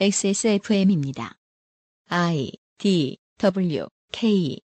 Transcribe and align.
XSFM입니다. 0.00 1.38
I 2.08 2.50
D 2.78 3.18
W 3.38 3.86
K 4.10 4.58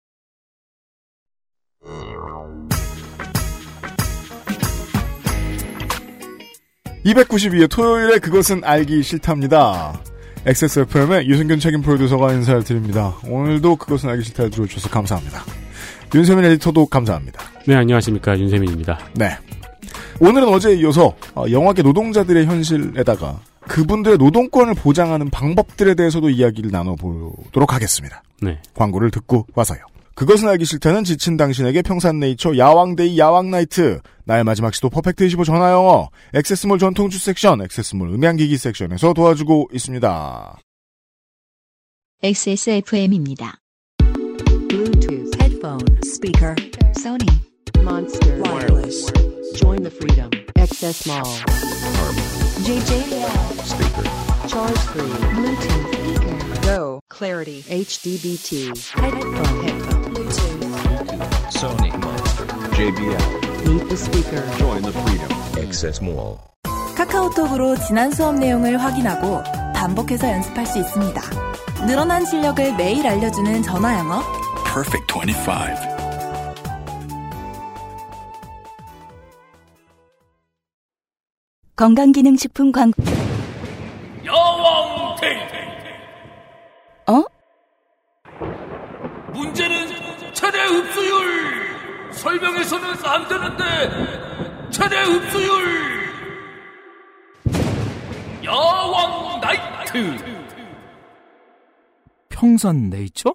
292회 7.04 7.70
토요일에 7.70 8.18
그것은 8.18 8.62
알기 8.64 9.02
싫답니다. 9.02 10.00
XSFM의 10.46 11.26
유승균 11.28 11.58
책임 11.58 11.82
프로듀서가 11.82 12.32
인사를 12.32 12.64
드립니다. 12.64 13.16
오늘도 13.28 13.76
그것은 13.76 14.08
알기 14.08 14.24
싫다에 14.24 14.48
들어주셔서 14.48 14.88
감사합니다. 14.90 15.44
윤세민 16.14 16.44
에디터도 16.44 16.86
감사합니다. 16.86 17.42
네, 17.66 17.74
안녕하십니까. 17.74 18.38
윤세민입니다. 18.38 19.10
네. 19.14 19.36
오늘은 20.20 20.48
어제에 20.48 20.74
이어서 20.76 21.14
어, 21.34 21.44
영화계 21.50 21.82
노동자들의 21.82 22.46
현실에다가 22.46 23.40
그분들의 23.60 24.18
노동권을 24.18 24.74
보장하는 24.74 25.30
방법들에 25.30 25.94
대해서도 25.94 26.30
이야기를 26.30 26.70
나눠보도록 26.70 27.74
하겠습니다. 27.74 28.22
네. 28.40 28.60
광고를 28.74 29.10
듣고 29.10 29.46
와서요. 29.54 29.80
그것은 30.14 30.48
알기 30.48 30.64
싫다는 30.64 31.04
지친 31.04 31.36
당신에게 31.36 31.82
평산네이처 31.82 32.56
야왕데이 32.56 33.18
야왕나이트 33.18 34.00
나의 34.24 34.44
마지막 34.44 34.74
시도 34.74 34.88
퍼펙트 34.88 35.24
25 35.24 35.44
전화영어 35.44 36.08
액세스몰 36.34 36.78
전통주 36.78 37.18
섹션 37.18 37.60
액세스몰 37.62 38.08
음향기기 38.14 38.56
섹션에서 38.56 39.12
도와주고 39.12 39.68
있습니다. 39.74 40.58
XSFM입니다. 42.22 43.58
Bluetooth, 44.68 45.36
headphone, 45.38 45.84
speaker, 46.02 46.54
Sony, 46.96 47.28
Monster, 47.82 48.42
wireless. 48.42 49.12
Join 49.56 49.82
the 49.82 49.90
freedom. 49.90 50.30
Access 50.56 51.06
Mall. 51.06 51.24
JJL. 52.66 53.30
Speaker. 53.64 54.48
Charge 54.48 54.78
free. 54.92 55.02
Bluetooth 55.34 55.94
speaker. 55.94 56.60
Go. 56.62 57.00
Clarity. 57.08 57.62
HDBT. 57.62 58.76
Headphone. 58.90 59.34
Headphone. 59.64 60.14
Bluetooth. 60.14 61.52
Sony 61.52 61.90
Monster, 61.98 62.44
JBL, 62.76 63.66
Meet 63.66 63.88
the 63.88 63.96
speaker. 63.96 64.42
join 64.58 64.82
the 64.82 64.92
freedom. 64.92 65.30
Access 65.64 66.02
Mall. 66.02 66.38
카카오톡으로 66.96 67.76
지난 67.86 68.10
수업 68.10 68.34
내용을 68.36 68.78
확인하고 68.78 69.42
반복해서 69.74 70.28
연습할 70.30 70.66
수 70.66 70.78
있습니다. 70.78 71.20
늘어난 71.86 72.24
실력을 72.26 72.74
매일 72.76 73.06
알려주는 73.06 73.62
전화 73.62 73.98
영어. 73.98 74.22
Perfect 74.64 75.06
25. 75.12 75.95
건강기능식품 81.76 82.72
광고. 82.72 83.02
여왕 84.24 85.14
데이트 85.20 85.54
어? 87.06 87.22
문제는 89.34 90.32
최대 90.32 90.58
흡수율 90.64 92.12
설명해서는 92.12 92.88
안 93.04 93.28
되는데 93.28 94.70
최대 94.70 95.02
흡수율 95.02 96.06
여왕 98.42 99.40
나이트 99.40 100.16
평산 102.30 102.88
네이처? 102.88 103.34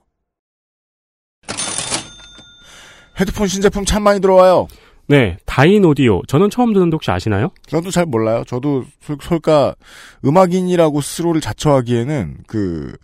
헤드폰 3.20 3.48
신제품 3.48 3.86
참 3.86 4.02
많이 4.02 4.20
들어와요. 4.20 4.68
네, 5.12 5.38
다인 5.46 5.86
오디오. 5.86 6.22
저는 6.28 6.50
처음 6.50 6.74
듣는데 6.74 6.96
혹시 6.96 7.12
아시나요? 7.12 7.50
저도 7.68 7.92
잘 7.92 8.06
몰라요. 8.06 8.44
저도 8.48 8.86
솔- 9.02 9.18
솔까 9.22 9.76
음악인이라고 10.26 11.02
스스로를 11.02 11.42
자처하기에는 11.42 12.38
그 12.48 12.96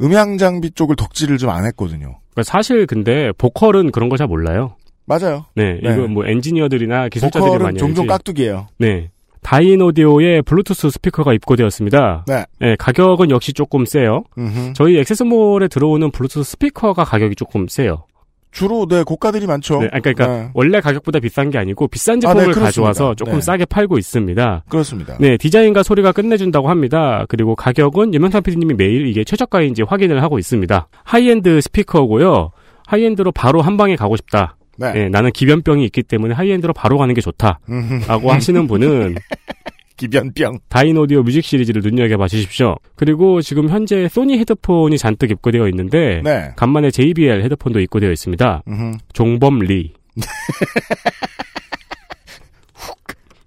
음향 0.00 0.38
장비 0.38 0.70
쪽을 0.70 0.96
덕질을 0.96 1.38
좀 1.38 1.50
안 1.50 1.64
했거든요. 1.66 2.18
그러니까 2.32 2.42
사실 2.44 2.86
근데 2.86 3.30
보컬은 3.36 3.90
그런 3.92 4.08
거잘 4.08 4.26
몰라요. 4.26 4.76
맞아요. 5.04 5.44
네, 5.54 5.78
네. 5.82 5.92
이거 5.92 6.06
뭐 6.08 6.24
엔지니어들이나 6.26 7.08
기술자들이 7.10 7.44
보컬은 7.44 7.62
많이 7.64 7.78
종종 7.78 8.04
알지. 8.04 8.08
깍두기예요. 8.08 8.68
네. 8.78 9.10
다인 9.42 9.82
오디오에 9.82 10.40
블루투스 10.42 10.88
스피커가 10.90 11.32
입고되었습니다. 11.34 12.24
네. 12.28 12.76
가격은 12.78 13.30
역시 13.30 13.52
조금 13.52 13.84
세요. 13.84 14.22
음흠. 14.38 14.72
저희 14.74 14.96
액세스몰에 14.98 15.66
들어오는 15.66 16.10
블루투스 16.12 16.48
스피커가 16.52 17.02
가격이 17.04 17.34
조금 17.34 17.66
세요. 17.68 18.04
주로 18.52 18.86
네 18.86 19.02
고가들이 19.02 19.46
많죠. 19.46 19.80
네, 19.80 19.88
아니, 19.90 20.02
그러니까 20.02 20.26
네, 20.26 20.50
원래 20.54 20.80
가격보다 20.80 21.18
비싼 21.20 21.50
게 21.50 21.58
아니고 21.58 21.88
비싼 21.88 22.20
아, 22.24 22.34
네, 22.34 22.40
제품을. 22.44 22.62
가져와서 22.66 23.14
조금 23.14 23.34
네. 23.34 23.40
싸게 23.40 23.64
팔고 23.64 23.98
있습니다. 23.98 24.64
그렇습니다. 24.68 25.16
네, 25.18 25.36
디자인과 25.38 25.82
소리가 25.82 26.12
끝내준다고 26.12 26.68
합니다. 26.68 27.24
그리고 27.28 27.56
가격은 27.56 28.12
유명상 28.14 28.42
PD님이 28.42 28.74
매일 28.74 29.06
이게 29.08 29.24
최저가인지 29.24 29.82
확인을 29.82 30.22
하고 30.22 30.38
있습니다. 30.38 30.86
하이엔드 31.02 31.60
스피커고요. 31.62 32.50
하이엔드로 32.86 33.32
바로 33.32 33.62
한 33.62 33.76
방에 33.76 33.96
가고 33.96 34.16
싶다. 34.16 34.56
네. 34.76 34.92
네, 34.92 35.08
나는 35.08 35.30
기변병이 35.32 35.84
있기 35.86 36.02
때문에 36.02 36.34
하이엔드로 36.34 36.72
바로 36.74 36.98
가는 36.98 37.14
게 37.14 37.20
좋다. 37.20 37.58
라고 38.06 38.32
하시는 38.32 38.66
분은 38.66 39.16
기변병. 39.96 40.60
다인 40.68 40.96
오디오 40.96 41.22
뮤직 41.22 41.44
시리즈를 41.44 41.82
눈여겨봐 41.82 42.28
주십시오. 42.28 42.76
그리고 42.96 43.40
지금 43.42 43.68
현재 43.68 44.08
소니 44.08 44.38
헤드폰이 44.38 44.98
잔뜩 44.98 45.30
입고되어 45.30 45.68
있는데 45.68 46.20
네. 46.24 46.52
간만에 46.56 46.90
JBL 46.90 47.42
헤드폰도 47.44 47.80
입고되어 47.80 48.10
있습니다. 48.10 48.62
음흠. 48.68 48.98
종범 49.12 49.58
리. 49.60 49.92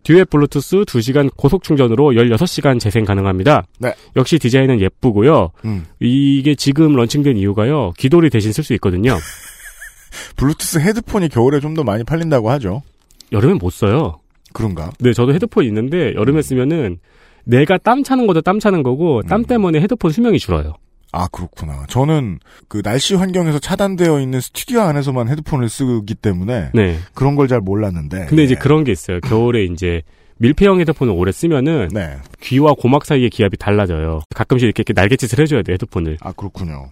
듀엣 0.04 0.30
블루투스 0.30 0.84
2시간 0.86 1.32
고속 1.36 1.64
충전으로 1.64 2.12
16시간 2.12 2.80
재생 2.80 3.06
가능합니다. 3.06 3.66
네. 3.80 3.92
역시 4.16 4.38
디자인은 4.38 4.80
예쁘고요. 4.80 5.50
음. 5.66 5.86
이게 6.00 6.54
지금 6.54 6.96
런칭된 6.96 7.38
이유가요. 7.38 7.94
귀돌이 7.98 8.30
대신 8.30 8.52
쓸 8.52 8.64
수 8.64 8.74
있거든요. 8.76 9.18
블루투스 10.38 10.78
헤드폰이 10.80 11.30
겨울에 11.30 11.60
좀 11.60 11.74
더 11.76 11.84
많이 11.84 12.04
팔린다고 12.04 12.52
하죠. 12.52 12.84
여름엔 13.32 13.58
못 13.58 13.72
써요. 13.72 14.20
그런가? 14.56 14.90
네, 15.00 15.14
저도 15.14 15.34
헤드폰 15.34 15.66
있는데 15.66 16.14
여름에 16.16 16.42
쓰면은 16.42 16.98
내가 17.44 17.78
땀 17.78 18.04
차는 18.04 18.26
것도 18.26 18.42
땀 18.42 18.60
차는 18.60 18.82
거고 18.82 19.22
땀 19.24 19.42
음. 19.42 19.46
때문에 19.46 19.80
헤드폰 19.82 20.12
수명이 20.12 20.40
줄어요. 20.40 20.74
아 21.12 21.28
그렇구나. 21.32 21.86
저는 21.88 22.40
그 22.68 22.82
날씨 22.82 23.16
환경에서 23.16 23.60
차단되어 23.60 24.20
있는 24.20 24.42
스튜디오 24.42 24.82
안에서만 24.82 25.30
헤드폰을 25.30 25.70
쓰기 25.70 26.16
때문에 26.16 26.72
네. 26.74 26.98
그런 27.14 27.36
걸 27.36 27.48
잘 27.48 27.60
몰랐는데. 27.62 28.26
근데 28.26 28.44
이제 28.44 28.56
네. 28.56 28.60
그런 28.60 28.84
게 28.84 28.92
있어요. 28.92 29.20
겨울에 29.22 29.64
이제 29.66 30.02
밀폐형 30.40 30.80
헤드폰을 30.82 31.14
오래 31.16 31.32
쓰면은 31.32 31.90
네. 31.94 32.18
귀와 32.42 32.74
고막 32.74 33.06
사이의 33.06 33.30
기압이 33.30 33.56
달라져요. 33.58 34.22
가끔씩 34.36 34.66
이렇게, 34.66 34.82
이렇게 34.86 34.94
날갯짓을 35.00 35.40
해줘야 35.40 35.62
돼 35.62 35.74
헤드폰을. 35.74 36.18
아 36.22 36.32
그렇군요. 36.34 36.90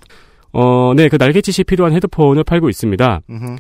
어, 0.54 0.94
네, 0.96 1.10
그 1.10 1.18
날갯짓이 1.20 1.64
필요한 1.66 1.94
헤드폰을 1.94 2.44
팔고 2.44 2.70
있습니다. 2.70 3.22
음흠. 3.30 3.56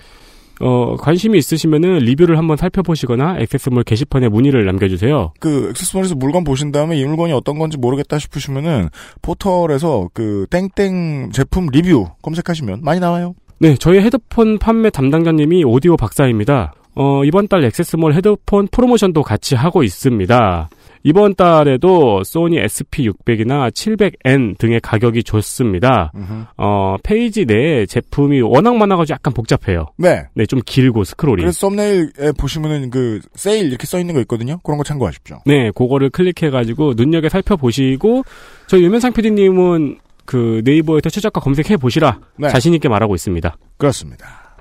어, 0.61 0.95
관심이 0.97 1.37
있으시면은 1.37 1.99
리뷰를 1.99 2.37
한번 2.37 2.57
살펴보시거나 2.57 3.37
액세스몰 3.39 3.83
게시판에 3.83 4.29
문의를 4.29 4.65
남겨주세요. 4.65 5.33
그 5.39 5.67
액세스몰에서 5.69 6.15
물건 6.15 6.43
보신 6.43 6.71
다음에 6.71 6.97
이 6.97 7.05
물건이 7.05 7.33
어떤 7.33 7.57
건지 7.57 7.77
모르겠다 7.77 8.19
싶으시면은 8.19 8.89
포털에서 9.21 10.09
그 10.13 10.45
땡땡 10.49 11.31
제품 11.31 11.67
리뷰 11.71 12.07
검색하시면 12.21 12.81
많이 12.83 12.99
나와요. 12.99 13.35
네, 13.59 13.75
저희 13.75 13.99
헤드폰 13.99 14.59
판매 14.59 14.89
담당자님이 14.89 15.63
오디오 15.63 15.95
박사입니다. 15.95 16.73
어, 16.95 17.23
이번 17.23 17.47
달 17.47 17.63
액세스몰 17.63 18.13
헤드폰 18.13 18.67
프로모션도 18.67 19.23
같이 19.23 19.55
하고 19.55 19.83
있습니다. 19.83 20.69
이번 21.03 21.35
달에도 21.35 22.23
소니 22.23 22.57
SP600이나 22.61 23.69
700N 23.71 24.57
등의 24.57 24.79
가격이 24.79 25.23
좋습니다. 25.23 26.13
어, 26.57 26.95
페이지 27.03 27.45
내에 27.45 27.85
제품이 27.85 28.41
워낙 28.41 28.75
많아가지고 28.77 29.13
약간 29.13 29.33
복잡해요. 29.33 29.87
네. 29.97 30.23
네, 30.33 30.45
좀 30.45 30.61
길고 30.65 31.03
스크롤이. 31.03 31.41
그래서 31.41 31.67
썸네일에 31.67 32.31
보시면은 32.37 32.89
그 32.89 33.19
세일 33.35 33.67
이렇게 33.67 33.85
써 33.85 33.99
있는 33.99 34.13
거 34.13 34.21
있거든요. 34.21 34.59
그런 34.63 34.77
거 34.77 34.83
참고하십시오. 34.85 35.41
네, 35.45 35.71
그거를 35.71 36.09
클릭해가지고 36.09 36.93
눈여겨 36.95 37.27
살펴보시고 37.27 38.23
저희 38.67 38.83
유면상 38.83 39.11
PD님은 39.11 39.99
그 40.25 40.61
네이버에서 40.63 41.09
최저가 41.09 41.41
검색해 41.41 41.75
보시라 41.77 42.21
네. 42.37 42.47
자신 42.47 42.73
있게 42.73 42.87
말하고 42.87 43.13
있습니다. 43.13 43.57
그렇습니다. 43.77 44.57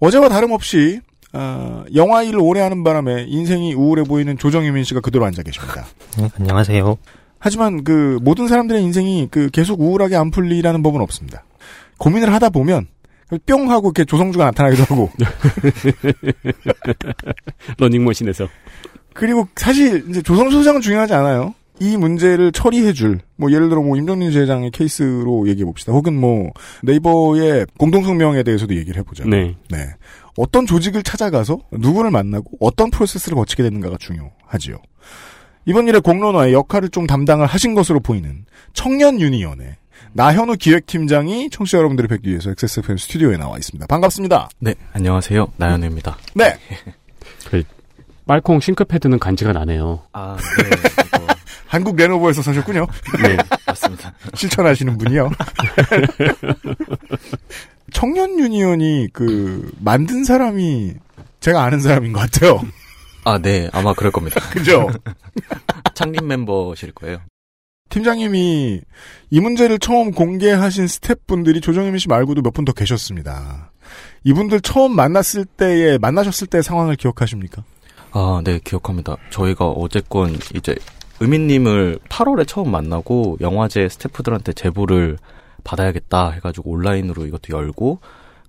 어제와 0.00 0.28
다름없이 0.28 1.00
어, 1.34 1.84
영화 1.94 2.22
일을 2.22 2.38
오래 2.40 2.60
하는 2.60 2.84
바람에 2.84 3.26
인생이 3.28 3.74
우울해 3.74 4.04
보이는 4.04 4.38
조정유민 4.38 4.84
씨가 4.84 5.00
그대로 5.00 5.24
앉아 5.24 5.42
계십니다. 5.42 5.86
네, 6.16 6.30
안녕하세요. 6.38 6.96
하지만 7.38 7.84
그 7.84 8.18
모든 8.22 8.48
사람들의 8.48 8.82
인생이 8.82 9.28
그 9.30 9.50
계속 9.50 9.80
우울하게 9.80 10.16
안 10.16 10.30
풀리라는 10.30 10.82
법은 10.82 11.00
없습니다. 11.00 11.44
고민을 11.98 12.32
하다 12.32 12.50
보면 12.50 12.86
뿅 13.46 13.70
하고 13.70 13.88
이렇게 13.88 14.04
조성주가 14.04 14.44
나타나기도 14.46 14.84
하고 14.84 15.10
러닝머신에서 17.78 18.48
그리고 19.12 19.48
사실 19.56 20.04
이제 20.08 20.22
조성주 20.22 20.56
소장은 20.56 20.80
중요하지 20.80 21.14
않아요. 21.14 21.54
이 21.80 21.96
문제를 21.96 22.52
처리해줄 22.52 23.20
뭐 23.36 23.50
예를 23.50 23.68
들어 23.68 23.82
뭐 23.82 23.96
임정민 23.96 24.30
제장의 24.30 24.70
케이스로 24.70 25.48
얘기해 25.48 25.64
봅시다. 25.64 25.92
혹은 25.92 26.18
뭐 26.18 26.52
네이버의 26.82 27.66
공동성명에 27.78 28.44
대해서도 28.44 28.76
얘기를 28.76 29.00
해보죠. 29.00 29.28
네. 29.28 29.56
네. 29.70 29.78
어떤 30.36 30.66
조직을 30.66 31.02
찾아가서 31.02 31.58
누구를 31.72 32.10
만나고 32.10 32.56
어떤 32.60 32.90
프로세스를 32.90 33.36
거치게 33.36 33.62
되는가가 33.62 33.96
중요하지요. 33.98 34.78
이번 35.66 35.88
일의 35.88 36.00
공론화의 36.00 36.52
역할을 36.52 36.90
좀 36.90 37.06
담당을 37.06 37.46
하신 37.46 37.74
것으로 37.74 38.00
보이는 38.00 38.44
청년 38.72 39.20
유니언의 39.20 39.76
나현우 40.12 40.56
기획팀장이 40.56 41.50
청취자 41.50 41.78
여러분들을 41.78 42.08
뵙기 42.08 42.30
위해서 42.30 42.50
XSFM 42.50 42.96
스튜디오에 42.98 43.36
나와 43.36 43.56
있습니다. 43.56 43.86
반갑습니다. 43.86 44.48
네, 44.60 44.74
안녕하세요. 44.92 45.52
나현우입니다. 45.56 46.16
네. 46.34 46.58
빨콩 48.26 48.60
싱크패드는 48.60 49.18
간지가 49.18 49.52
나네요. 49.52 50.02
아, 50.12 50.36
네. 50.58 51.24
한국 51.66 51.96
레노버에서 51.96 52.42
사셨군요. 52.42 52.86
네. 53.22 53.36
맞습니다. 53.66 54.14
실천하시는 54.34 54.96
분이요. 54.96 55.30
청년 57.94 58.38
유니언이 58.38 59.08
그 59.14 59.72
만든 59.80 60.24
사람이 60.24 60.92
제가 61.40 61.62
아는 61.62 61.80
사람인 61.80 62.12
것 62.12 62.20
같아요. 62.20 62.60
아, 63.24 63.38
네. 63.38 63.70
아마 63.72 63.94
그럴 63.94 64.12
겁니다. 64.12 64.38
그죠? 64.52 64.90
창립 65.94 66.22
멤버실 66.24 66.92
거예요. 66.92 67.18
팀장님이 67.88 68.80
이 69.30 69.40
문제를 69.40 69.78
처음 69.78 70.10
공개하신 70.10 70.86
스태프분들이 70.88 71.60
조정의민 71.60 71.96
씨 71.96 72.08
말고도 72.08 72.42
몇 72.42 72.52
분 72.52 72.64
더 72.64 72.72
계셨습니다. 72.72 73.70
이분들 74.24 74.60
처음 74.62 74.96
만났을 74.96 75.44
때의 75.44 75.98
만나셨을 75.98 76.48
때의 76.48 76.62
상황을 76.62 76.96
기억하십니까? 76.96 77.62
아, 78.10 78.40
네. 78.44 78.58
기억합니다. 78.64 79.16
저희가 79.30 79.66
어쨌건 79.66 80.36
이제 80.54 80.74
의민님을 81.20 82.00
8월에 82.08 82.46
처음 82.48 82.70
만나고 82.70 83.38
영화제 83.40 83.88
스태프들한테 83.88 84.52
제보를 84.54 85.18
받아야겠다 85.64 86.30
해가지고 86.30 86.70
온라인으로 86.70 87.26
이것도 87.26 87.56
열고 87.56 87.98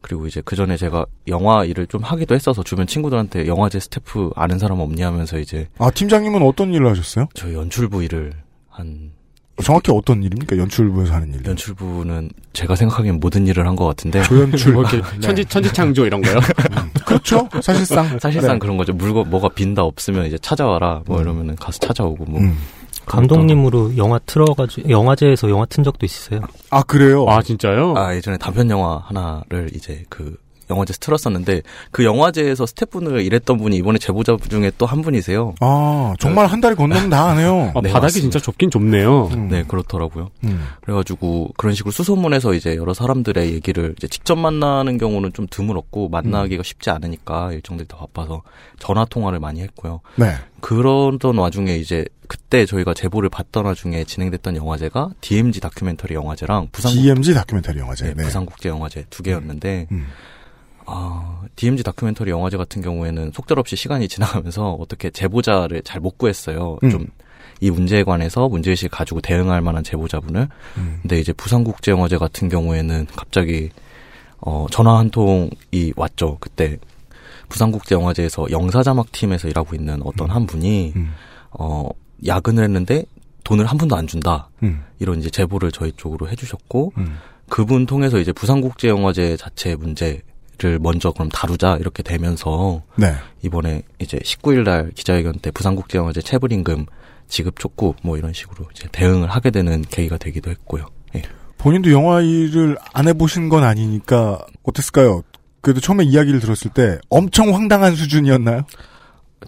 그리고 0.01 0.27
이제 0.27 0.41
그 0.45 0.55
전에 0.55 0.77
제가 0.77 1.05
영화 1.29 1.65
일을 1.65 1.87
좀 1.87 2.03
하기도 2.03 2.35
했어서 2.35 2.61
주변 2.63 2.85
친구들한테 2.85 3.47
영화제 3.47 3.79
스태프 3.79 4.31
아는 4.35 4.59
사람 4.59 4.79
없냐 4.79 5.07
하면서 5.07 5.39
이제 5.39 5.67
아 5.79 5.89
팀장님은 5.89 6.43
어떤 6.43 6.73
일을 6.73 6.87
하셨어요? 6.91 7.27
저희 7.33 7.55
연출부 7.55 8.03
일을 8.03 8.33
한 8.69 9.11
정확히 9.63 9.89
어떤 9.91 10.21
일입니까? 10.21 10.57
연출부에서 10.57 11.13
하는 11.13 11.33
일. 11.33 11.45
연출부는 11.45 12.29
제가 12.53 12.75
생각하기엔 12.75 13.21
모든 13.21 13.47
일을 13.47 13.65
한 13.65 13.75
것 13.77 13.85
같은데 13.85 14.21
조연출. 14.23 14.73
뭐 14.73 14.83
이렇게 14.83 15.01
천지 15.21 15.45
천지창조 15.45 16.05
이런 16.05 16.21
거요. 16.21 16.39
그렇죠. 17.05 17.47
사실상. 17.61 18.19
사실상 18.19 18.53
네. 18.53 18.59
그런 18.59 18.75
거죠. 18.77 18.91
물건 18.93 19.29
뭐가 19.29 19.49
빈다 19.49 19.83
없으면 19.83 20.25
이제 20.25 20.37
찾아와라. 20.37 21.03
뭐 21.05 21.17
음. 21.17 21.21
이러면은 21.23 21.55
가서 21.55 21.79
찾아오고 21.79 22.25
뭐. 22.25 22.41
음. 22.41 22.57
감독님으로 23.05 23.97
영화 23.97 24.19
틀어가지고 24.19 24.89
영화제에서 24.89 25.49
영화 25.49 25.65
튼 25.65 25.83
적도 25.83 26.05
있으세요. 26.05 26.41
아 26.69 26.83
그래요. 26.83 27.25
아 27.27 27.41
진짜요? 27.41 27.95
아 27.95 28.15
예전에 28.15 28.37
단편 28.37 28.69
영화 28.69 28.97
하나를 29.05 29.69
이제 29.73 30.03
그 30.09 30.37
영화제에서 30.69 30.97
틀었었는데 30.99 31.61
그 31.91 32.03
영화제에서 32.03 32.65
스태프분을 32.65 33.21
일했던 33.21 33.57
분이 33.57 33.75
이번에 33.77 33.97
제보자 33.99 34.35
중에 34.49 34.71
또 34.77 34.85
한 34.85 35.01
분이세요. 35.01 35.55
아, 35.61 36.13
정말 36.19 36.45
한 36.47 36.61
달이 36.61 36.75
건너면 36.75 37.09
다안 37.09 37.39
해요. 37.39 37.71
아, 37.75 37.81
네, 37.81 37.91
바닥이 37.91 38.01
맞습니다. 38.01 38.21
진짜 38.21 38.39
좁긴 38.39 38.69
좁네요. 38.69 39.27
음. 39.33 39.47
네 39.49 39.63
그렇더라고요. 39.67 40.29
음. 40.43 40.63
그래가지고 40.81 41.49
그런 41.57 41.73
식으로 41.73 41.91
수소문해서 41.91 42.53
이제 42.53 42.75
여러 42.75 42.93
사람들의 42.93 43.51
얘기를 43.53 43.93
이제 43.97 44.07
직접 44.07 44.35
만나는 44.37 44.97
경우는 44.97 45.33
좀 45.33 45.47
드물었고 45.49 46.09
만나기가 46.09 46.61
쉽지 46.63 46.89
않으니까 46.91 47.51
일정들이 47.53 47.87
더 47.87 47.97
바빠서 47.97 48.43
전화 48.79 49.05
통화를 49.05 49.39
많이 49.39 49.61
했고요. 49.61 50.01
네. 50.17 50.33
그러던 50.61 51.37
와중에 51.37 51.75
이제 51.75 52.05
그때 52.27 52.65
저희가 52.65 52.93
제보를 52.93 53.29
받던 53.29 53.65
와중에 53.65 54.03
진행됐던 54.03 54.55
영화제가 54.55 55.09
DMZ 55.21 55.59
다큐멘터리 55.61 56.15
영화제랑 56.15 56.69
부산국 56.71 57.01
DMZ 57.01 57.33
다큐멘터리 57.33 57.79
영화제. 57.79 58.05
네, 58.05 58.13
네. 58.15 58.23
부산국제 58.23 58.69
영화제 58.69 59.05
두 59.09 59.21
개였는데 59.23 59.87
음. 59.91 60.07
아, 60.85 61.41
DMZ 61.55 61.83
다큐멘터리 61.83 62.31
영화제 62.31 62.57
같은 62.57 62.81
경우에는 62.81 63.31
속절없이 63.33 63.75
시간이 63.75 64.07
지나가면서 64.09 64.73
어떻게 64.73 65.09
제보자를 65.09 65.81
잘 65.83 65.99
못 65.99 66.17
구했어요. 66.17 66.77
음. 66.83 66.89
좀이 66.89 67.71
문제에 67.71 68.03
관해서 68.03 68.47
문제의식 68.47 68.91
가지고 68.91 69.21
대응할 69.21 69.61
만한 69.61 69.83
제보자분을. 69.83 70.47
음. 70.77 70.99
근데 71.01 71.19
이제 71.19 71.33
부산국제 71.33 71.91
영화제 71.91 72.17
같은 72.17 72.49
경우에는 72.49 73.07
갑자기 73.15 73.69
어, 74.39 74.67
전화 74.69 74.99
한 74.99 75.09
통이 75.09 75.93
왔죠. 75.95 76.37
그때 76.39 76.77
부산국제 77.49 77.95
영화제에서 77.95 78.51
영사자막 78.51 79.11
팀에서 79.11 79.47
일하고 79.47 79.75
있는 79.75 80.01
어떤 80.03 80.29
한 80.29 80.45
분이 80.45 80.93
음. 80.95 81.13
어, 81.51 81.89
야근을 82.25 82.63
했는데 82.63 83.05
돈을 83.43 83.65
한 83.65 83.77
푼도 83.77 83.95
안 83.95 84.05
준다. 84.07 84.49
음. 84.63 84.83
이런 84.99 85.19
이제 85.19 85.29
제보를 85.29 85.71
저희 85.71 85.91
쪽으로 85.93 86.29
해주셨고 86.29 86.93
음. 86.97 87.17
그분 87.49 87.85
통해서 87.85 88.19
이제 88.19 88.31
부산국제영화제 88.31 89.37
자체 89.37 89.75
문제 89.75 90.21
를 90.57 90.79
먼저 90.79 91.11
그럼 91.11 91.27
다루자 91.29 91.75
이렇게 91.79 92.01
되면서 92.01 92.81
네. 92.95 93.13
이번에 93.41 93.81
이제 93.99 94.17
19일 94.19 94.63
날 94.63 94.89
기자회견 94.95 95.39
때 95.41 95.51
부산국제영화제 95.51 96.21
체불임금 96.21 96.85
지급 97.27 97.59
촉구 97.59 97.95
뭐 98.03 98.17
이런 98.17 98.31
식으로 98.31 98.65
이제 98.73 98.87
대응을 98.91 99.29
하게 99.29 99.51
되는 99.51 99.81
계기가 99.81 100.17
되기도 100.17 100.49
했고요. 100.51 100.85
예. 101.15 101.23
본인도 101.57 101.91
영화 101.91 102.21
일을 102.21 102.77
안 102.93 103.07
해보신 103.07 103.49
건 103.49 103.63
아니니까 103.63 104.45
어땠을까요? 104.63 105.23
그래도 105.61 105.81
처음에 105.81 106.03
이야기를 106.03 106.39
들었을 106.39 106.71
때 106.71 106.99
엄청 107.09 107.53
황당한 107.53 107.95
수준이었나요? 107.95 108.65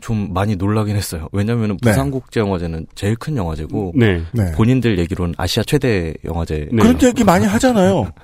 좀 0.02 0.34
많이 0.34 0.56
놀라긴 0.56 0.96
했어요. 0.96 1.30
왜냐면은 1.32 1.78
네. 1.82 1.92
부산국제영화제는 1.92 2.88
제일 2.96 3.16
큰 3.16 3.38
영화제고 3.38 3.94
네. 3.96 4.24
네. 4.32 4.52
본인들 4.54 5.00
얘기로는 5.00 5.36
아시아 5.38 5.64
최대 5.64 6.14
영화제 6.26 6.70
네. 6.72 6.82
그런 6.82 7.02
얘기 7.04 7.24
많이 7.24 7.46
하잖아요. 7.46 8.12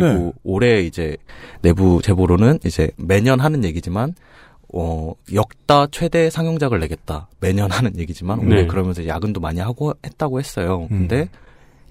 그리고 0.00 0.08
네. 0.26 0.32
올해 0.44 0.80
이제 0.82 1.16
내부 1.62 2.00
제보로는 2.02 2.58
이제 2.64 2.90
매년 2.96 3.40
하는 3.40 3.64
얘기지만 3.64 4.14
어 4.72 5.12
역다 5.32 5.86
최대 5.90 6.28
상영작을 6.28 6.80
내겠다 6.80 7.28
매년 7.40 7.70
하는 7.70 7.96
얘기지만 7.98 8.40
올해 8.40 8.62
네. 8.62 8.66
그러면서 8.66 9.06
야근도 9.06 9.40
많이 9.40 9.60
하고 9.60 9.94
했다고 10.04 10.38
했어요. 10.38 10.88
음. 10.90 11.08
근데 11.08 11.28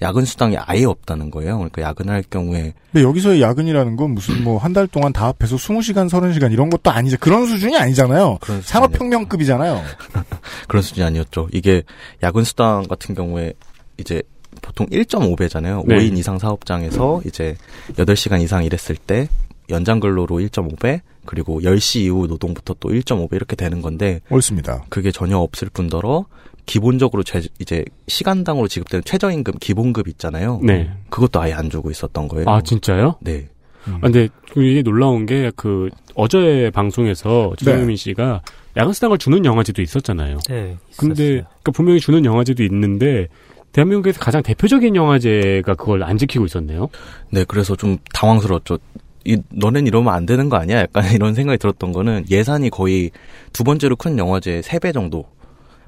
야근 0.01 0.25
수당이 0.25 0.57
아예 0.59 0.83
없다는 0.83 1.31
거예요. 1.31 1.55
그러니까 1.55 1.81
야근할 1.81 2.21
경우에 2.29 2.73
근데 2.91 3.01
여기서의 3.07 3.41
야근이라는 3.41 3.95
건 3.95 4.11
무슨 4.11 4.43
뭐 4.43 4.59
한 4.59 4.73
달 4.73 4.87
동안 4.87 5.13
다 5.13 5.27
합해서 5.27 5.55
20시간, 5.55 6.09
30시간 6.09 6.51
이런 6.51 6.69
것도 6.69 6.91
아니죠. 6.91 7.15
그런 7.21 7.45
수준이 7.47 7.77
아니잖아요. 7.77 8.39
그런 8.41 8.61
수준이 8.61 8.71
산업혁명급이잖아요. 8.73 9.81
그런 10.67 10.83
수준이 10.83 11.05
아니었죠. 11.05 11.47
이게 11.53 11.83
야근 12.23 12.43
수당 12.43 12.83
같은 12.83 13.15
경우에 13.15 13.53
이제 13.97 14.21
보통 14.61 14.87
1.5배잖아요. 14.87 15.85
네. 15.87 15.97
5인 15.97 16.17
이상 16.17 16.37
사업장에서 16.39 17.21
이제 17.25 17.55
8시간 17.95 18.41
이상 18.41 18.63
일했을 18.63 18.95
때 18.95 19.27
연장 19.69 19.99
근로로 19.99 20.37
1.5배 20.37 21.01
그리고 21.25 21.61
10시 21.61 22.01
이후 22.01 22.27
노동부터 22.27 22.75
또 22.79 22.89
1.5배 22.89 23.33
이렇게 23.35 23.55
되는 23.55 23.81
건데 23.81 24.21
옳습니다. 24.29 24.83
그게 24.89 25.11
전혀 25.11 25.37
없을 25.37 25.69
뿐더러 25.73 26.25
기본적으로 26.65 27.23
제- 27.23 27.43
이제 27.59 27.83
시간당으로 28.07 28.67
지급되는 28.67 29.03
최저임금 29.05 29.55
기본급 29.59 30.07
있잖아요. 30.07 30.59
네. 30.63 30.89
그것도 31.09 31.39
아예 31.41 31.53
안 31.53 31.69
주고 31.69 31.91
있었던 31.91 32.27
거예요. 32.27 32.49
아 32.49 32.61
진짜요? 32.61 33.15
네. 33.21 33.47
아, 33.87 33.99
근데 34.01 34.29
이게 34.55 34.81
놀라운 34.81 35.25
게 35.27 35.51
그 35.55 35.89
어제 36.15 36.71
방송에서 36.73 37.53
조정민 37.57 37.95
씨가 37.97 38.41
야간 38.77 38.93
수당을 38.93 39.17
주는 39.19 39.45
영화제도 39.45 39.81
있었잖아요. 39.81 40.39
네. 40.49 40.77
근데 40.97 41.13
있었어요. 41.23 41.43
그러니까 41.43 41.71
분명히 41.73 41.99
주는 41.99 42.25
영화제도 42.25 42.63
있는데 42.63 43.27
대한민국에서 43.75 44.21
가장 44.21 44.41
대표적인 44.41 44.95
영화제가 44.95 45.75
그걸 45.75 46.03
안 46.03 46.17
지키고 46.17 46.45
있었네요. 46.45 46.87
네, 47.29 47.43
그래서 47.45 47.75
좀 47.75 47.97
당황스러웠죠. 48.13 48.77
이, 49.25 49.37
너넨 49.49 49.85
이러면 49.85 50.13
안 50.13 50.25
되는 50.25 50.47
거 50.47 50.55
아니야? 50.55 50.79
약간 50.79 51.03
이런 51.13 51.33
생각이 51.33 51.57
들었던 51.57 51.91
거는 51.91 52.25
예산이 52.29 52.69
거의 52.69 53.11
두 53.51 53.65
번째로 53.65 53.97
큰 53.97 54.17
영화제 54.17 54.61
3배 54.61 54.93
정도, 54.93 55.25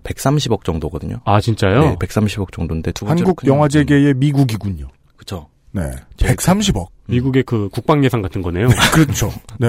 130억 0.04 0.66
정도거든요. 0.66 1.22
아 1.24 1.40
진짜요? 1.40 1.80
네, 1.80 1.96
130억 1.96 2.52
정도인데 2.52 2.92
두 2.92 3.06
번째로 3.06 3.30
한국 3.30 3.48
영화제계의 3.48 4.16
미국이군요. 4.16 4.90
그쵸. 5.16 5.48
네. 5.72 5.84
제일 6.18 6.36
130억. 6.36 6.88
미국의 7.08 7.44
그 7.44 7.70
국방 7.72 8.04
예산 8.04 8.22
같은 8.22 8.42
거네요. 8.42 8.68
그렇죠. 8.94 9.32
네. 9.60 9.68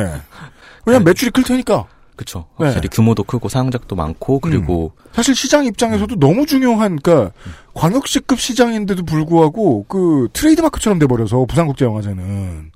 왜냐면 0.86 1.04
매출이 1.04 1.30
클 1.30 1.44
테니까. 1.44 1.86
그쵸. 2.18 2.46
네. 2.58 2.66
확실히 2.66 2.88
규모도 2.88 3.22
크고 3.22 3.48
사용작도 3.48 3.94
많고, 3.94 4.40
그리고, 4.40 4.90
사실 5.12 5.36
시장 5.36 5.64
입장에서도 5.64 6.16
너무 6.16 6.46
중요한, 6.46 6.98
그니까, 6.98 7.30
광역시급 7.74 8.40
시장인데도 8.40 9.04
불구하고, 9.04 9.84
그, 9.86 10.26
트레이드마크처럼 10.32 10.98
돼 10.98 11.06
버려서, 11.06 11.44
부산국제 11.46 11.84
영화제는. 11.84 12.72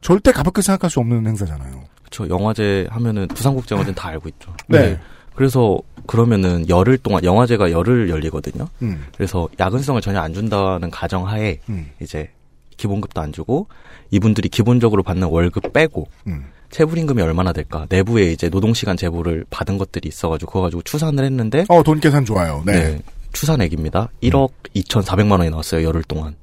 절대 0.00 0.32
가볍게 0.32 0.62
생각할 0.62 0.88
수 0.88 1.00
없는 1.00 1.26
행사잖아요. 1.26 1.84
그쵸. 2.02 2.26
영화제 2.30 2.86
하면은, 2.88 3.28
부산국제 3.28 3.74
영화제는 3.74 3.94
다 3.94 4.08
알고 4.08 4.30
있죠. 4.30 4.54
네. 4.68 4.98
그래서, 5.34 5.78
그러면은 6.06 6.66
열흘 6.70 6.96
동안, 6.96 7.22
영화제가 7.22 7.70
열흘 7.70 8.08
열리거든요. 8.08 8.68
음, 8.80 9.04
그래서 9.14 9.50
야근성을 9.60 10.00
전혀 10.00 10.18
안 10.18 10.32
준다는 10.32 10.90
가정하에, 10.90 11.60
음, 11.68 11.90
이제, 12.00 12.30
기본급도 12.78 13.20
안 13.20 13.32
주고, 13.32 13.66
이분들이 14.10 14.48
기본적으로 14.48 15.02
받는 15.02 15.28
월급 15.28 15.74
빼고, 15.74 16.06
음. 16.26 16.46
체불임금이 16.70 17.22
얼마나 17.22 17.52
될까? 17.52 17.86
내부에 17.88 18.32
이제 18.32 18.48
노동시간 18.48 18.96
제보를 18.96 19.44
받은 19.50 19.78
것들이 19.78 20.08
있어가지고 20.08 20.50
그거 20.50 20.60
가지고 20.62 20.82
추산을 20.82 21.24
했는데 21.24 21.64
어, 21.68 21.82
돈 21.82 22.00
계산 22.00 22.24
좋아요. 22.24 22.62
네. 22.66 22.72
네, 22.72 23.02
추산액입니다. 23.32 24.10
1억 24.22 24.50
2,400만 24.74 25.38
원이 25.38 25.50
나왔어요. 25.50 25.84
열흘 25.84 26.02
동안. 26.02 26.34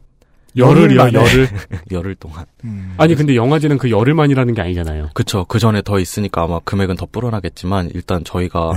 열흘이요. 0.57 0.99
열흘. 1.13 1.47
열흘 1.91 2.15
동안. 2.15 2.45
아니 2.97 3.15
근데 3.15 3.35
영화제는 3.35 3.77
그 3.77 3.89
열흘만이라는 3.91 4.53
게 4.53 4.61
아니잖아요. 4.61 5.09
그쵸. 5.13 5.45
그 5.45 5.59
전에 5.59 5.81
더 5.81 5.99
있으니까 5.99 6.43
아마 6.43 6.59
금액은 6.59 6.95
더 6.95 7.05
불어나겠지만 7.11 7.91
일단 7.93 8.23
저희가 8.23 8.71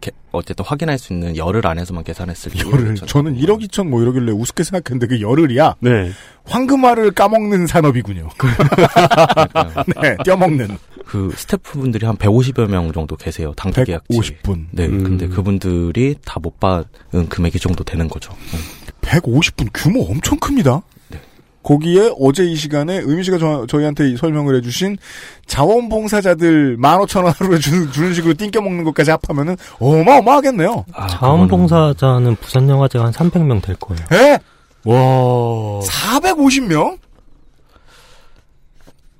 게- 0.00 0.10
어쨌든 0.30 0.64
확인할 0.64 0.98
수 0.98 1.12
있는 1.12 1.36
열흘 1.36 1.66
안에서만 1.66 2.04
계산했을 2.04 2.52
때 2.52 2.60
열흘. 2.70 2.94
저는 2.94 3.36
1억 3.38 3.62
2천 3.68 3.88
뭐 3.88 4.02
이러길래 4.02 4.32
우습게 4.32 4.62
생각했는데 4.64 5.06
그 5.06 5.20
열흘이야. 5.20 5.76
네. 5.80 6.10
황금알을 6.44 7.10
까먹는 7.12 7.66
산업이군요. 7.66 8.28
네, 10.02 10.16
껴먹는. 10.24 10.78
그 11.06 11.32
스태프분들이 11.34 12.04
한 12.06 12.16
150여 12.16 12.68
명 12.68 12.92
정도 12.92 13.16
계세요. 13.16 13.52
당기 13.56 13.82
계약직. 13.84 14.08
150분. 14.42 14.66
네. 14.72 14.86
음. 14.86 15.02
근데 15.04 15.26
그분들이 15.28 16.14
다 16.24 16.38
못 16.40 16.60
받은 16.60 17.28
금액이 17.28 17.58
정도 17.58 17.82
되는 17.82 18.08
거죠. 18.08 18.32
음. 18.54 18.58
150분 19.00 19.68
규모 19.74 20.02
엄청 20.04 20.38
큽니다. 20.38 20.82
네. 21.62 21.68
거기에 21.68 22.12
어제 22.18 22.44
이 22.44 22.54
시간에 22.56 22.98
의미 23.04 23.22
씨가 23.24 23.38
저, 23.38 23.66
저희한테 23.68 24.16
설명을 24.16 24.56
해주신 24.56 24.96
자원봉사자들 25.46 26.78
15,000원 26.78 27.34
하루에 27.38 27.58
주는, 27.60 27.90
주는 27.92 28.14
식으로 28.14 28.34
띵겨 28.34 28.60
먹는 28.60 28.84
것까지 28.84 29.10
합하면은 29.10 29.56
어마어마하겠네요. 29.78 30.84
아, 30.94 31.06
자원봉사자는 31.08 32.36
부산 32.36 32.68
영화제가 32.68 33.04
한 33.06 33.12
300명 33.12 33.60
될 33.62 33.76
거예요. 33.76 34.02
에? 34.12 34.38
와. 34.84 35.80
450명? 35.82 36.98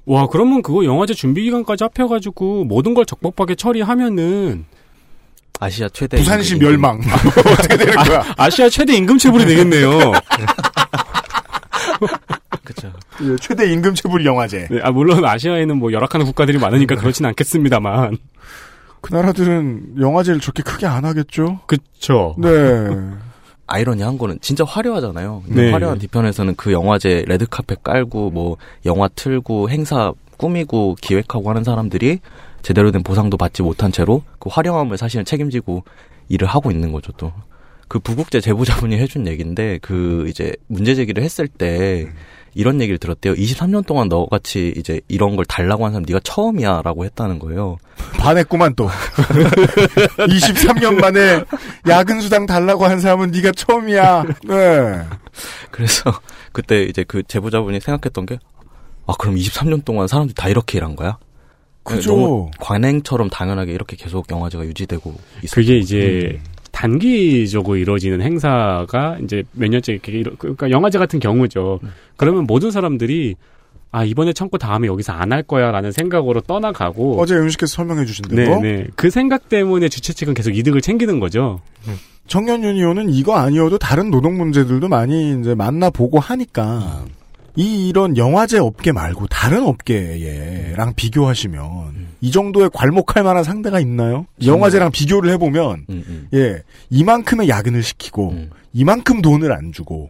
와, 0.06 0.26
그러면 0.28 0.62
그거 0.62 0.84
영화제 0.86 1.12
준비 1.12 1.42
기간까지 1.42 1.84
합해가지고 1.84 2.64
모든 2.64 2.94
걸 2.94 3.04
적법하게 3.04 3.56
처리하면은 3.56 4.64
아시아 5.60 5.88
최대 5.92 6.16
부산시 6.16 6.54
임금- 6.54 6.60
멸망. 6.62 7.00
어떻게 7.52 7.76
되는 7.76 7.94
거야? 7.94 8.24
아, 8.38 8.48
시아 8.48 8.70
최대 8.70 8.94
임금 8.94 9.18
체불이 9.18 9.44
되겠네요. 9.44 10.12
그쵸. 12.64 12.92
예, 13.22 13.36
최대 13.36 13.70
임금 13.72 13.94
체불 13.94 14.24
영화제. 14.24 14.68
네, 14.70 14.80
아, 14.82 14.90
물론 14.90 15.24
아시아에는 15.24 15.78
뭐 15.78 15.92
열악하는 15.92 16.26
국가들이 16.26 16.58
많으니까 16.58 16.96
그렇진 16.96 17.26
않겠습니다만. 17.26 18.18
그 19.00 19.14
나라들은 19.14 20.00
영화제를 20.00 20.40
저렇게 20.40 20.62
크게 20.62 20.86
안 20.86 21.04
하겠죠? 21.04 21.60
그쵸. 21.66 22.34
네. 22.38 22.48
아이러니한 23.68 24.16
거는 24.16 24.38
진짜 24.40 24.64
화려하잖아요. 24.64 25.42
네. 25.46 25.70
화려한 25.70 25.98
뒤편에서는 25.98 26.56
그 26.56 26.72
영화제 26.72 27.24
레드카펫 27.28 27.82
깔고 27.82 28.30
뭐 28.30 28.56
영화 28.86 29.08
틀고 29.08 29.68
행사 29.68 30.12
꾸미고 30.38 30.96
기획하고 31.00 31.50
하는 31.50 31.64
사람들이 31.64 32.20
제대로 32.62 32.90
된 32.90 33.02
보상도 33.02 33.36
받지 33.36 33.62
못한 33.62 33.92
채로 33.92 34.22
그 34.38 34.48
화려함을 34.50 34.96
사실은 34.96 35.24
책임지고 35.24 35.84
일을 36.28 36.48
하고 36.48 36.70
있는 36.70 36.92
거죠 36.92 37.12
또. 37.18 37.32
그 37.88 37.98
부국제 37.98 38.40
제보자분이 38.40 38.96
해준 38.96 39.26
얘기인데 39.26 39.78
그 39.80 40.26
이제 40.28 40.54
문제 40.66 40.94
제기를 40.94 41.22
했을 41.22 41.48
때 41.48 42.08
이런 42.54 42.80
얘기를 42.80 42.98
들었대요. 42.98 43.34
23년 43.34 43.86
동안 43.86 44.08
너같이 44.08 44.72
이제 44.76 45.00
이런 45.08 45.36
걸 45.36 45.44
달라고 45.44 45.84
한 45.84 45.92
사람 45.92 46.04
네가 46.06 46.20
처음이야라고 46.22 47.04
했다는 47.04 47.38
거예요. 47.38 47.78
반했구만 48.18 48.74
또. 48.74 48.88
23년 50.18 51.00
만에 51.00 51.44
야근 51.88 52.20
수당 52.20 52.46
달라고 52.46 52.84
한 52.84 53.00
사람은 53.00 53.30
네가 53.30 53.52
처음이야. 53.52 54.24
네. 54.48 55.02
그래서 55.70 56.12
그때 56.52 56.82
이제 56.82 57.04
그 57.04 57.22
제보자분이 57.22 57.80
생각했던 57.80 58.26
게, 58.26 58.38
아, 59.06 59.14
그럼 59.18 59.36
23년 59.36 59.84
동안 59.84 60.08
사람들이 60.08 60.34
다 60.34 60.48
이렇게 60.48 60.78
일한 60.78 60.96
거야? 60.96 61.18
그죠. 61.84 62.10
너무 62.10 62.50
관행처럼 62.58 63.30
당연하게 63.30 63.72
이렇게 63.72 63.96
계속 63.96 64.30
영화제가 64.30 64.64
유지되고 64.64 65.14
있어. 65.44 65.54
그게 65.54 65.78
이제 65.78 66.40
단기적으로 66.78 67.76
이루어지는 67.76 68.22
행사가 68.22 69.18
이제 69.24 69.42
몇 69.52 69.68
년째 69.68 69.94
이렇게 69.94 70.22
그러니까 70.38 70.70
영화제 70.70 70.96
같은 70.96 71.18
경우죠. 71.18 71.80
그러면 72.16 72.44
모든 72.46 72.70
사람들이 72.70 73.34
아 73.90 74.04
이번에 74.04 74.32
참고 74.32 74.58
다음에 74.58 74.86
여기서 74.86 75.12
안 75.12 75.32
할 75.32 75.42
거야라는 75.42 75.90
생각으로 75.90 76.40
떠나가고 76.40 77.20
어제 77.20 77.34
윤식께서 77.34 77.74
설명해 77.74 78.04
주신 78.04 78.24
네, 78.28 78.44
대로 78.44 78.60
네. 78.60 78.86
그 78.94 79.10
생각 79.10 79.48
때문에 79.48 79.88
주최 79.88 80.12
측은 80.12 80.34
계속 80.34 80.56
이득을 80.56 80.80
챙기는 80.80 81.18
거죠. 81.18 81.60
청년 82.28 82.62
유니온은 82.62 83.10
이거 83.10 83.36
아니어도 83.36 83.78
다른 83.78 84.10
노동 84.12 84.36
문제들도 84.36 84.86
많이 84.86 85.36
이제 85.40 85.56
만나보고 85.56 86.20
하니까 86.20 87.04
이 87.58 87.88
이런 87.88 88.16
영화제 88.16 88.58
업계 88.58 88.92
말고 88.92 89.26
다른 89.26 89.64
업계랑 89.64 90.94
비교하시면 90.94 92.06
이 92.20 92.30
정도의 92.30 92.70
괄목할 92.72 93.24
만한 93.24 93.42
상대가 93.42 93.80
있나요? 93.80 94.26
영화제랑 94.44 94.92
비교를 94.92 95.32
해보면 95.32 95.86
음, 95.90 96.28
예 96.34 96.62
이만큼의 96.90 97.48
야근을 97.48 97.82
시키고 97.82 98.32
이만큼 98.72 99.22
돈을 99.22 99.52
안 99.52 99.72
주고 99.72 100.08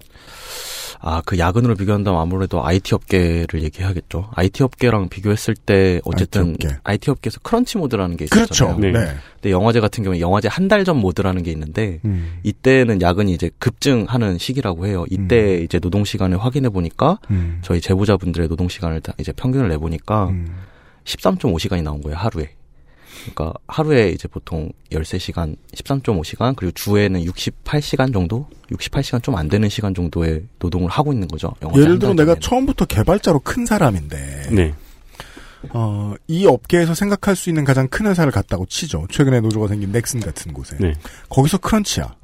아, 1.00 1.23
그 1.25 1.38
야근으로 1.38 1.75
비교한다면 1.76 2.21
아무래도 2.21 2.64
IT 2.64 2.95
업계를 2.95 3.62
얘기해야겠죠. 3.62 4.31
IT 4.35 4.62
업계랑 4.64 5.09
비교했을 5.09 5.55
때 5.55 6.00
어쨌든 6.05 6.57
IT, 6.85 7.11
업계. 7.11 7.28
에서 7.28 7.38
크런치 7.43 7.78
모드라는 7.78 8.17
게 8.17 8.25
있었잖아요. 8.25 8.76
그렇죠. 8.76 8.81
네. 8.81 9.14
근데 9.35 9.50
영화제 9.50 9.78
같은 9.81 10.02
경우에 10.05 10.21
영화제 10.21 10.49
한 10.49 10.69
달 10.69 10.85
전 10.85 10.97
모드라는 10.99 11.43
게 11.43 11.50
있는데 11.52 12.00
음. 12.05 12.38
이때는 12.43 13.00
야근이 13.02 13.33
이제 13.33 13.50
급증하는 13.59 14.38
시기라고 14.38 14.87
해요. 14.87 15.05
이때 15.11 15.59
이제 15.62 15.78
노동 15.78 16.05
시간을 16.05 16.38
확인해 16.38 16.69
보니까 16.69 17.19
음. 17.31 17.59
저희 17.62 17.81
제보자분들의 17.81 18.49
노동 18.49 18.69
시간을 18.69 19.00
다 19.00 19.12
이제 19.19 19.33
평균을 19.33 19.69
내 19.69 19.76
보니까 19.78 20.31
13.5시간이 21.05 21.83
나온 21.83 22.02
거예요, 22.02 22.17
하루에. 22.19 22.50
그러니까 23.34 23.52
하루에 23.66 24.10
이제 24.10 24.28
보통 24.28 24.70
13시간, 24.92 25.56
13.5시간, 25.74 26.54
그리고 26.56 26.72
주에는 26.72 27.24
68시간 27.24 28.12
정도? 28.12 28.46
68시간 28.70 29.22
좀 29.22 29.34
안 29.36 29.48
되는 29.48 29.68
시간 29.68 29.94
정도의 29.94 30.44
노동을 30.58 30.88
하고 30.90 31.12
있는 31.12 31.26
거죠. 31.28 31.54
예를 31.74 31.92
한 31.92 31.98
들어 31.98 32.14
달 32.14 32.26
내가. 32.26 32.38
처음부터 32.40 32.84
개발자로 32.86 33.40
큰 33.40 33.66
사람인데 33.66 34.48
네. 34.52 34.74
어, 35.70 36.14
이 36.28 36.46
업계에서 36.46 36.94
생각할 36.94 37.34
수 37.36 37.48
있는 37.50 37.64
가장 37.64 37.88
큰 37.88 38.06
회사를 38.06 38.30
갔다고 38.32 38.66
치죠. 38.66 39.06
최근에 39.10 39.40
노조가 39.40 39.68
생긴 39.68 39.90
넥슨 39.92 40.20
같은 40.20 40.52
곳에. 40.52 40.76
네. 40.78 40.94
거기서 41.28 41.58
크런치야. 41.58 42.14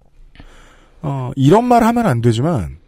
어, 1.02 1.30
이런 1.36 1.64
말 1.64 1.82
하면 1.84 2.06
안 2.06 2.20
되지만 2.20 2.78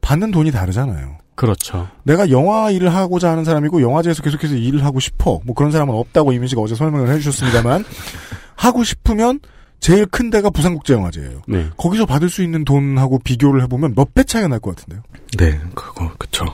받는 0.00 0.30
돈이 0.32 0.50
다르잖아요. 0.50 1.18
그렇죠. 1.34 1.88
내가 2.04 2.30
영화 2.30 2.70
일을 2.70 2.94
하고자 2.94 3.30
하는 3.30 3.44
사람이고 3.44 3.82
영화제에서 3.82 4.22
계속해서 4.22 4.54
일을 4.54 4.84
하고 4.84 5.00
싶어. 5.00 5.40
뭐 5.44 5.54
그런 5.54 5.70
사람은 5.72 5.94
없다고 5.94 6.32
이민 6.32 6.48
씨가 6.48 6.60
어제 6.62 6.74
설명을 6.74 7.08
해주셨습니다만 7.10 7.84
하고 8.56 8.84
싶으면 8.84 9.40
제일 9.80 10.06
큰 10.06 10.30
데가 10.30 10.48
부산국제영화제예요. 10.50 11.42
네. 11.48 11.66
거기서 11.76 12.06
받을 12.06 12.30
수 12.30 12.42
있는 12.42 12.64
돈하고 12.64 13.18
비교를 13.18 13.62
해보면 13.64 13.94
몇 13.96 14.14
배 14.14 14.22
차이가 14.24 14.48
날 14.48 14.60
것 14.60 14.76
같은데요. 14.76 15.02
네, 15.38 15.60
그거 15.74 16.10
그쵸. 16.18 16.44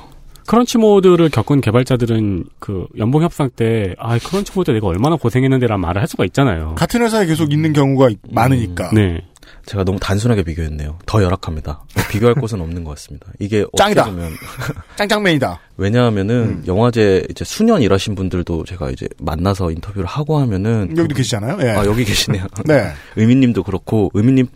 크런치 0.47 0.79
모드를 0.79 1.29
겪은 1.29 1.61
개발자들은 1.61 2.45
그 2.59 2.87
연봉 2.99 3.23
협상 3.23 3.51
때 3.55 3.95
아, 3.99 4.19
크런치 4.19 4.51
모드 4.57 4.73
내가 4.73 4.89
얼마나 4.89 5.15
고생했는데라는 5.15 5.81
말을 5.81 6.01
할 6.01 6.09
수가 6.09 6.25
있잖아요. 6.25 6.75
같은 6.75 7.03
회사에 7.03 7.27
계속 7.27 7.53
있는 7.53 7.73
경우가 7.73 8.09
많으니까. 8.33 8.91
네. 8.93 9.21
제가 9.67 9.85
너무 9.85 9.99
단순하게 10.01 10.43
비교했네요. 10.43 10.99
더 11.07 11.23
열악합니다. 11.23 11.85
비교할 12.11 12.35
곳은 12.35 12.61
없는 12.61 12.85
것 12.85 12.91
같습니다. 12.91 13.27
이게 13.39 13.65
짱이다. 13.77 14.05
보면 14.05 14.33
짱짱맨이다. 14.97 15.61
왜냐하면은 15.77 16.63
영화제 16.67 17.27
이제 17.31 17.45
수년 17.45 17.83
일하신 17.83 18.15
분들도 18.15 18.65
제가 18.65 18.91
이제 18.91 19.09
만나서 19.19 19.71
인터뷰를 19.71 20.07
하고 20.07 20.39
하면은 20.39 20.95
여기도 20.97 21.15
계시잖아요. 21.15 21.59
예. 21.63 21.71
아 21.71 21.85
여기 21.85 22.05
계시네요. 22.05 22.47
네. 22.67 22.93
의미님도 23.17 23.63
그렇고 23.63 24.11
의미님 24.15 24.47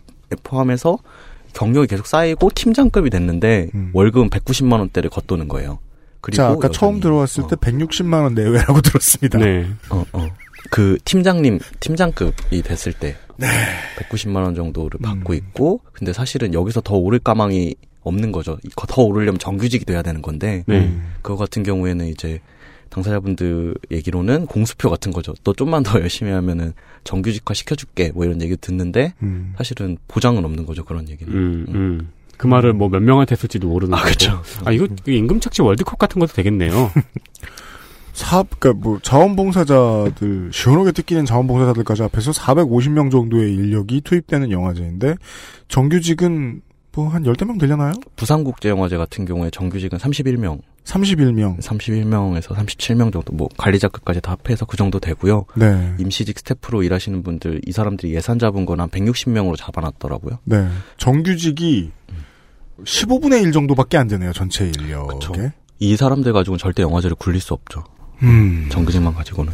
포함해서 0.43 0.99
경력이 1.55 1.87
계속 1.87 2.07
쌓이고 2.07 2.51
팀장급이 2.55 3.11
됐는데 3.11 3.71
월급은 3.93 4.31
190만 4.31 4.81
원대를 4.81 5.11
걷도는 5.11 5.49
거예요. 5.49 5.79
그리고 6.21 6.37
자, 6.37 6.49
아까 6.49 6.69
처음 6.69 7.01
들어왔을 7.01 7.45
때 7.49 7.57
160만 7.57 8.23
원 8.23 8.35
내외라고 8.35 8.81
들었습니다. 8.81 9.39
네. 9.39 9.67
어, 9.91 10.05
어. 10.13 10.27
그 10.71 10.99
팀장님 11.05 11.61
팀장급이 11.81 12.63
됐을 12.63 12.95
때 12.95 13.17
190만 13.39 14.37
원 14.37 14.55
정도를 14.55 15.01
받고 15.03 15.35
있고 15.35 15.81
근데 15.93 16.13
사실은 16.13 16.55
여기서 16.55 16.81
더 16.81 16.97
오를 16.97 17.19
가망이 17.19 17.75
없는 18.03 18.33
거죠. 18.33 18.59
더 18.89 19.03
오르려면 19.03 19.39
정규직이 19.39 19.85
돼야 19.85 20.03
되는 20.03 20.23
건데 20.23 20.63
네. 20.67 20.95
그거 21.23 21.37
같은 21.37 21.63
경우에는 21.63 22.07
이제 22.07 22.41
당사자분들 22.91 23.75
얘기로는 23.91 24.47
공수표 24.47 24.89
같은 24.89 25.13
거죠. 25.13 25.35
너 25.43 25.53
좀만 25.53 25.83
더 25.83 26.01
열심히 26.01 26.31
하면은 26.31 26.75
정규직화 27.03 27.55
시켜줄게 27.55 28.13
뭐 28.15 28.25
이런 28.25 28.41
얘기 28.41 28.57
듣는데 28.57 29.15
음. 29.23 29.55
사실은 29.57 29.97
보장은 30.07 30.45
없는 30.45 30.65
거죠 30.67 30.85
그런 30.85 31.09
얘기는. 31.09 31.33
음, 31.33 31.67
음. 31.71 32.09
그 32.37 32.47
말을 32.47 32.73
뭐 32.73 32.89
몇 32.89 33.01
명한테 33.01 33.33
했을지도 33.33 33.69
모르는 33.69 33.95
아, 33.95 33.99
거고. 33.99 34.11
그쵸. 34.11 34.43
아, 34.65 34.73
이거 34.73 34.87
임금 35.07 35.41
착취 35.41 35.63
월드컵 35.63 35.99
같은 35.99 36.21
것도 36.21 36.35
되겠네요. 36.35 36.93
사업, 38.15 38.49
그니까 38.61 38.81
뭐, 38.81 38.99
자원봉사자들, 39.03 40.51
시원하게 40.53 40.93
뜯기는 40.93 41.25
자원봉사자들까지 41.27 42.03
합해서 42.03 42.31
450명 42.31 43.11
정도의 43.11 43.53
인력이 43.53 44.01
투입되는 44.03 44.51
영화제인데, 44.53 45.17
정규직은 45.69 46.63
뭐, 46.93 47.09
한 47.09 47.25
10대 47.25 47.45
명 47.45 47.59
되려나요? 47.59 47.93
부산국제영화제 48.15 48.97
같은 48.97 49.25
경우에 49.25 49.51
정규직은 49.51 49.99
31명. 49.99 50.61
31명. 50.85 51.59
31명에서 51.61 52.55
37명 52.55 53.13
정도, 53.13 53.33
뭐, 53.33 53.49
관리자급까지 53.57 54.21
다 54.21 54.37
합해서 54.39 54.65
그 54.65 54.77
정도 54.77 55.01
되고요. 55.01 55.47
네. 55.57 55.95
임시직 55.99 56.39
스태프로 56.39 56.85
일하시는 56.85 57.25
분들, 57.25 57.63
이 57.67 57.73
사람들이 57.73 58.15
예산 58.15 58.39
잡은 58.39 58.65
건 58.65 58.79
한 58.79 58.89
160명으로 58.91 59.57
잡아놨더라고요. 59.57 60.39
네. 60.45 60.69
정규직이, 60.99 61.91
15분의 62.85 63.43
1 63.43 63.51
정도밖에 63.51 63.99
안 63.99 64.07
되네요, 64.07 64.33
전체 64.33 64.67
인력에. 64.67 65.53
이 65.81 65.97
사람들 65.97 66.33
가지고는 66.33 66.59
절대 66.59 66.83
영화제를 66.83 67.17
굴릴 67.17 67.41
수 67.41 67.55
없죠. 67.55 67.83
음. 68.23 68.67
정규직만 68.71 69.15
가지고는. 69.15 69.53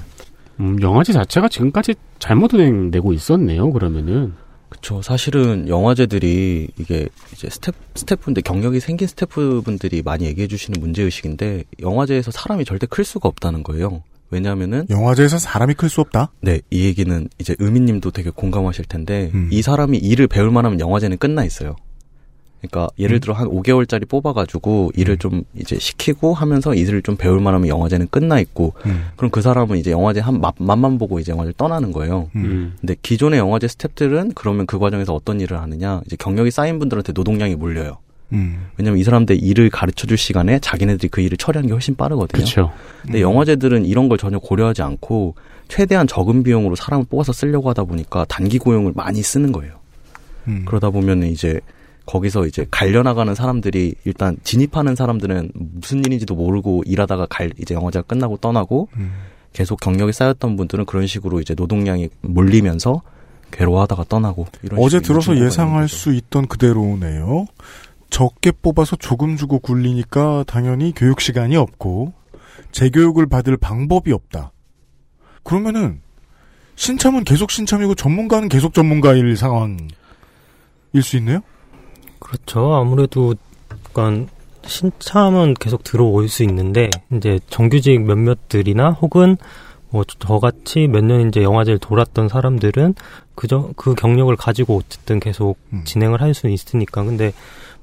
음, 0.61 0.81
영화제 0.83 1.13
자체가 1.13 1.49
지금까지 1.49 1.95
잘못 2.19 2.53
운행되고 2.53 3.13
있었네요. 3.13 3.73
그러면은 3.73 4.35
그쵸. 4.69 5.03
사실은 5.03 5.69
영화제들이 5.69 6.69
이게 6.79 7.09
이제 7.33 7.49
스텝, 7.51 7.75
스태프분들, 7.97 8.43
경력이 8.43 8.79
생긴 8.79 9.09
스태프분들이 9.09 10.03
많이 10.03 10.27
얘기해 10.27 10.47
주시는 10.47 10.81
문제의식인데, 10.81 11.65
영화제에서 11.81 12.31
사람이 12.31 12.65
절대 12.65 12.87
클 12.87 13.05
수가 13.05 13.29
없다는 13.29 13.65
거예요. 13.65 14.03
왜냐면은, 14.31 14.87
영화제에서 14.89 15.39
사람이 15.39 15.75
클 15.75 15.89
수 15.89 16.01
없다? 16.01 16.31
네, 16.41 16.61
이 16.71 16.85
얘기는 16.85 17.29
이제 17.41 17.57
의민님도 17.59 18.13
되게 18.13 18.31
공감하실 18.31 18.85
텐데, 18.85 19.33
음. 19.35 19.49
이 19.51 19.61
사람이 19.61 19.99
일을 19.99 20.29
배울 20.29 20.53
만하면 20.53 20.79
영화제는 20.79 21.19
끝나 21.19 21.45
있어요. 21.45 21.75
그러니까 22.61 22.89
예를 22.99 23.21
들어 23.21 23.35
한 23.35 23.49
5개월짜리 23.49 24.09
뽑아가지고 24.09 24.93
일을 24.95 25.17
좀 25.17 25.45
이제 25.55 25.79
시키고 25.79 26.35
하면서 26.35 26.75
일을 26.75 27.03
좀 27.03 27.17
배울 27.17 27.41
만하면 27.41 27.69
영화제는 27.69 28.09
끝나 28.11 28.39
있고 28.41 28.75
음. 28.87 29.07
그럼 29.17 29.31
그 29.31 29.41
사람은 29.41 29.79
이제 29.79 29.91
영화제 29.91 30.21
한 30.21 30.41
맛, 30.41 30.55
맛만 30.59 30.99
보고 30.99 31.19
이제 31.19 31.33
영화제를 31.33 31.55
떠나는 31.57 31.93
거예요. 31.93 32.29
음. 32.37 32.75
근데 32.81 32.95
기존의 33.01 33.39
영화제 33.39 33.67
스탭들은 33.67 34.33
그러면 34.35 34.67
그 34.67 34.79
과정에서 34.79 35.15
어떤 35.15 35.41
일을 35.41 35.61
하느냐 35.61 36.03
이제 36.07 36.17
경력이 36.17 36.51
쌓인 36.51 36.79
분들한테 36.79 37.13
노동량이 37.13 37.57
몰려요. 37.57 37.99
음. 38.33 38.67
왜냐면 38.77 38.99
이 38.99 39.03
사람들 39.03 39.43
일을 39.43 39.71
가르쳐 39.71 40.07
줄 40.07 40.17
시간에 40.17 40.59
자기네들이 40.61 41.09
그 41.09 41.21
일을 41.21 41.37
처리하는 41.37 41.67
게 41.67 41.73
훨씬 41.73 41.97
빠르거든요. 41.97 42.45
그렇죠. 42.45 42.73
근데 43.03 43.21
영화제들은 43.23 43.87
이런 43.87 44.09
걸 44.09 44.19
전혀 44.19 44.39
고려하지 44.39 44.83
않고 44.83 45.35
최대한 45.69 46.07
적은 46.07 46.43
비용으로 46.43 46.77
사람을 46.77 47.07
뽑아서 47.09 47.33
쓰려고 47.33 47.71
하다 47.71 47.85
보니까 47.85 48.25
단기 48.29 48.59
고용을 48.59 48.93
많이 48.95 49.23
쓰는 49.23 49.51
거예요. 49.51 49.75
음. 50.47 50.65
그러다 50.67 50.91
보면은 50.91 51.29
이제 51.29 51.61
거기서 52.11 52.47
이제 52.47 52.67
갈려나가는 52.73 53.33
사람들이 53.37 53.95
일단 54.05 54.37
진입하는 54.43 54.97
사람들은 54.97 55.53
무슨 55.55 56.05
일인지도 56.05 56.35
모르고 56.35 56.83
일하다가 56.85 57.27
갈 57.27 57.53
이제 57.57 57.75
영화제가 57.75 58.03
끝나고 58.03 58.39
떠나고 58.39 58.89
음. 58.97 59.13
계속 59.53 59.79
경력이 59.79 60.13
쌓였던 60.13 60.57
분들은 60.57 60.87
그런 60.87 61.07
식으로 61.07 61.41
이제 61.41 61.55
노동량이 61.55 62.09
몰리면서 62.23 63.03
괴로워하다가 63.53 64.07
떠나고 64.09 64.47
이런 64.65 64.81
어제 64.81 65.01
들어서 65.01 65.37
예상할. 65.37 65.89
수 65.89 66.13
있던 66.13 66.49
그대로네요. 66.49 67.47
적게 68.11 68.51
뽑아서 68.51 68.97
조금 68.97 69.37
주고 69.37 69.61
굴리니까 69.61 70.45
당연히 70.49 70.93
교육 70.95 71.21
시간이 71.21 71.57
없고 71.57 72.13
재교육을 72.73 73.27
받을 73.29 73.57
방법이 73.57 74.13
없다. 74.13 74.51
그러면은 75.45 76.01
신참은 76.75 77.23
계속 77.23 77.53
신참이고 77.53 77.95
전문가는 77.95 78.49
계속 78.49 78.75
전문가일 78.75 79.37
상황일 79.37 79.89
수 81.03 81.17
있네요. 81.19 81.43
그렇죠. 82.21 82.75
아무래도 82.75 83.35
약간 83.89 84.29
신참은 84.67 85.55
계속 85.55 85.83
들어올 85.85 86.29
수 86.29 86.43
있는데 86.45 86.91
이제 87.13 87.41
정규직 87.49 88.01
몇몇들이나 88.03 88.91
혹은 88.91 89.37
뭐 89.91 90.05
저같이 90.05 90.87
몇 90.87 91.03
년 91.05 91.27
이제 91.29 91.43
영화제를 91.43 91.79
돌았던 91.81 92.29
사람들은 92.29 92.95
그저 93.35 93.71
그 93.75 93.95
경력을 93.95 94.35
가지고 94.37 94.77
어쨌든 94.77 95.19
계속 95.19 95.57
음. 95.73 95.83
진행을 95.85 96.21
할 96.21 96.35
수 96.35 96.49
있으니까 96.49 97.03
근데 97.03 97.33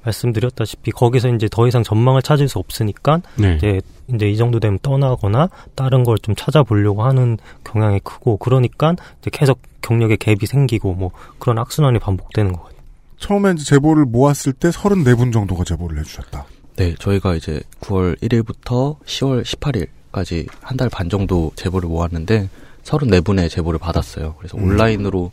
말씀드렸다시피 0.04 0.92
거기서 0.92 1.30
이제 1.30 1.50
더 1.52 1.68
이상 1.68 1.84
전망을 1.84 2.22
찾을 2.22 2.48
수 2.48 2.60
없으니까 2.60 3.22
네. 3.36 3.56
이제 3.58 3.82
이제 4.14 4.30
이 4.30 4.38
정도 4.38 4.60
되면 4.62 4.80
떠나거나 4.82 5.50
다른 5.76 6.04
걸 6.04 6.18
좀 6.22 6.34
찾아보려고 6.36 7.04
하는 7.04 7.38
경향이 7.66 8.00
크고 8.04 8.38
그러니까 8.38 8.96
이제 9.20 9.30
계속 9.34 9.60
경력에 9.82 10.16
갭이 10.16 10.46
생기고 10.46 10.94
뭐 10.94 11.12
그런 11.40 11.58
악순환이 11.58 12.00
반복되는 12.00 12.54
것 12.54 12.64
같아요. 12.64 12.77
처음에 13.20 13.52
이제 13.54 13.64
제보를 13.64 14.06
모았을 14.06 14.54
때 14.54 14.70
34분 14.70 15.34
정도가 15.34 15.64
제보를 15.64 16.00
해주셨다. 16.00 16.46
네, 16.76 16.94
저희가 17.00 17.36
이제 17.36 17.62
9월 17.82 18.18
1일부터 18.22 19.00
10월 19.04 19.44
18일까지 19.44 20.48
한 20.62 20.78
달 20.78 20.90
반 20.90 21.10
정도 21.10 21.52
제보를 21.56 21.90
모았는데 21.90 22.50
34분의 22.84 23.50
제보를 23.50 23.80
받았어요. 23.80 24.36
그래서 24.38 24.58
음. 24.58 24.64
온라인으로 24.66 25.32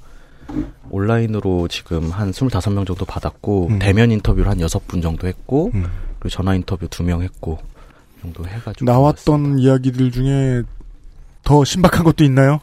온라인으로 0.91 1.69
지금 1.69 2.11
한 2.11 2.31
25명 2.33 2.87
정도 2.87 3.05
받았고 3.05 3.69
음. 3.69 3.79
대면 3.79 4.11
인터뷰를 4.11 4.49
한 4.51 4.59
6분 4.59 5.03
정도 5.03 5.27
했고 5.27 5.71
음. 5.75 5.87
그리고 6.19 6.29
전화 6.31 6.55
인터뷰 6.55 6.87
2명 6.89 7.23
했고 7.23 7.59
이 8.19 8.23
정도 8.23 8.47
해 8.47 8.59
가지고 8.61 8.85
나왔던 8.87 9.59
이야기들 9.59 10.11
중에 10.11 10.63
더 11.45 11.65
신박한 11.65 12.05
것도 12.05 12.25
있나요? 12.25 12.61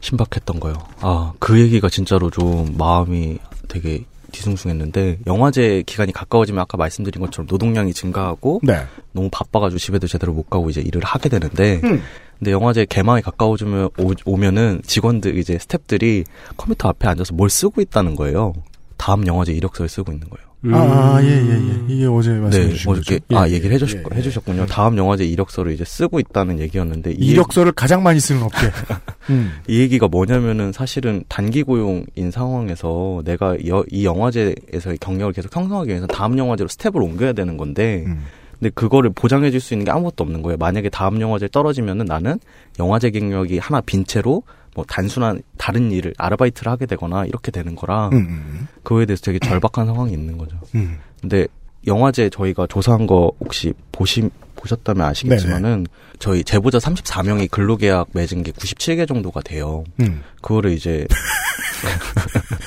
신박했던 0.00 0.58
거요. 0.60 0.74
아, 1.00 1.32
그 1.38 1.58
얘기가 1.60 1.88
진짜로 1.88 2.30
좀 2.30 2.74
마음이 2.76 3.38
되게 3.68 4.04
뒤숭숭했는데 4.36 5.18
영화제 5.26 5.82
기간이 5.86 6.12
가까워지면 6.12 6.60
아까 6.60 6.76
말씀드린 6.76 7.20
것처럼 7.20 7.46
노동량이 7.50 7.92
증가하고 7.92 8.60
네. 8.62 8.84
너무 9.12 9.28
바빠가지고 9.30 9.78
집에도 9.78 10.06
제대로 10.06 10.32
못 10.32 10.48
가고 10.48 10.70
이제 10.70 10.80
일을 10.80 11.02
하게 11.04 11.28
되는데 11.28 11.80
음. 11.84 12.02
근데 12.38 12.50
영화제 12.50 12.84
개막이 12.84 13.22
가까워지면 13.22 13.90
오, 14.26 14.36
면은 14.36 14.82
직원들 14.84 15.38
이제 15.38 15.56
스탭들이 15.56 16.26
컴퓨터 16.56 16.88
앞에 16.88 17.08
앉아서 17.08 17.34
뭘 17.34 17.48
쓰고 17.48 17.80
있다는 17.80 18.14
거예요. 18.14 18.52
다음 18.98 19.26
영화제 19.26 19.52
이력서를 19.52 19.88
쓰고 19.88 20.12
있는 20.12 20.28
거예요. 20.28 20.45
음. 20.66 20.74
아, 20.74 21.18
예, 21.22 21.28
예, 21.28 21.50
예. 21.50 21.74
이게 21.88 22.06
어제 22.06 22.30
말씀해 22.32 22.64
네, 22.66 22.70
주신 22.70 22.90
어저께. 22.90 23.20
아 23.34 23.48
예, 23.48 23.52
얘기를 23.52 23.72
해주셨, 23.74 23.98
예, 23.98 24.02
예. 24.12 24.16
해주셨군요. 24.18 24.66
다음 24.66 24.96
영화제 24.98 25.24
이력서를 25.24 25.72
이제 25.72 25.84
쓰고 25.84 26.18
있다는 26.20 26.58
얘기였는데 26.60 27.12
이 27.12 27.26
이력서를 27.28 27.72
가장 27.72 28.02
많이 28.02 28.18
쓰는 28.20 28.42
업계. 28.42 28.58
음. 29.30 29.52
이 29.68 29.80
얘기가 29.80 30.08
뭐냐면은 30.08 30.72
사실은 30.72 31.24
단기 31.28 31.62
고용인 31.62 32.30
상황에서 32.32 33.22
내가 33.24 33.56
여- 33.68 33.84
이 33.90 34.04
영화제에서의 34.04 34.98
경력을 35.00 35.32
계속 35.32 35.54
형성하기 35.54 35.88
위해서 35.90 36.06
다음 36.06 36.36
영화제로 36.38 36.68
스텝을 36.68 37.02
옮겨야 37.02 37.32
되는 37.32 37.56
건데 37.56 38.04
음. 38.06 38.24
근데 38.58 38.70
그거를 38.74 39.10
보장해 39.10 39.50
줄 39.50 39.60
수 39.60 39.74
있는 39.74 39.84
게 39.84 39.90
아무것도 39.90 40.24
없는 40.24 40.40
거예요. 40.42 40.56
만약에 40.56 40.88
다음 40.88 41.20
영화제 41.20 41.46
떨어지면은 41.48 42.06
나는 42.06 42.38
영화제 42.78 43.10
경력이 43.10 43.58
하나 43.58 43.80
빈 43.82 44.04
채로 44.06 44.42
뭐 44.76 44.84
단순한 44.84 45.40
다른 45.56 45.90
일을 45.90 46.12
아르바이트를 46.18 46.70
하게 46.70 46.84
되거나 46.84 47.24
이렇게 47.24 47.50
되는 47.50 47.74
거라 47.74 48.10
음, 48.10 48.18
음, 48.18 48.68
그거에 48.82 49.06
대해서 49.06 49.22
되게 49.22 49.38
절박한 49.38 49.86
상황이 49.86 50.12
있는 50.12 50.36
거죠. 50.36 50.58
음. 50.74 50.98
근데 51.18 51.46
영화제 51.86 52.28
저희가 52.28 52.66
조사한 52.66 53.06
거 53.06 53.32
혹시 53.40 53.72
보시 53.90 54.28
보셨다면 54.54 55.06
아시겠지만은 55.06 55.86
저희 56.18 56.44
제보자 56.44 56.76
34명이 56.76 57.50
근로계약 57.50 58.08
맺은 58.12 58.42
게 58.42 58.52
97개 58.52 59.08
정도가 59.08 59.40
돼요. 59.40 59.82
음. 60.00 60.22
그거를 60.42 60.72
이제 60.72 61.06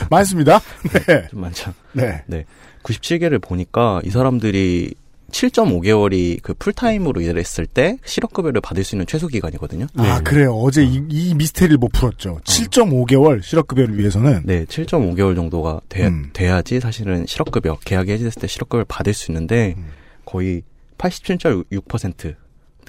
많습니다. 0.10 0.60
네. 1.06 1.28
좀 1.30 1.42
많죠. 1.42 1.74
네. 1.94 2.24
97개를 2.82 3.40
보니까 3.40 4.02
이 4.04 4.10
사람들이 4.10 4.96
7.5개월이 5.30 6.42
그 6.42 6.54
풀타임으로 6.54 7.22
일했을 7.22 7.66
때 7.66 7.98
실업급여를 8.04 8.62
받을 8.62 8.84
수 8.84 8.96
있는 8.96 9.06
최소 9.06 9.28
기간이거든요. 9.28 9.88
아, 9.96 10.22
그래요. 10.22 10.54
어제 10.54 10.84
이, 10.84 11.04
이 11.10 11.34
미스테리를 11.36 11.78
못 11.78 11.92
풀었죠. 11.92 12.40
7.5개월 12.44 13.42
실업급여를 13.42 13.98
위해서는. 13.98 14.42
네, 14.46 14.66
7.5개월 14.66 15.36
정도가 15.36 15.82
돼, 15.90 16.08
음. 16.08 16.30
돼야지 16.34 16.80
사실은 16.80 17.26
실업급여, 17.26 17.80
계약이 17.86 18.12
해지됐을 18.12 18.42
때 18.42 18.48
실업급여를 18.48 18.86
받을 18.88 19.14
수 19.14 19.32
있는데 19.32 19.76
음. 19.78 19.88
거의 20.26 20.64
87.6% 20.98 22.36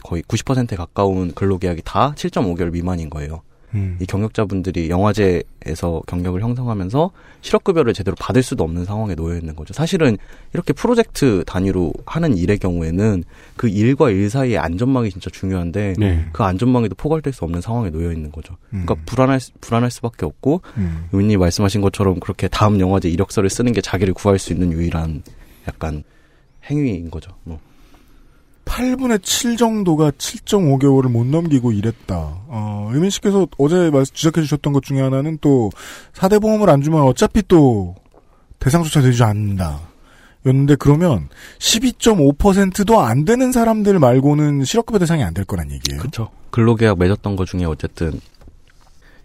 거의 0.02 0.22
90%에 0.22 0.76
가까운 0.76 1.32
근로계약이 1.32 1.82
다 1.84 2.14
7.5개월 2.16 2.72
미만인 2.72 3.10
거예요. 3.10 3.42
음. 3.74 3.96
이 4.00 4.06
경력자분들이 4.06 4.90
영화제에서 4.90 6.02
경력을 6.06 6.40
형성하면서 6.40 7.10
실업급여를 7.40 7.94
제대로 7.94 8.14
받을 8.18 8.42
수도 8.42 8.64
없는 8.64 8.84
상황에 8.84 9.14
놓여 9.14 9.36
있는 9.38 9.54
거죠. 9.56 9.72
사실은 9.74 10.18
이렇게 10.52 10.72
프로젝트 10.72 11.44
단위로 11.46 11.92
하는 12.06 12.36
일의 12.36 12.58
경우에는 12.58 13.24
그 13.56 13.68
일과 13.68 14.10
일 14.10 14.28
사이의 14.30 14.58
안전망이 14.58 15.10
진짜 15.10 15.30
중요한데 15.30 15.94
네. 15.98 16.26
그 16.32 16.42
안전망에도 16.42 16.94
포괄될 16.96 17.32
수 17.32 17.44
없는 17.44 17.60
상황에 17.60 17.90
놓여 17.90 18.12
있는 18.12 18.32
거죠. 18.32 18.56
그러니까 18.70 18.94
음. 18.94 19.02
불안할 19.06 19.40
수- 19.40 19.52
불안할 19.60 19.90
수밖에 19.90 20.26
없고 20.26 20.62
음. 20.76 21.04
의원님 21.12 21.38
말씀하신 21.40 21.80
것처럼 21.80 22.20
그렇게 22.20 22.48
다음 22.48 22.80
영화제 22.80 23.08
이력서를 23.08 23.48
쓰는 23.50 23.72
게 23.72 23.80
자기를 23.80 24.14
구할 24.14 24.38
수 24.38 24.52
있는 24.52 24.72
유일한 24.72 25.22
약간 25.68 26.02
행위인 26.68 27.10
거죠. 27.10 27.30
뭐. 27.44 27.58
8분의 28.64 29.22
7 29.22 29.56
정도가 29.56 30.12
7.5개월을 30.12 31.08
못 31.10 31.26
넘기고 31.26 31.72
일했다. 31.72 32.14
어, 32.16 32.90
의민 32.92 33.10
씨께서 33.10 33.46
어제 33.58 33.90
말- 33.90 34.04
지적해 34.06 34.42
주셨던 34.42 34.72
것 34.72 34.82
중에 34.84 35.00
하나는 35.00 35.38
또 35.40 35.70
4대 36.14 36.40
보험을 36.40 36.70
안 36.70 36.80
주면 36.82 37.02
어차피 37.02 37.42
또 37.48 37.96
대상조차 38.60 39.00
되지 39.00 39.22
않는다. 39.24 39.80
였는데 40.46 40.76
그러면 40.76 41.28
12.5%도 41.58 43.00
안 43.00 43.24
되는 43.26 43.52
사람들 43.52 43.98
말고는 43.98 44.64
실업급여 44.64 44.98
대상이 44.98 45.22
안 45.22 45.34
될 45.34 45.44
거란 45.44 45.70
얘기예요. 45.70 46.00
그렇죠. 46.00 46.30
근로계약 46.50 46.98
맺었던 46.98 47.36
것 47.36 47.46
중에 47.46 47.64
어쨌든 47.64 48.18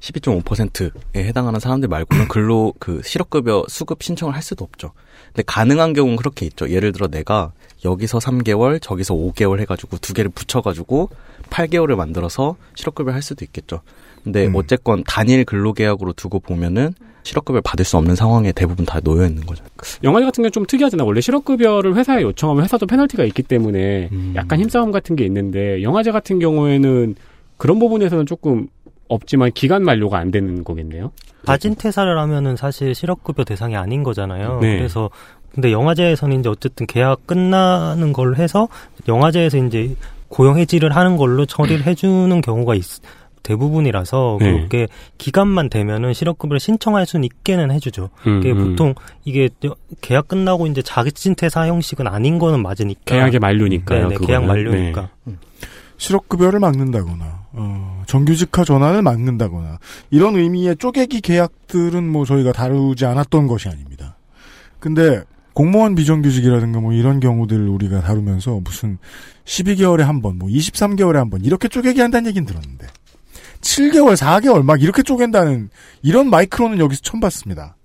12.5%에 0.01 1.23
해당하는 1.23 1.59
사람들 1.59 1.87
말고는 1.87 2.27
근로 2.29 2.73
그 2.79 3.01
실업급여 3.03 3.65
수급 3.69 4.03
신청을 4.03 4.35
할 4.35 4.41
수도 4.43 4.63
없죠. 4.65 4.91
근데 5.35 5.43
가능한 5.45 5.91
경우는 5.91 6.15
그렇게 6.15 6.45
있죠. 6.45 6.69
예를 6.69 6.93
들어 6.93 7.07
내가 7.07 7.51
여기서 7.83 8.19
3개월, 8.19 8.81
저기서 8.81 9.13
5개월 9.13 9.59
해가지고 9.59 9.97
두 9.97 10.13
개를 10.13 10.31
붙여가지고 10.33 11.09
8개월을 11.49 11.95
만들어서 11.95 12.55
실업급여 12.73 13.11
할 13.11 13.21
수도 13.21 13.43
있겠죠. 13.43 13.81
근데 14.23 14.47
음. 14.47 14.55
어쨌건 14.55 15.03
단일 15.05 15.43
근로계약으로 15.43 16.13
두고 16.13 16.39
보면은 16.39 16.93
실업급여를 17.23 17.61
받을 17.63 17.83
수 17.83 17.97
없는 17.97 18.15
상황에 18.15 18.53
대부분 18.53 18.85
다 18.85 19.01
놓여 19.01 19.27
있는 19.27 19.45
거죠. 19.45 19.63
영화제 20.03 20.25
같은 20.25 20.41
경우는 20.41 20.51
좀 20.53 20.65
특이하잖아요. 20.65 21.05
원래 21.05 21.19
실업급여를 21.19 21.95
회사에 21.95 22.21
요청하면 22.21 22.63
회사도 22.63 22.87
페널티가 22.87 23.25
있기 23.25 23.43
때문에 23.43 24.09
음. 24.13 24.33
약간 24.37 24.59
힘싸움 24.59 24.91
같은 24.91 25.17
게 25.17 25.25
있는데 25.25 25.83
영화제 25.83 26.11
같은 26.11 26.39
경우에는 26.39 27.15
그런 27.57 27.79
부분에서는 27.79 28.25
조금 28.25 28.67
없지만 29.07 29.51
기간 29.53 29.83
만료가 29.83 30.17
안 30.17 30.31
되는 30.31 30.63
거겠네요. 30.63 31.11
가진 31.45 31.75
퇴사를 31.75 32.17
하면은 32.17 32.55
사실 32.55 32.95
실업급여 32.95 33.43
대상이 33.43 33.75
아닌 33.75 34.03
거잖아요. 34.03 34.59
네. 34.61 34.77
그래서 34.77 35.09
근데 35.53 35.71
영화제에서는 35.71 36.39
이제 36.39 36.49
어쨌든 36.49 36.85
계약 36.87 37.27
끝나는 37.27 38.13
걸로 38.13 38.35
해서 38.35 38.67
영화제에서 39.07 39.57
이제 39.59 39.95
고용 40.27 40.57
해지를 40.57 40.95
하는 40.95 41.17
걸로 41.17 41.45
처리를 41.45 41.85
해주는 41.85 42.41
경우가 42.41 42.75
있, 42.75 42.83
대부분이라서 43.43 44.37
네. 44.41 44.51
그렇게 44.53 44.87
기간만 45.19 45.69
되면은 45.69 46.13
실업급여를 46.13 46.59
신청할 46.59 47.05
수는 47.05 47.23
있게는 47.25 47.69
해주죠. 47.71 48.09
음, 48.25 48.41
그게 48.41 48.51
음. 48.51 48.69
보통 48.71 48.95
이게 49.23 49.49
여- 49.65 49.75
계약 50.01 50.27
끝나고 50.27 50.65
이제 50.67 50.81
자진 50.81 51.35
퇴사 51.35 51.67
형식은 51.67 52.07
아닌 52.07 52.39
거는 52.39 52.61
맞으니까. 52.63 53.01
계약의 53.05 53.39
만료니까요. 53.39 54.07
네네, 54.09 54.25
계약 54.25 54.41
그거는. 54.41 54.47
만료니까. 54.47 55.09
실업급여를 55.97 56.59
막는다거나 56.59 57.45
어, 57.53 58.03
정규직화 58.07 58.63
전환을 58.65 59.01
막는다거나 59.01 59.79
이런 60.11 60.35
의미의 60.35 60.77
쪼개기 60.77 61.21
계약들은 61.21 62.07
뭐 62.09 62.25
저희가 62.25 62.51
다루지 62.51 63.05
않았던 63.05 63.47
것이 63.47 63.69
아닙니다. 63.69 64.17
근데 64.79 65.23
공무원 65.53 65.95
비정규직이라든가 65.95 66.81
뭐 66.81 66.91
이런 66.93 67.19
경우들 67.19 67.67
우리가 67.69 68.01
다루면서 68.01 68.59
무슨 68.63 68.97
12개월에 69.45 69.99
한 70.01 70.21
번, 70.21 70.37
뭐 70.37 70.49
23개월에 70.49 71.15
한 71.15 71.29
번 71.29 71.45
이렇게 71.45 71.67
쪼개기 71.69 72.01
한다는 72.01 72.27
얘기는 72.27 72.45
들었는데 72.45 72.87
7개월, 73.61 74.15
4개월 74.17 74.63
막 74.63 74.81
이렇게 74.83 75.01
쪼갠다는 75.01 75.69
이런 76.03 76.29
마이크로는 76.29 76.77
여기서 76.79 77.01
처음 77.03 77.21
봤습니다. 77.21 77.77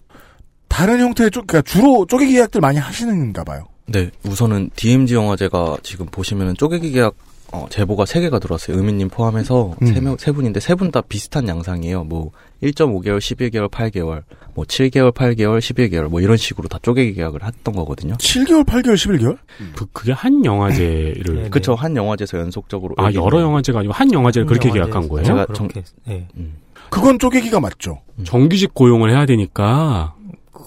다른 0.69 1.01
형태의 1.01 1.31
쪼, 1.31 1.43
그러니까 1.47 1.63
주로 1.71 2.07
쪼개기 2.07 2.33
계약들 2.33 2.61
많이 2.61 2.79
하시는가 2.79 3.45
봐요. 3.45 3.67
네, 3.87 4.11
우선은 4.25 4.71
DMZ 4.77 5.15
영화제가 5.15 5.79
지금 5.83 6.07
보시면은 6.07 6.55
쪼개기 6.57 6.93
계약 6.93 7.15
어, 7.53 7.67
제보가 7.69 8.05
3개가 8.05 8.41
들어왔어요. 8.41 8.77
의미님 8.77 9.09
포함해서 9.09 9.75
음. 9.83 9.87
세 9.87 10.01
명, 10.01 10.17
세 10.17 10.31
분인데 10.31 10.61
세 10.61 10.75
분 10.77 10.91
다 10.93 11.01
비슷한 11.01 11.49
양상이에요. 11.49 12.05
뭐 12.05 12.31
1.5개월, 12.63 13.19
11개월, 13.19 13.69
8개월, 13.69 14.23
뭐 14.55 14.65
7개월, 14.65 15.13
8개월, 15.13 15.59
11개월 15.59 16.09
뭐 16.09 16.21
이런 16.21 16.37
식으로 16.37 16.69
다 16.69 16.79
쪼개기 16.83 17.15
계약을 17.15 17.43
했던 17.45 17.75
거거든요. 17.75 18.15
7개월, 18.19 18.65
8개월, 18.65 18.95
11개월? 18.95 19.37
그, 19.75 19.87
그게 19.93 20.13
한 20.13 20.45
영화제를 20.45 21.35
네, 21.37 21.43
네. 21.45 21.49
그쵸, 21.51 21.75
한 21.75 21.97
영화제에서 21.97 22.39
연속적으로. 22.39 22.95
아 22.99 23.13
여러 23.15 23.41
영화제가 23.41 23.81
아니고 23.81 23.93
한 23.95 24.13
영화제를 24.13 24.47
그렇게 24.47 24.69
영화제- 24.69 24.75
계약한 24.75 25.09
거예요? 25.09 25.25
제가 25.25 25.47
그렇게, 25.47 25.83
네. 26.07 26.29
음. 26.37 26.55
그건 26.89 27.19
쪼개기가 27.19 27.61
맞죠. 27.61 28.01
정규직 28.25 28.75
고용을 28.75 29.11
해야 29.11 29.27
되니까 29.27 30.15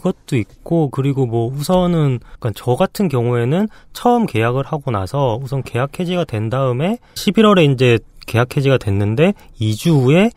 그것도 0.03 0.35
있고 0.35 0.89
그리고 0.89 1.25
뭐 1.25 1.47
우선은 1.47 2.19
그러니까 2.39 2.51
저 2.55 2.75
같은 2.75 3.07
경우에는 3.07 3.69
처음 3.93 4.25
계약을 4.25 4.65
하고 4.65 4.91
나서 4.91 5.39
우선 5.41 5.63
계약 5.63 5.97
해지가 5.99 6.25
된 6.25 6.49
다음에 6.49 6.97
11월에 7.15 7.73
이제 7.73 7.99
계약 8.27 8.57
해지가 8.57 8.77
됐는데 8.77 9.33
2주 9.59 10.03
후에 10.03 10.31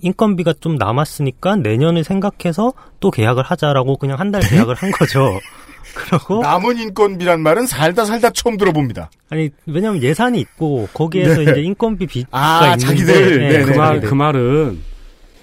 인건비가 0.00 0.54
좀 0.60 0.76
남았으니까 0.76 1.56
내년을 1.56 2.04
생각해서 2.04 2.72
또 3.00 3.10
계약을 3.10 3.42
하자라고 3.42 3.98
그냥 3.98 4.18
한 4.18 4.32
달 4.32 4.40
계약을 4.40 4.74
한 4.76 4.90
거죠. 4.92 5.38
그러고 5.94 6.40
남은 6.40 6.78
인건비란 6.78 7.40
말은 7.42 7.66
살다 7.66 8.06
살다 8.06 8.30
처음 8.30 8.56
들어봅니다. 8.56 9.10
아니 9.28 9.50
왜냐면 9.66 10.02
예산이 10.02 10.40
있고 10.40 10.88
거기에서 10.94 11.42
네. 11.42 11.50
이제 11.50 11.60
인건비 11.60 12.06
빚가 12.06 12.28
아, 12.30 12.64
있는데 12.68 12.86
자기들. 12.86 13.38
네, 13.40 13.48
네네. 13.50 13.64
그말 13.66 13.88
자기들. 13.88 14.08
그 14.08 14.14
말은 14.14 14.78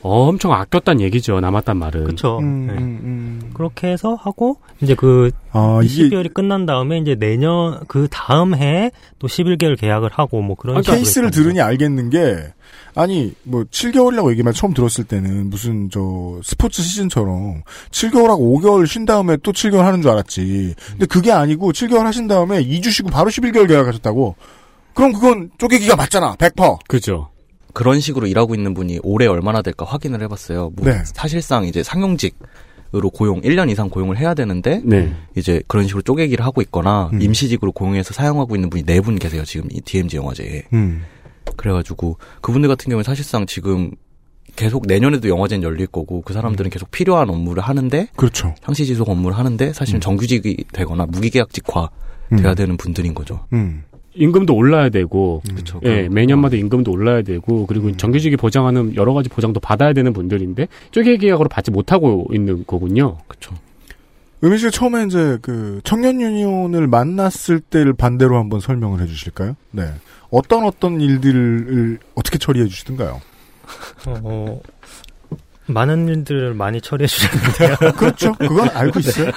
엄청 0.02 0.54
아꼈단 0.54 1.02
얘기죠. 1.02 1.40
남았단 1.40 1.78
말은. 1.78 2.04
그쵸. 2.06 2.40
음, 2.40 2.68
네. 2.68 2.74
음, 2.74 2.80
음. 3.04 3.52
그렇게 3.54 3.88
해서 3.88 4.16
하고 4.16 4.58
이제 4.82 4.96
그 4.96 5.32
아, 5.52 5.82
이게 5.84 6.04
12월이 6.10 6.34
끝난 6.34 6.66
다음에 6.66 7.00
이제 7.00 7.16
내년 7.16 7.80
그 7.88 8.08
다음 8.10 8.56
해에 8.56 8.92
또 9.20 9.28
11개월 9.28 9.78
계약을 9.78 10.10
하고 10.14 10.42
뭐 10.42 10.56
그런 10.56 10.82
식으로 10.82 10.96
케이스를 10.96 11.32
들으니 11.32 11.60
알겠는 11.60 12.10
게 12.10 12.54
아니 12.96 13.34
뭐 13.44 13.64
7개월이라고 13.64 14.32
얘기만 14.32 14.54
처음 14.54 14.74
들었을 14.74 15.04
때는 15.04 15.50
무슨 15.50 15.90
저 15.90 16.40
스포츠 16.44 16.82
시즌처럼 16.82 17.64
7개월하고 17.92 18.62
5개월 18.62 18.86
쉰 18.88 19.06
다음에 19.06 19.38
또 19.44 19.52
7개월 19.52 19.80
하는 19.80 20.02
줄 20.02 20.12
알았지. 20.12 20.76
근데 20.92 21.06
그게 21.06 21.32
아니고 21.32 21.72
7개월 21.72 22.04
하신 22.04 22.28
다음에 22.28 22.64
2주 22.64 22.92
쉬고 22.92 23.10
바로 23.10 23.30
11개월 23.30 23.68
계약하셨다고. 23.68 24.36
그럼 24.94 25.14
그건 25.14 25.50
쪼개기가 25.58 25.96
맞잖아. 25.96 26.36
100%. 26.36 26.80
그죠. 26.88 27.30
그런 27.74 28.00
식으로 28.00 28.28
일하고 28.28 28.56
있는 28.56 28.74
분이 28.74 29.00
올해 29.04 29.28
얼마나 29.28 29.62
될까 29.62 29.86
확인을 29.86 30.22
해봤어요. 30.24 30.72
뭐 30.76 30.86
네. 30.86 31.02
사실상 31.06 31.66
이제 31.66 31.84
상용직 31.84 32.38
으로 32.96 33.12
고용 33.12 33.40
1년 33.42 33.70
이상 33.70 33.88
고용을 33.88 34.18
해야 34.18 34.34
되는데 34.34 34.82
네. 34.84 35.14
이제 35.38 35.62
그런 35.68 35.86
식으로 35.86 36.02
쪼개기를 36.02 36.44
하고 36.44 36.60
있거나 36.64 37.12
음. 37.14 37.22
임시직으로 37.22 37.72
고용해서 37.72 38.16
사용하고 38.16 38.56
있는 38.56 38.72
분이 38.72 38.84
네 38.84 39.00
분 39.00 39.20
계세요. 39.20 39.46
지금 39.46 39.68
이 39.72 39.80
DMZ 39.80 40.18
영화제에. 40.18 40.64
음. 40.74 41.04
그래가지고 41.56 42.18
그분들 42.42 42.68
같은 42.68 42.90
경우는 42.90 43.04
사실상 43.04 43.46
지금 43.46 43.92
계속 44.56 44.88
내년에도 44.88 45.30
영화제는 45.30 45.62
열릴 45.62 45.86
거고 45.86 46.22
그 46.24 46.34
사람들은 46.34 46.72
계속 46.72 46.90
필요한 46.90 47.30
업무를 47.30 47.62
하는데 47.62 48.08
그렇죠. 48.16 48.56
상시 48.64 48.88
지속 48.88 49.08
업무를 49.08 49.38
하는데 49.38 49.72
사실은 49.72 50.00
음. 50.00 50.02
정규직이 50.02 50.66
되거나 50.74 51.06
무기계약직화 51.06 51.90
음. 52.32 52.38
돼야 52.38 52.56
되는 52.56 52.76
분들인 52.76 53.14
거죠. 53.14 53.46
음. 53.54 53.84
임금도 54.20 54.54
올라야 54.54 54.90
되고, 54.90 55.42
그렇죠. 55.50 55.80
예, 55.86 56.10
매년마다 56.10 56.58
임금도 56.58 56.92
올라야 56.92 57.22
되고, 57.22 57.66
그리고 57.66 57.96
정규직이 57.96 58.36
보장하는 58.36 58.96
여러 58.96 59.14
가지 59.14 59.30
보장도 59.30 59.62
받아야 59.62 59.94
되는 59.94 60.12
분들인데, 60.12 60.68
쪼개 60.92 61.16
계약으로 61.18 61.48
받지 61.48 61.72
못하고 61.72 62.28
있는 62.34 62.66
거군요. 62.68 63.18
그렇죠. 63.28 63.56
의미 64.42 64.58
씨가 64.58 64.72
처음에 64.72 65.06
이제 65.06 65.38
그 65.42 65.80
청년 65.86 66.22
유니온을 66.22 66.88
만났을 66.88 67.62
때를 67.62 67.94
반대로 67.94 68.38
한번 68.38 68.60
설명을 68.60 69.02
해 69.02 69.08
주실까요? 69.08 69.56
네. 69.72 69.84
어떤 70.32 70.66
어떤 70.66 71.00
일들을 71.00 72.00
어떻게 72.16 72.38
처리해 72.38 72.68
주시던가요? 72.68 73.22
어, 74.06 74.20
어, 74.24 74.62
많은 75.70 76.08
일들을 76.08 76.54
많이 76.54 76.82
처리해 76.82 77.08
주셨는데요. 77.08 77.92
그렇죠. 77.96 78.34
그건 78.34 78.70
알고 78.70 79.00
있어요. 79.00 79.32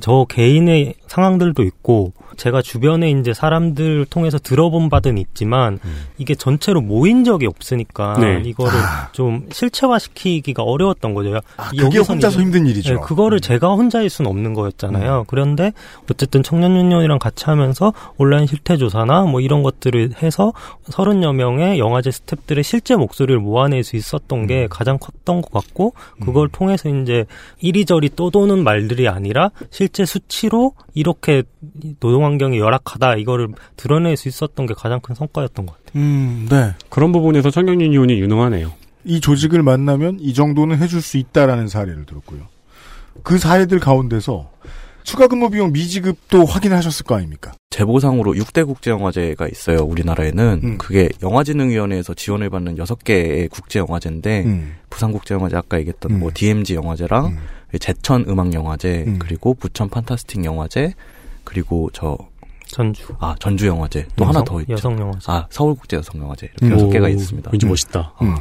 저 0.00 0.26
개인의 0.28 0.94
상황들도 1.06 1.62
있고 1.62 2.12
제가 2.36 2.62
주변에 2.62 3.10
이제 3.10 3.34
사람들 3.34 4.06
통해서 4.06 4.38
들어본 4.38 4.88
바는 4.88 5.18
있지만 5.18 5.78
이게 6.16 6.34
전체로 6.34 6.80
모인 6.80 7.24
적이 7.24 7.46
없으니까 7.46 8.18
네. 8.18 8.42
이거를 8.44 8.72
좀 9.12 9.46
실체화시키기가 9.52 10.62
어려웠던 10.62 11.12
거죠. 11.12 11.40
아, 11.56 11.70
그게 11.76 11.98
혼자서 11.98 12.40
힘든 12.40 12.66
일이죠. 12.66 12.94
네, 12.94 13.00
그거를 13.00 13.40
제가 13.40 13.74
혼자일 13.74 14.08
수는 14.08 14.30
없는 14.30 14.54
거였잖아요. 14.54 15.24
그런데 15.26 15.72
어쨌든 16.10 16.42
청년유니온이랑 16.42 17.18
같이 17.18 17.44
하면서 17.44 17.92
온라인 18.16 18.46
실태조사나 18.46 19.22
뭐 19.22 19.40
이런 19.40 19.62
것들을 19.62 20.14
해서 20.22 20.52
서른여 20.88 21.34
명의 21.34 21.78
영화제 21.78 22.10
스탭들의 22.10 22.62
실제 22.62 22.96
목소리를 22.96 23.38
모아낼 23.38 23.84
수 23.84 23.96
있었던 23.96 24.46
게 24.46 24.66
가장 24.70 24.98
컸던 24.98 25.42
것 25.42 25.49
같고 25.52 25.94
그걸 26.20 26.48
통해서 26.48 26.88
이제 26.88 27.26
이리저리 27.60 28.10
떠도는 28.16 28.62
말들이 28.62 29.08
아니라 29.08 29.50
실제 29.70 30.04
수치로 30.04 30.74
이렇게 30.94 31.42
노동 32.00 32.24
환경이 32.24 32.58
열악하다 32.58 33.16
이거를 33.16 33.48
드러낼 33.76 34.16
수 34.16 34.28
있었던 34.28 34.66
게 34.66 34.74
가장 34.74 35.00
큰 35.00 35.14
성과였던 35.14 35.66
것 35.66 35.76
같아요. 35.76 36.02
음, 36.02 36.46
네. 36.50 36.74
그런 36.88 37.12
부분에서 37.12 37.50
청년 37.50 37.80
유니온이 37.80 38.20
유능하네요. 38.20 38.72
이 39.04 39.20
조직을 39.20 39.62
만나면 39.62 40.18
이 40.20 40.34
정도는 40.34 40.78
해줄 40.78 41.00
수 41.00 41.16
있다라는 41.16 41.68
사례를 41.68 42.04
들었고요. 42.04 42.42
그 43.22 43.38
사례들 43.38 43.80
가운데서 43.80 44.49
추가 45.10 45.26
근무 45.26 45.50
비용 45.50 45.72
미지급도 45.72 46.46
확인하셨을 46.46 47.04
거 47.04 47.16
아닙니까? 47.16 47.50
제보상으로 47.70 48.32
6대 48.34 48.64
국제영화제가 48.64 49.48
있어요. 49.48 49.78
우리나라에는 49.78 50.60
음. 50.62 50.78
그게 50.78 51.08
영화진흥위원회에서 51.20 52.14
지원을 52.14 52.48
받는 52.48 52.76
6개의 52.76 53.50
국제영화제인데 53.50 54.44
음. 54.44 54.76
부산국제영화제 54.88 55.56
아까 55.56 55.80
얘기했던 55.80 56.12
음. 56.12 56.20
뭐 56.20 56.30
DMZ 56.32 56.76
영화제랑 56.76 57.26
음. 57.26 57.38
제천 57.80 58.24
음악영화제 58.28 59.04
음. 59.08 59.18
그리고 59.18 59.54
부천 59.54 59.88
판타스틱 59.88 60.44
영화제 60.44 60.94
그리고 61.42 61.90
저 61.92 62.16
전주 62.68 63.12
아 63.18 63.34
전주 63.40 63.66
영화제 63.66 64.06
또 64.14 64.24
하나 64.24 64.44
더 64.44 64.60
있죠. 64.60 64.74
여성 64.74 64.96
영화제. 64.96 65.24
아 65.26 65.44
서울국제 65.50 65.96
여성 65.96 66.20
영화제 66.20 66.46
이렇게 66.52 66.66
음. 66.66 66.72
여섯 66.72 66.86
오, 66.86 66.90
개가 66.90 67.08
있습니다. 67.08 67.50
왠지 67.52 67.66
멋있다. 67.66 68.14
음. 68.22 68.36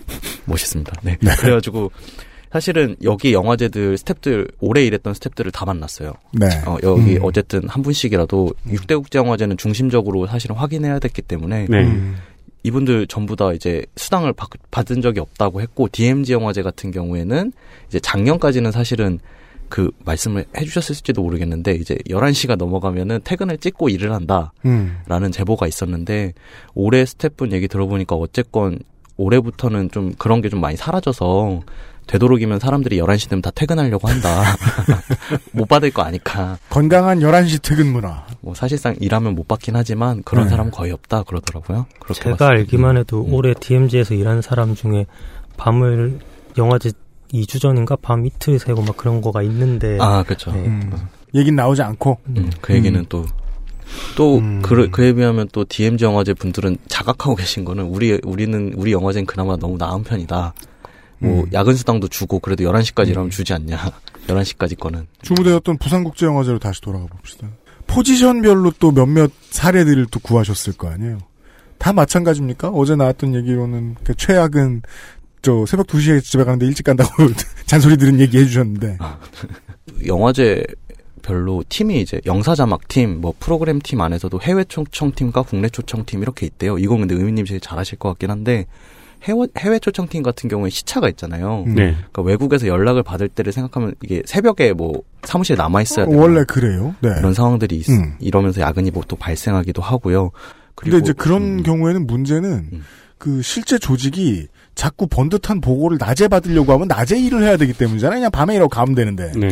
멋있습니다. 0.46 0.92
네. 1.02 1.18
그래가지고 1.18 1.90
사실은 2.56 2.96
여기 3.02 3.34
영화제들 3.34 3.96
스탭들 3.96 4.50
오래 4.60 4.86
일했던 4.86 5.12
스탭들을 5.12 5.52
다 5.52 5.66
만났어요. 5.66 6.14
네. 6.32 6.46
어, 6.64 6.78
여기 6.82 7.16
음. 7.16 7.20
어쨌든 7.22 7.68
한 7.68 7.82
분씩이라도 7.82 8.50
6대 8.68 8.96
국제 8.96 9.18
영화제는 9.18 9.58
중심적으로 9.58 10.26
사실은 10.26 10.56
확인해야 10.56 10.98
됐기 10.98 11.20
때문에 11.20 11.66
네. 11.68 11.84
음. 11.84 12.16
이분들 12.62 13.08
전부 13.08 13.36
다 13.36 13.52
이제 13.52 13.84
수당을 13.96 14.32
받, 14.32 14.48
받은 14.70 15.02
적이 15.02 15.20
없다고 15.20 15.60
했고 15.60 15.86
DMZ 15.92 16.32
영화제 16.32 16.62
같은 16.62 16.92
경우에는 16.92 17.52
이제 17.88 18.00
작년까지는 18.00 18.72
사실은 18.72 19.18
그 19.68 19.90
말씀을 20.06 20.46
해주셨을지도 20.56 21.20
모르겠는데 21.20 21.72
이제 21.72 21.96
11시가 22.08 22.56
넘어가면은 22.56 23.20
퇴근을 23.22 23.58
찍고 23.58 23.90
일을 23.90 24.14
한다라는 24.14 24.52
음. 24.64 25.30
제보가 25.30 25.66
있었는데 25.66 26.32
올해 26.74 27.04
스태프분 27.04 27.52
얘기 27.52 27.68
들어보니까 27.68 28.16
어쨌건 28.16 28.78
올해부터는 29.18 29.90
좀 29.90 30.14
그런 30.16 30.40
게 30.40 30.48
좀 30.48 30.60
많이 30.60 30.76
사라져서 30.76 31.62
되도록이면 32.06 32.60
사람들이 32.60 32.98
11시 32.98 33.28
되면 33.28 33.42
다 33.42 33.50
퇴근하려고 33.54 34.08
한다. 34.08 34.42
못 35.52 35.66
받을 35.66 35.90
거 35.90 36.02
아니까. 36.02 36.58
건강한 36.70 37.20
11시 37.20 37.62
퇴근 37.62 37.92
문화. 37.92 38.26
뭐 38.40 38.54
사실상 38.54 38.94
일하면 39.00 39.34
못 39.34 39.48
받긴 39.48 39.76
하지만 39.76 40.22
그런 40.22 40.44
네. 40.44 40.50
사람은 40.50 40.70
거의 40.70 40.92
없다 40.92 41.24
그러더라고요. 41.24 41.86
그렇게 41.98 42.22
제가 42.22 42.36
봤어요. 42.36 42.48
알기만 42.50 42.96
해도 42.96 43.24
음. 43.24 43.34
올해 43.34 43.54
DMZ에서 43.54 44.14
일하는 44.14 44.42
사람 44.42 44.74
중에 44.74 45.06
밤을 45.56 46.20
영화제 46.56 46.92
2주 47.32 47.60
전인가 47.60 47.96
밤 47.96 48.24
이틀 48.24 48.58
새고 48.58 48.82
막 48.82 48.96
그런 48.96 49.20
거가 49.20 49.42
있는데 49.42 49.98
아, 50.00 50.22
그렇죠. 50.22 50.52
네. 50.52 50.64
음. 50.64 50.92
얘긴 51.34 51.56
나오지 51.56 51.82
않고. 51.82 52.18
음, 52.28 52.50
그 52.60 52.74
얘기는 52.74 52.98
음. 52.98 53.04
또, 53.08 53.26
또, 54.16 54.38
음. 54.38 54.62
그, 54.62 54.90
그에 54.90 55.12
비하면 55.12 55.48
또 55.52 55.64
DMZ 55.64 56.04
영화제 56.04 56.34
분들은 56.34 56.78
자각하고 56.88 57.34
계신 57.34 57.64
거는 57.64 57.84
우리, 57.84 58.18
우리는, 58.24 58.72
우리 58.76 58.92
영화제는 58.92 59.26
그나마 59.26 59.56
너무 59.56 59.76
나은 59.76 60.04
편이다. 60.04 60.54
뭐, 61.18 61.44
음. 61.44 61.50
야근 61.52 61.74
수당도 61.74 62.08
주고 62.08 62.38
그래도 62.38 62.64
11시까지 62.64 63.06
음. 63.06 63.10
일하면 63.10 63.30
주지 63.30 63.52
않냐. 63.52 63.76
11시까지 64.26 64.78
거는. 64.78 65.06
주무대였던 65.22 65.78
부산국제영화제로 65.78 66.58
다시 66.58 66.80
돌아가 66.80 67.06
봅시다. 67.06 67.48
포지션별로 67.86 68.72
또 68.78 68.90
몇몇 68.90 69.30
사례들을 69.50 70.06
또 70.10 70.18
구하셨을 70.20 70.72
거 70.74 70.88
아니에요. 70.88 71.18
다 71.78 71.92
마찬가지입니까? 71.92 72.70
어제 72.70 72.96
나왔던 72.96 73.34
얘기로는 73.34 73.96
그 74.02 74.14
최악은 74.14 74.82
저 75.42 75.64
새벽 75.66 75.86
2시에 75.86 76.22
집에 76.22 76.42
가는데 76.42 76.66
일찍 76.66 76.84
간다고 76.84 77.10
잔소리 77.66 77.96
들은 77.96 78.18
얘기 78.18 78.38
해주셨는데 78.38 78.98
영화제 80.06 80.64
별로 81.22 81.62
팀이 81.68 82.00
이제 82.00 82.20
영사 82.26 82.54
자막 82.54 82.88
팀, 82.88 83.20
뭐 83.20 83.34
프로그램 83.38 83.80
팀 83.80 84.00
안에서도 84.00 84.40
해외 84.42 84.64
초청 84.64 85.12
팀과 85.12 85.42
국내 85.42 85.68
초청 85.68 86.04
팀 86.04 86.22
이렇게 86.22 86.46
있대요. 86.46 86.78
이건 86.78 87.00
근데 87.00 87.14
의미님 87.14 87.44
제일 87.44 87.60
잘하실 87.60 87.98
것 87.98 88.08
같긴 88.10 88.30
한데 88.30 88.66
해외, 89.24 89.46
해외 89.58 89.78
초청팀 89.78 90.22
같은 90.22 90.48
경우에 90.48 90.70
시차가 90.70 91.08
있잖아요. 91.08 91.64
음. 91.66 91.74
네. 91.74 91.92
그러니까 91.92 92.22
외국에서 92.22 92.66
연락을 92.66 93.02
받을 93.02 93.28
때를 93.28 93.52
생각하면 93.52 93.94
이게 94.02 94.22
새벽에 94.24 94.72
뭐 94.72 95.02
사무실에 95.24 95.56
남아 95.56 95.82
있어야 95.82 96.06
돼요. 96.06 96.18
원래 96.18 96.44
그래요. 96.44 96.94
네. 97.00 97.10
이런 97.18 97.34
상황들이 97.34 97.76
있, 97.76 97.90
음. 97.90 98.16
이러면서 98.20 98.60
야근이 98.60 98.90
뭐또 98.92 99.16
발생하기도 99.16 99.82
하고요. 99.82 100.30
그리고 100.74 100.96
근데 100.96 100.98
이제 100.98 101.12
그런 101.12 101.42
음, 101.42 101.62
경우에는 101.62 102.06
문제는 102.06 102.50
음. 102.72 102.84
그 103.18 103.42
실제 103.42 103.78
조직이 103.78 104.46
자꾸 104.74 105.06
번듯한 105.06 105.62
보고를 105.62 105.96
낮에 105.98 106.28
받으려고 106.28 106.72
하면 106.74 106.86
낮에 106.86 107.18
일을 107.18 107.42
해야 107.42 107.56
되기 107.56 107.72
때문이잖아요. 107.72 108.18
그냥 108.18 108.30
밤에 108.30 108.54
일하고 108.54 108.68
가면 108.68 108.94
되는데. 108.94 109.32
네. 109.34 109.48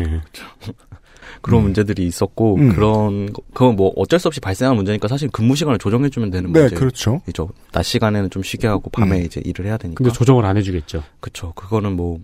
그런 1.43 1.61
음. 1.61 1.65
문제들이 1.65 2.07
있었고 2.07 2.57
음. 2.57 2.69
그런 2.75 3.33
거- 3.33 3.43
그건 3.53 3.77
뭐 3.77 3.93
어쩔 3.97 4.19
수 4.19 4.29
없이 4.29 4.41
발생한 4.41 4.77
문제니까 4.77 5.09
사실 5.09 5.29
근무 5.31 5.57
시간을 5.57 5.79
조정해 5.79 6.09
주면 6.11 6.31
되는 6.31 6.53
네, 6.53 6.61
문제. 6.61 6.77
그렇죠. 6.77 7.21
이죠. 7.29 7.49
낮 7.73 7.83
시간에는 7.83 8.31
좀 8.31 8.43
쉬게 8.43 8.67
하고 8.67 8.91
밤에 8.91 9.19
음. 9.21 9.25
이제 9.25 9.41
일을 9.45 9.67
해야 9.67 9.77
되니까. 9.77 9.99
근데 9.99 10.13
조정을 10.13 10.45
안 10.45 10.57
해주겠죠. 10.57 11.03
그쵸. 11.21 11.53
그거는 11.55 11.93
뭐 11.97 12.19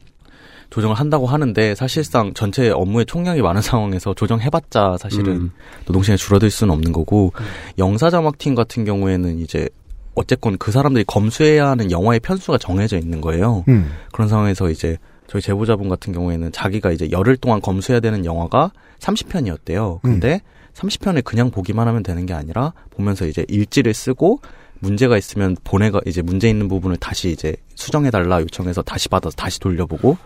조정을 0.70 0.94
한다고 0.94 1.26
하는데 1.26 1.74
사실상 1.74 2.32
전체 2.32 2.70
업무의 2.70 3.04
총량이 3.06 3.42
많은 3.42 3.60
상황에서 3.62 4.14
조정해봤자 4.14 4.96
사실은 5.00 5.32
음. 5.32 5.50
노동 5.84 6.02
시간이 6.02 6.16
줄어들 6.18 6.48
수는 6.50 6.72
없는 6.74 6.92
거고 6.92 7.32
영사 7.78 8.08
자막팀 8.10 8.54
같은 8.54 8.84
경우에는 8.84 9.40
이제 9.40 9.68
어쨌건 10.14 10.58
그 10.58 10.70
사람들이 10.70 11.04
검수해야 11.06 11.68
하는 11.70 11.90
영화의 11.90 12.20
편수가 12.20 12.58
정해져 12.58 12.98
있는 12.98 13.20
거예요. 13.20 13.64
음. 13.68 13.90
그런 14.12 14.28
상황에서 14.28 14.70
이제 14.70 14.96
저희 15.30 15.40
제보자분 15.40 15.88
같은 15.88 16.12
경우에는 16.12 16.50
자기가 16.50 16.90
이제 16.90 17.08
열흘 17.12 17.36
동안 17.36 17.60
검수해야 17.60 18.00
되는 18.00 18.24
영화가 18.24 18.72
30편이었대요. 18.98 20.00
근데 20.02 20.40
30편을 20.74 21.22
그냥 21.22 21.52
보기만 21.52 21.86
하면 21.86 22.02
되는 22.02 22.26
게 22.26 22.34
아니라 22.34 22.72
보면서 22.90 23.26
이제 23.26 23.44
일지를 23.46 23.94
쓰고 23.94 24.40
문제가 24.80 25.16
있으면 25.16 25.56
보내가 25.62 26.00
이제 26.04 26.20
문제 26.20 26.50
있는 26.50 26.66
부분을 26.66 26.96
다시 26.96 27.30
이제 27.30 27.54
수정해 27.76 28.10
달라 28.10 28.40
요청해서 28.40 28.82
다시 28.82 29.08
받아서 29.08 29.36
다시 29.36 29.60
돌려보고 29.60 30.18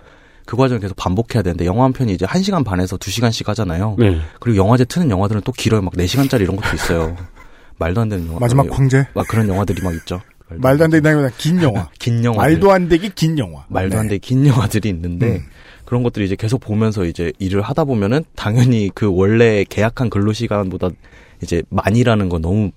그 0.46 0.56
과정을 0.56 0.80
계속 0.80 0.96
반복해야 0.96 1.42
되는데 1.42 1.66
영화 1.66 1.84
한 1.84 1.92
편이 1.92 2.14
이제 2.14 2.24
1시간 2.24 2.64
반에서 2.64 2.96
2시간씩 2.96 3.46
하잖아요. 3.46 3.96
네. 3.98 4.18
그리고 4.40 4.56
영화제 4.56 4.86
트는 4.86 5.10
영화들은 5.10 5.42
또 5.44 5.52
길어요. 5.52 5.82
막 5.82 5.92
4시간짜리 5.92 6.42
이런 6.42 6.56
것도 6.56 6.74
있어요. 6.76 7.14
말도 7.76 8.00
안 8.00 8.08
되는 8.08 8.26
영화. 8.26 8.38
마지막 8.38 8.66
황제. 8.70 9.06
막 9.12 9.28
그런 9.28 9.48
영화들이 9.50 9.82
막 9.82 9.92
있죠. 9.96 10.22
말도 10.58 10.84
안 10.84 10.90
되는 10.90 11.30
긴 11.38 11.62
영화. 11.62 11.88
긴 11.98 12.24
영화. 12.24 12.38
말도 12.38 12.70
안 12.70 12.88
되기 12.88 13.10
긴 13.10 13.38
영화. 13.38 13.64
말도 13.68 13.96
안 13.98 14.04
네. 14.04 14.10
되게 14.10 14.18
긴 14.18 14.46
영화들이 14.46 14.88
있는데 14.88 15.36
음. 15.36 15.44
그런 15.84 16.02
것들이 16.02 16.24
이제 16.24 16.36
계속 16.36 16.60
보면서 16.60 17.04
이제 17.04 17.32
일을 17.38 17.62
하다 17.62 17.84
보면은 17.84 18.24
당연히 18.34 18.90
그 18.94 19.10
원래 19.12 19.64
계약한 19.64 20.10
근로 20.10 20.32
시간보다 20.32 20.90
이제 21.42 21.62
많이 21.68 22.00
일하는 22.00 22.28
건 22.28 22.42
너무 22.42 22.70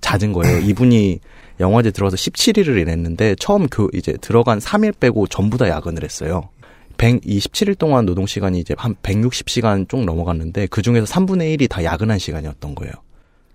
잦은 0.00 0.32
거예요. 0.32 0.60
이분이 0.60 1.20
영화제 1.60 1.90
들어가서 1.90 2.16
17일을 2.16 2.80
일했는데 2.80 3.36
처음 3.38 3.68
그 3.68 3.88
이제 3.92 4.14
들어간 4.20 4.58
3일 4.58 4.98
빼고 4.98 5.26
전부 5.28 5.56
다 5.56 5.68
야근을 5.68 6.02
했어요. 6.02 6.48
127일 6.96 7.76
동안 7.78 8.06
노동 8.06 8.26
시간이 8.26 8.58
이제 8.60 8.74
한 8.78 8.94
160시간 8.96 9.88
쭉 9.88 10.04
넘어갔는데 10.04 10.66
그 10.68 10.82
중에서 10.82 11.06
3분의 11.06 11.56
1이 11.58 11.68
다 11.68 11.82
야근한 11.84 12.18
시간이었던 12.18 12.74
거예요. 12.74 12.92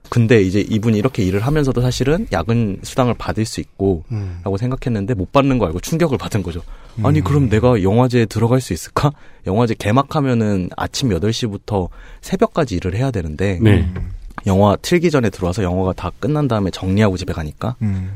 근데 0.10 0.42
이제 0.42 0.60
이분이 0.60 0.98
이렇게 0.98 1.24
일을 1.24 1.42
하면서도 1.42 1.82
사실은 1.82 2.28
야근 2.32 2.80
수당을 2.84 3.14
받을 3.14 3.46
수 3.46 3.62
있고 3.62 4.04
음. 4.12 4.40
라고 4.44 4.58
생각했는데 4.58 5.14
못 5.14 5.32
받는 5.32 5.60
거 5.60 5.68
알고 5.68 5.80
충격을 5.80 6.18
받은 6.18 6.44
거죠. 6.44 6.62
아니 7.04 7.22
그럼 7.22 7.48
내가 7.50 7.82
영화제에 7.82 8.26
들어갈 8.26 8.60
수 8.60 8.74
있을까? 8.74 9.12
영화제 9.48 9.76
개막하면은 9.78 10.70
아침 10.76 11.10
8시부터 11.10 11.90
새벽까지 12.22 12.76
일을 12.76 12.96
해야 12.96 13.12
되는데 13.12 13.60
네. 13.62 13.88
영화 14.48 14.76
틀기 14.76 15.12
전에 15.12 15.30
들어와서 15.30 15.64
영화가 15.64 15.94
다 15.94 16.12
끝난 16.20 16.48
다음에 16.48 16.72
정리하고 16.72 17.16
집에 17.16 17.34
가니까 17.34 17.76
음. 17.82 18.12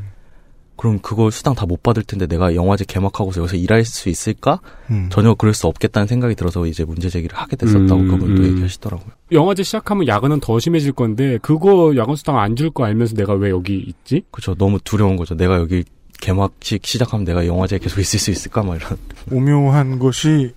그럼 0.75 0.99
그걸 0.99 1.31
수당 1.31 1.53
다 1.55 1.65
못 1.65 1.81
받을 1.83 2.03
텐데 2.03 2.27
내가 2.27 2.55
영화제 2.55 2.83
개막하고서 2.85 3.41
여기서 3.41 3.55
일할 3.57 3.85
수 3.85 4.09
있을까? 4.09 4.59
음. 4.89 5.07
전혀 5.11 5.33
그럴 5.33 5.53
수 5.53 5.67
없겠다는 5.67 6.07
생각이 6.07 6.35
들어서 6.35 6.65
이제 6.65 6.83
문제 6.83 7.09
제기를 7.09 7.37
하게 7.37 7.55
됐었다고 7.55 8.01
음, 8.01 8.07
그분도 8.09 8.41
음. 8.41 8.47
얘기하시더라고요. 8.47 9.07
영화제 9.31 9.63
시작하면 9.63 10.07
야근은 10.07 10.39
더 10.39 10.59
심해질 10.59 10.91
건데 10.93 11.37
그거 11.41 11.93
야근 11.95 12.15
수당 12.15 12.37
안 12.39 12.55
줄 12.55 12.69
거 12.71 12.85
알면서 12.85 13.15
내가 13.15 13.33
왜 13.33 13.49
여기 13.49 13.77
있지? 13.77 14.23
그렇죠. 14.31 14.55
너무 14.55 14.79
두려운 14.83 15.15
거죠. 15.15 15.35
내가 15.35 15.57
여기 15.57 15.83
개막식 16.19 16.85
시작하면 16.85 17.25
내가 17.25 17.45
영화제에 17.45 17.79
계속 17.79 17.99
있을 17.99 18.19
수 18.19 18.31
있을까? 18.31 18.63
막 18.63 18.75
이런. 18.75 18.97
오묘한 19.31 19.99
것이 19.99 20.53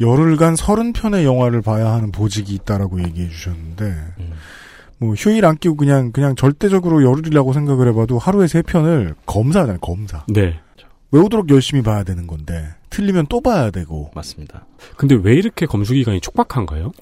열흘간 0.00 0.54
30편의 0.54 1.24
영화를 1.24 1.62
봐야 1.62 1.92
하는 1.92 2.10
보직이 2.12 2.54
있다라고 2.54 3.02
얘기해 3.02 3.28
주셨는데 3.28 3.84
음. 4.18 4.32
뭐 5.04 5.14
휴일 5.14 5.44
안 5.44 5.56
끼고 5.56 5.76
그냥 5.76 6.12
그냥 6.12 6.34
절대적으로 6.34 7.02
열흘이라고 7.04 7.52
생각을 7.52 7.88
해봐도 7.88 8.18
하루에 8.18 8.46
세 8.46 8.62
편을 8.62 9.14
검사잖아요 9.26 9.78
검사 9.78 10.24
네. 10.28 10.60
외우도록 11.10 11.50
열심히 11.50 11.82
봐야 11.82 12.02
되는 12.02 12.26
건데 12.26 12.74
틀리면 12.90 13.26
또 13.28 13.40
봐야 13.40 13.70
되고 13.70 14.10
맞습니다. 14.14 14.66
근데 14.96 15.14
왜 15.14 15.34
이렇게 15.34 15.66
검수 15.66 15.94
기간이 15.94 16.20
촉박한가요? 16.20 16.92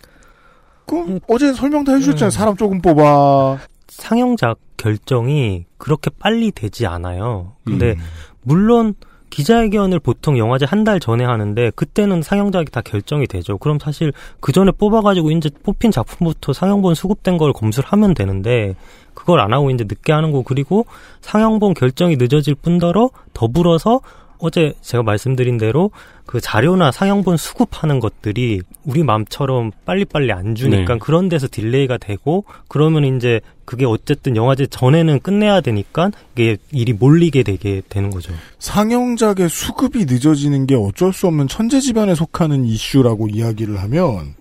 그 0.86 1.20
어제 1.28 1.52
설명 1.54 1.84
다 1.84 1.92
해주셨잖아요 1.92 2.28
음. 2.28 2.30
사람 2.30 2.56
조금 2.56 2.82
뽑아 2.82 3.58
상영작 3.88 4.58
결정이 4.76 5.64
그렇게 5.78 6.10
빨리 6.18 6.50
되지 6.50 6.86
않아요. 6.86 7.56
근데 7.64 7.92
음. 7.92 7.98
물론 8.42 8.94
기자회견을 9.32 9.98
보통 9.98 10.38
영화제 10.38 10.66
한 10.66 10.82
달 10.82 10.98
전에 10.98 11.24
하는데 11.24 11.70
그때는 11.76 12.22
상영작이 12.22 12.72
다 12.72 12.80
결정이 12.80 13.28
되죠. 13.28 13.56
그럼 13.56 13.78
사실 13.78 14.12
그 14.40 14.50
전에 14.50 14.72
뽑아가지고 14.72 15.30
이제 15.30 15.48
뽑힌 15.62 15.92
작품부터 15.92 16.52
상영본 16.52 16.96
수급된 16.96 17.38
걸 17.38 17.52
검수를 17.52 17.88
하면 17.90 18.14
되는데 18.14 18.74
그걸 19.14 19.38
안 19.38 19.52
하고 19.52 19.70
이제 19.70 19.84
늦게 19.84 20.12
하는 20.12 20.32
거 20.32 20.42
그리고 20.42 20.86
상영본 21.20 21.74
결정이 21.74 22.16
늦어질 22.16 22.56
뿐더러 22.56 23.10
더불어서 23.32 24.00
어제 24.38 24.74
제가 24.80 25.04
말씀드린 25.04 25.56
대로 25.56 25.92
그 26.26 26.40
자료나 26.40 26.90
상영본 26.90 27.36
수급하는 27.36 28.00
것들이 28.00 28.60
우리 28.84 29.04
마음처럼 29.04 29.70
빨리빨리 29.84 30.32
안 30.32 30.56
주니까 30.56 30.94
네. 30.94 30.98
그런 30.98 31.28
데서 31.28 31.46
딜레이가 31.48 31.98
되고 31.98 32.44
그러면 32.66 33.04
이제 33.04 33.40
그게 33.64 33.84
어쨌든 33.84 34.36
영화제 34.36 34.66
전에는 34.66 35.20
끝내야 35.20 35.60
되니까 35.60 36.10
이게 36.34 36.56
일이 36.72 36.92
몰리게 36.92 37.42
되게 37.42 37.82
되는 37.88 38.10
거죠. 38.10 38.32
상영작의 38.58 39.48
수급이 39.48 40.04
늦어지는 40.06 40.66
게 40.66 40.74
어쩔 40.74 41.12
수 41.12 41.26
없는 41.26 41.48
천재지변에 41.48 42.14
속하는 42.14 42.64
이슈라고 42.64 43.28
이야기를 43.28 43.80
하면 43.82 44.34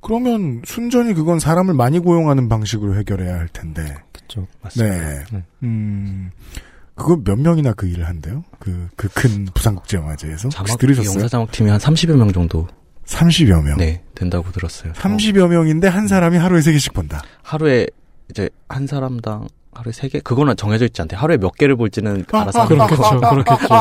그러면 0.00 0.62
순전히 0.64 1.14
그건 1.14 1.38
사람을 1.40 1.74
많이 1.74 1.98
고용하는 1.98 2.48
방식으로 2.48 2.96
해결해야 2.96 3.34
할 3.34 3.48
텐데 3.48 3.96
그렇죠. 4.12 4.46
네. 4.76 5.24
네. 5.32 5.42
음, 5.62 6.30
그거 6.94 7.18
몇 7.24 7.36
명이나 7.38 7.72
그 7.72 7.86
일을 7.88 8.06
한대요? 8.06 8.44
그, 8.58 8.88
그 8.96 9.08
큰 9.08 9.46
부산국제영화제에서? 9.54 10.50
혹시 10.58 10.76
들으셨어요? 10.78 11.14
영사 11.14 11.28
자막팀이 11.28 11.70
한 11.70 11.78
30여 11.80 12.16
명 12.16 12.32
정도 12.32 12.66
30여 13.06 13.62
명. 13.64 13.76
네, 13.78 14.02
된다고 14.14 14.50
들었어요. 14.52 14.92
30여 14.92 15.48
명인데 15.48 15.88
한 15.88 16.06
사람이 16.08 16.36
하루에 16.36 16.60
세개씩 16.60 16.92
본다. 16.92 17.22
하루에 17.42 17.86
이제 18.30 18.48
한 18.68 18.86
사람당 18.86 19.48
하루에 19.74 19.92
세 19.92 20.08
개? 20.08 20.18
그거는 20.20 20.56
정해져 20.56 20.86
있지 20.86 21.00
않대. 21.02 21.14
하루에 21.16 21.36
몇 21.36 21.54
개를 21.54 21.76
볼지는 21.76 22.24
알아서 22.32 22.62
하는. 22.62 22.78
그렇겠죠, 22.78 23.20
그렇겠죠. 23.20 23.74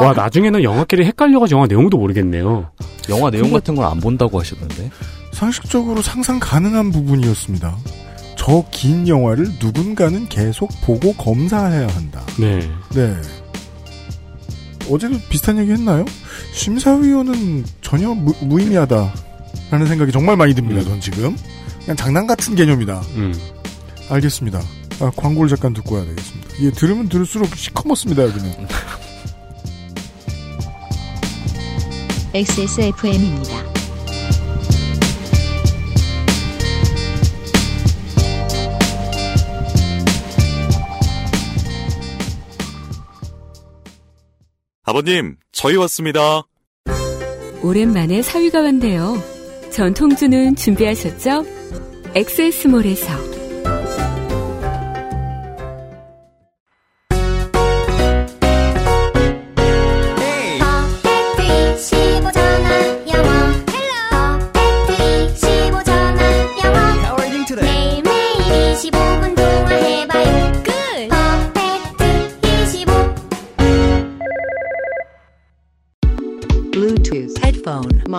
와, 0.00 0.12
나중에는 0.14 0.62
영화끼리 0.62 1.04
헷갈려가지고 1.04 1.58
영화 1.58 1.66
내용도 1.66 1.98
모르겠네요. 1.98 2.70
영화 3.10 3.30
내용 3.30 3.50
같은 3.52 3.74
건 3.74 3.84
안 3.84 4.00
본다고 4.00 4.40
하셨는데. 4.40 4.90
상식적으로 5.32 6.00
상상 6.02 6.38
가능한 6.40 6.90
부분이었습니다. 6.92 7.76
저 8.36 8.64
긴 8.72 9.06
영화를 9.06 9.46
누군가는 9.60 10.26
계속 10.28 10.68
보고 10.84 11.12
검사해야 11.14 11.86
한다. 11.88 12.22
네. 12.40 12.58
네. 12.94 13.14
어제도 14.90 15.16
비슷한 15.28 15.58
얘기 15.58 15.70
했나요? 15.72 16.04
심사위원은 16.52 17.64
전혀 17.82 18.12
무, 18.14 18.32
무의미하다라는 18.42 19.86
생각이 19.86 20.10
정말 20.10 20.36
많이 20.36 20.54
듭니다. 20.54 20.82
전 20.82 21.00
지금 21.00 21.36
그냥 21.84 21.96
장난 21.96 22.26
같은 22.26 22.54
개념이다. 22.56 23.00
음. 23.16 23.32
알겠습니다. 24.12 24.60
아, 25.00 25.10
광고를 25.16 25.48
잠깐 25.48 25.72
듣고 25.72 25.94
와야 25.94 26.04
되겠습니다. 26.04 26.50
이게 26.58 26.70
들으면 26.70 27.08
들을수록 27.08 27.48
시커멓습니다 27.56 28.24
여기는. 28.24 28.68
XSFM입니다. 32.34 33.72
아버님, 44.84 45.36
저희 45.52 45.76
왔습니다. 45.76 46.42
오랜만에 47.62 48.20
사위가 48.20 48.60
왔네요. 48.60 49.16
전통주는 49.70 50.56
준비하셨죠? 50.56 51.46
엑세스몰에서 52.14 53.41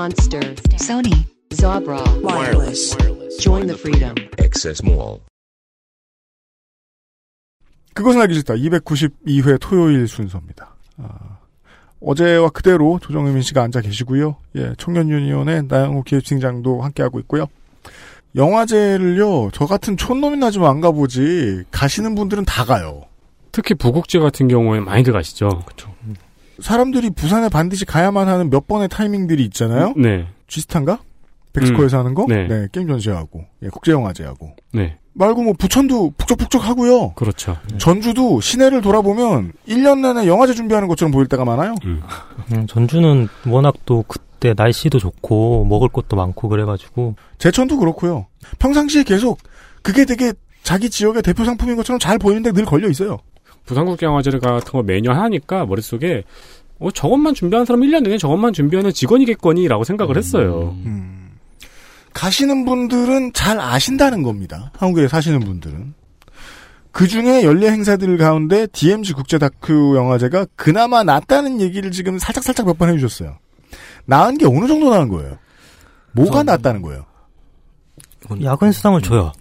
Monster 0.03 0.53
Sony 0.75 1.25
Zabra 1.51 2.01
wireless. 2.21 2.93
Join 3.39 3.67
the 3.67 3.77
freedom. 3.79 4.13
Access 4.37 4.83
Mall. 4.83 5.21
그것은 7.93 8.19
알기 8.19 8.33
싫다. 8.33 8.55
292회 8.55 9.59
토요일 9.61 10.09
순서입니다. 10.09 10.75
아, 10.97 11.37
어제와 12.01 12.49
그대로 12.49 12.99
조정의민 13.01 13.43
씨가 13.43 13.63
앉아 13.63 13.79
계시고요. 13.79 14.35
예, 14.57 14.73
청년 14.77 15.07
유니온의 15.07 15.67
나영호 15.69 16.03
기획팀장도 16.03 16.81
함께하고 16.81 17.21
있고요. 17.21 17.45
영화제를요, 18.35 19.51
저 19.53 19.65
같은 19.65 19.95
촌놈이나 19.95 20.51
좀 20.51 20.65
안 20.65 20.81
가보지, 20.81 21.63
가시는 21.71 22.15
분들은 22.15 22.43
다 22.43 22.65
가요. 22.65 23.03
특히 23.53 23.73
부국제 23.73 24.19
같은 24.19 24.49
경우에 24.49 24.81
많이들 24.81 25.13
가시죠. 25.13 25.47
그렇죠. 25.65 25.95
사람들이 26.61 27.09
부산에 27.11 27.49
반드시 27.49 27.85
가야만 27.85 28.27
하는 28.27 28.49
몇 28.49 28.67
번의 28.67 28.89
타이밍들이 28.89 29.43
있잖아요. 29.45 29.93
네. 29.97 30.27
쥐스탄가? 30.47 30.99
백스코에서 31.53 31.99
하는 31.99 32.13
거? 32.13 32.25
네. 32.27 32.67
게임 32.71 32.87
전시하고, 32.87 33.45
예, 33.61 33.69
국제영화제하고. 33.69 34.55
네. 34.73 34.97
말고 35.13 35.43
뭐 35.43 35.53
부천도 35.53 36.13
북적북적 36.17 36.67
하고요. 36.67 37.13
그렇죠. 37.13 37.55
전주도 37.77 38.41
시내를 38.41 38.81
돌아보면 38.81 39.53
1년 39.67 39.99
내내 39.99 40.27
영화제 40.27 40.53
준비하는 40.53 40.87
것처럼 40.87 41.11
보일 41.11 41.27
때가 41.27 41.45
많아요. 41.45 41.75
음, 41.85 42.01
전주는 42.67 43.27
워낙 43.47 43.75
또 43.85 44.03
그때 44.07 44.55
날씨도 44.57 44.97
좋고 44.97 45.65
먹을 45.65 45.87
것도 45.89 46.15
많고 46.15 46.49
그래가지고 46.49 47.15
제천도 47.37 47.77
그렇고요. 47.77 48.25
평상시에 48.57 49.03
계속 49.03 49.37
그게 49.83 50.05
되게 50.05 50.33
자기 50.63 50.89
지역의 50.89 51.21
대표 51.21 51.45
상품인 51.45 51.75
것처럼 51.75 51.99
잘 51.99 52.17
보이는데 52.17 52.51
늘 52.51 52.65
걸려 52.65 52.89
있어요. 52.89 53.19
부산국제영화제 53.65 54.31
같은 54.39 54.71
거 54.71 54.83
매년 54.83 55.15
하니까 55.17 55.65
머릿속에 55.65 56.23
어, 56.79 56.91
저것만 56.91 57.33
준비하는 57.33 57.65
사람 57.65 57.81
1년 57.81 58.03
내내 58.03 58.17
저것만 58.17 58.53
준비하는 58.53 58.91
직원이겠거니라고 58.91 59.83
생각을 59.83 60.17
했어요. 60.17 60.75
가시는 62.13 62.65
분들은 62.65 63.33
잘 63.33 63.59
아신다는 63.59 64.21
겁니다. 64.23 64.71
한국에 64.77 65.07
사시는 65.07 65.39
분들은. 65.39 65.93
그 66.91 67.07
중에 67.07 67.43
연례 67.43 67.71
행사들 67.71 68.17
가운데 68.17 68.67
DMZ 68.67 69.13
국제 69.13 69.39
다큐 69.39 69.95
영화제가 69.95 70.45
그나마 70.55 71.03
낫다는 71.03 71.59
얘기를 71.59 71.89
지금 71.91 72.19
살짝살짝 72.19 72.67
몇 72.67 72.77
번 72.77 72.89
해주셨어요. 72.89 73.37
나은 74.05 74.37
게 74.37 74.45
어느 74.45 74.67
정도 74.67 74.91
나은 74.91 75.07
거예요? 75.09 75.37
뭐가 76.11 76.43
낫다는 76.43 76.83
거예요? 76.83 77.05
야근 78.43 78.71
수당을 78.71 79.01
줘요. 79.01 79.31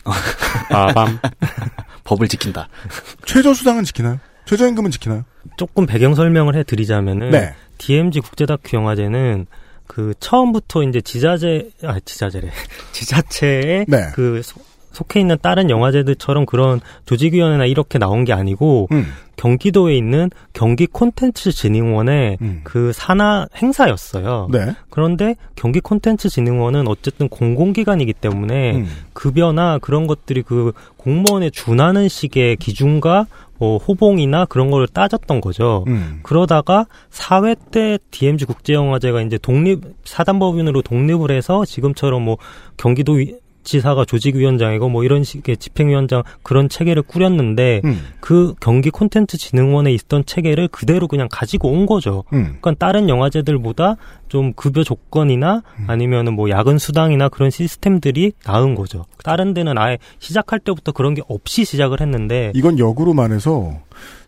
아 0.71 0.87
밤. 0.95 1.19
법을 2.13 2.29
지킨다. 2.29 2.69
최저 3.27 3.55
수당은 3.55 3.85
지키나요? 3.85 4.19
최저임금은 4.45 4.91
지키나요? 4.91 5.25
조금 5.57 5.87
배경 5.87 6.15
설명을 6.15 6.55
해드리자면은 6.57 7.31
네. 7.31 7.55
DMZ 7.79 8.21
국제다큐 8.21 8.77
영화제는 8.77 9.47
그 9.87 10.15
처음부터 10.21 10.83
이제 10.85 11.01
지자체 11.01 11.71
아 11.85 11.99
지자체래 12.05 12.51
지자체에 12.93 13.85
네. 13.89 14.11
그 14.15 14.43
소- 14.43 14.61
속해 14.93 15.21
있는 15.21 15.37
다른 15.43 15.71
영화제들처럼 15.71 16.47
그런 16.47 16.81
조직위원회나 17.07 17.67
이렇게 17.67 17.99
나온 17.99 18.25
게 18.25 18.33
아니고 18.33 18.89
음. 18.93 19.07
경기도에 19.37 19.97
있는 19.97 20.31
경기 20.53 20.87
콘텐츠 20.87 21.51
진흥원의 21.51 22.39
그 22.63 22.93
산하 22.93 23.47
행사였어요. 23.57 24.49
음. 24.51 24.53
네. 24.53 24.75
그런데 24.91 25.35
경기 25.57 25.81
콘텐츠 25.81 26.29
진흥원은 26.29 26.87
어쨌든 26.87 27.29
공공기관이기 27.29 28.13
때문에 28.13 28.77
음. 28.77 28.87
급여나 29.15 29.79
그런 29.79 30.07
것들이 30.07 30.43
그 30.43 30.73
공무원에 30.97 31.51
준하는 31.51 32.09
식의 32.09 32.57
기준과 32.57 33.27
뭐 33.59 33.79
호봉이나 33.79 34.45
그런 34.47 34.71
거를 34.71 34.87
따졌던 34.89 35.41
거죠. 35.41 35.85
음. 35.87 36.21
그러다가 36.23 36.87
4회 37.11 37.57
때 37.71 37.99
DMZ 38.11 38.45
국제영화제가 38.45 39.23
이제 39.23 39.39
독립 39.39 39.81
사단법인으로 40.05 40.83
독립을 40.83 41.31
해서 41.31 41.65
지금처럼 41.65 42.23
뭐 42.23 42.39
경기도 42.77 43.13
위- 43.15 43.37
지사가 43.65 44.05
조직위원장이고 44.05 44.89
뭐 44.89 45.05
이런 45.05 45.25
식의 45.25 45.57
집행위원장 45.57 46.23
그런 46.43 46.69
체계를 46.69 47.03
꾸렸는데 47.03 47.81
음. 47.85 48.01
그 48.21 48.55
경기 48.61 48.91
콘텐츠 48.91 49.37
진흥원에 49.39 49.93
있던 49.93 50.25
체계를 50.27 50.69
그대로 50.69 51.09
그냥 51.09 51.29
가지고 51.31 51.69
온 51.69 51.87
거죠. 51.87 52.25
음. 52.33 52.57
그러니까 52.61 52.75
다른 52.75 53.09
영화제들보다 53.09 53.97
좀 54.29 54.53
급여 54.55 54.83
조건이나 54.83 55.63
아니면은 55.87 56.33
뭐 56.35 56.49
야근 56.49 56.79
수당이나 56.79 57.29
그런 57.29 57.51
시스템들이 57.51 58.33
나은 58.47 58.75
거죠. 58.75 59.05
다른 59.23 59.53
데는 59.53 59.77
아예 59.77 59.99
시작할 60.21 60.59
때부터 60.59 60.93
그런 60.93 61.15
게 61.15 61.23
없이 61.29 61.65
시작을 61.65 62.01
했는데 62.01 62.51
이건 62.55 62.79
역으로 62.79 63.13
말해서 63.13 63.79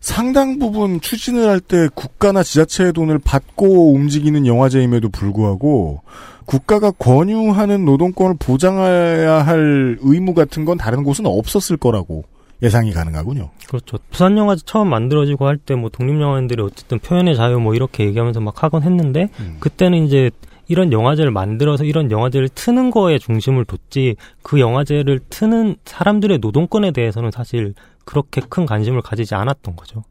상당 0.01 0.59
부분 0.59 1.01
추진을 1.01 1.49
할 1.49 1.61
때 1.61 1.88
국가나 1.94 2.42
지자체의 2.42 2.92
돈을 2.92 3.18
받고 3.20 3.94
움직이는 3.94 4.47
영화제임에도 4.47 5.09
불구하고 5.09 6.03
국가가 6.46 6.90
권유하는 6.90 7.85
노동권을 7.85 8.37
보장해야 8.38 9.44
할 9.46 9.96
의무 10.00 10.35
같은 10.35 10.64
건 10.64 10.76
다른 10.78 11.02
곳은 11.04 11.26
없었을 11.26 11.76
거라고 11.76 12.24
예상이 12.62 12.92
가능하군요. 12.92 13.50
그렇죠. 13.68 13.98
부산 14.11 14.37
영화제 14.38 14.62
처음 14.64 14.88
만들어지고 14.88 15.46
할 15.46 15.59
때 15.59 15.74
뭐 15.74 15.90
독립 15.90 16.20
영화인들이 16.20 16.62
어쨌든 16.62 16.98
표현의 16.98 17.37
자유 17.37 17.59
뭐 17.59 17.74
이렇게 17.74 18.04
얘기하면서 18.07 18.40
막 18.40 18.62
하곤 18.62 18.83
했는데 18.83 19.28
그때는 19.61 20.04
이제 20.07 20.30
이런 20.68 20.92
영화제를 20.92 21.30
만들어서 21.30 21.85
이런 21.85 22.11
영화제를 22.11 22.48
트는 22.48 22.90
거에 22.90 23.18
중심을 23.18 23.64
뒀지 23.66 24.16
그 24.42 24.61
영화제를 24.61 25.20
트는 25.28 25.76
사람들의 25.85 26.38
노동권에 26.38 26.90
대해서는 26.92 27.30
사실 27.30 27.74
그렇게 28.07 28.40
큰 28.48 28.64
관심을 28.64 29.02
가지지 29.02 29.35
않았던 29.35 29.76
거죠. 29.76 30.04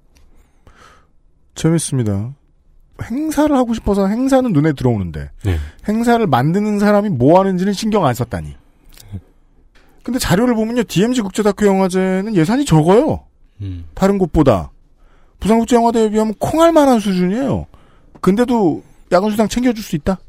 재밌습니다. 1.55 2.33
행사를 3.01 3.55
하고 3.55 3.73
싶어서 3.73 4.07
행사는 4.07 4.51
눈에 4.51 4.73
들어오는데 4.73 5.29
네. 5.43 5.57
행사를 5.87 6.25
만드는 6.25 6.79
사람이 6.79 7.09
뭐 7.09 7.39
하는지는 7.39 7.73
신경 7.73 8.05
안 8.05 8.13
썼다니. 8.13 8.55
근데 10.03 10.19
자료를 10.19 10.53
보면요, 10.53 10.83
DMZ 10.83 11.21
국제다큐 11.21 11.65
영화제는 11.65 12.35
예산이 12.35 12.65
적어요. 12.65 13.21
음. 13.61 13.85
다른 13.93 14.17
곳보다. 14.17 14.71
부산국제영화대에 15.39 16.09
비하면 16.09 16.33
콩알만한 16.39 16.99
수준이에요. 16.99 17.65
근데도 18.21 18.83
야근수당 19.11 19.47
챙겨줄 19.47 19.83
수 19.83 19.95
있다? 19.95 20.19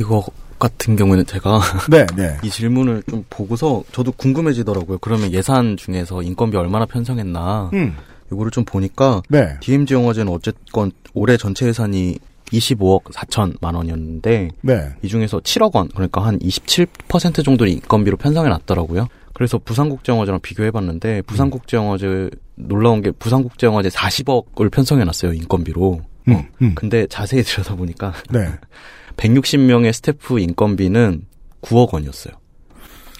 이거 0.00 0.24
같은 0.58 0.96
경우는 0.96 1.26
제가 1.26 1.60
네, 1.90 2.06
네. 2.16 2.36
이 2.42 2.50
질문을 2.50 3.02
좀 3.08 3.24
보고서 3.28 3.82
저도 3.92 4.12
궁금해지더라고요. 4.12 4.98
그러면 4.98 5.32
예산 5.32 5.76
중에서 5.76 6.22
인건비 6.22 6.56
얼마나 6.56 6.86
편성했나 6.86 7.70
음. 7.72 7.96
이거를 8.32 8.50
좀 8.50 8.64
보니까 8.64 9.22
네. 9.28 9.56
DMZ 9.60 9.94
영화제는 9.94 10.32
어쨌건 10.32 10.92
올해 11.14 11.36
전체 11.36 11.66
예산이 11.66 12.18
25억 12.46 13.04
4천만 13.04 13.74
원이었는데 13.74 14.50
네. 14.60 14.90
이 15.02 15.08
중에서 15.08 15.40
7억 15.40 15.74
원 15.74 15.88
그러니까 15.88 16.24
한 16.24 16.38
27% 16.38 17.44
정도를 17.44 17.72
인건비로 17.72 18.16
편성해 18.16 18.48
놨더라고요. 18.50 19.08
그래서 19.34 19.58
부산국제영화제랑 19.58 20.40
비교해봤는데 20.40 21.22
부산국제영화제 21.22 22.30
놀라운 22.56 23.00
게 23.00 23.10
부산국제영화제 23.12 23.88
40억을 23.88 24.70
편성해 24.70 25.04
놨어요 25.04 25.32
인건비로. 25.32 26.02
어. 26.28 26.48
근데 26.74 27.06
자세히 27.06 27.42
들여다보니까 27.42 28.12
네. 28.30 28.48
160명의 29.16 29.92
스태프 29.92 30.38
인건비는 30.38 31.26
9억 31.62 31.94
원이었어요. 31.94 32.34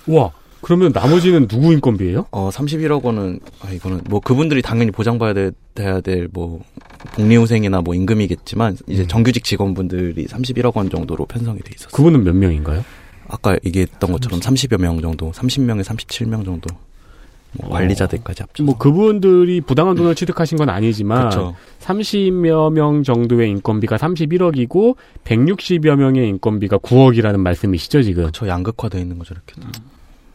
우와. 0.07 0.31
그러면 0.63 0.93
나머지는 0.95 1.49
누구 1.49 1.73
인건비예요? 1.73 2.27
어, 2.31 2.51
31억 2.51 3.03
원은, 3.03 3.41
아, 3.61 3.71
이거는, 3.73 4.03
뭐, 4.09 4.21
그분들이 4.21 4.63
당연히 4.63 4.93
보장받아야 4.93 5.35
돼, 5.35 5.51
돼야 5.75 6.01
될, 6.01 6.29
뭐, 6.33 6.63
복리후생이나 7.17 7.81
뭐, 7.81 7.95
임금이겠지만, 7.95 8.77
이제 8.87 9.07
정규직 9.07 9.45
직원분들이 9.45 10.27
31억 10.27 10.77
원 10.77 10.89
정도로 10.89 11.27
편성이 11.27 11.59
돼 11.61 11.73
있었어요. 11.75 11.91
그분은 11.93 12.23
몇 12.23 12.35
명인가요? 12.35 12.85
아까 13.29 13.59
얘기했던 13.65 14.13
것처럼 14.13 14.41
30여 14.41 14.81
명 14.81 15.01
정도, 15.01 15.33
30명에 15.33 15.83
37명 15.83 16.45
정도. 16.45 16.69
뭐 17.55 17.71
관리자들까지 17.71 18.43
합쳐. 18.43 18.63
뭐 18.65 18.79
그분들이 18.79 19.61
부당한 19.61 19.95
돈을 19.95 20.15
취득하신 20.15 20.57
건 20.57 20.71
아니지만 20.71 21.29
그렇죠. 21.29 21.55
30여 21.81 22.73
명 22.73 23.03
정도의 23.03 23.51
인건비가 23.51 23.97
31억이고 23.97 24.97
160여 25.25 25.97
명의 25.97 26.29
인건비가 26.31 26.79
9억이라는 26.79 27.37
말씀이시죠 27.37 28.03
지금? 28.05 28.23
그렇죠. 28.23 28.49
양극화되어 28.49 29.01
있는 29.01 29.19
거죠 29.19 29.35
이렇게. 29.35 29.61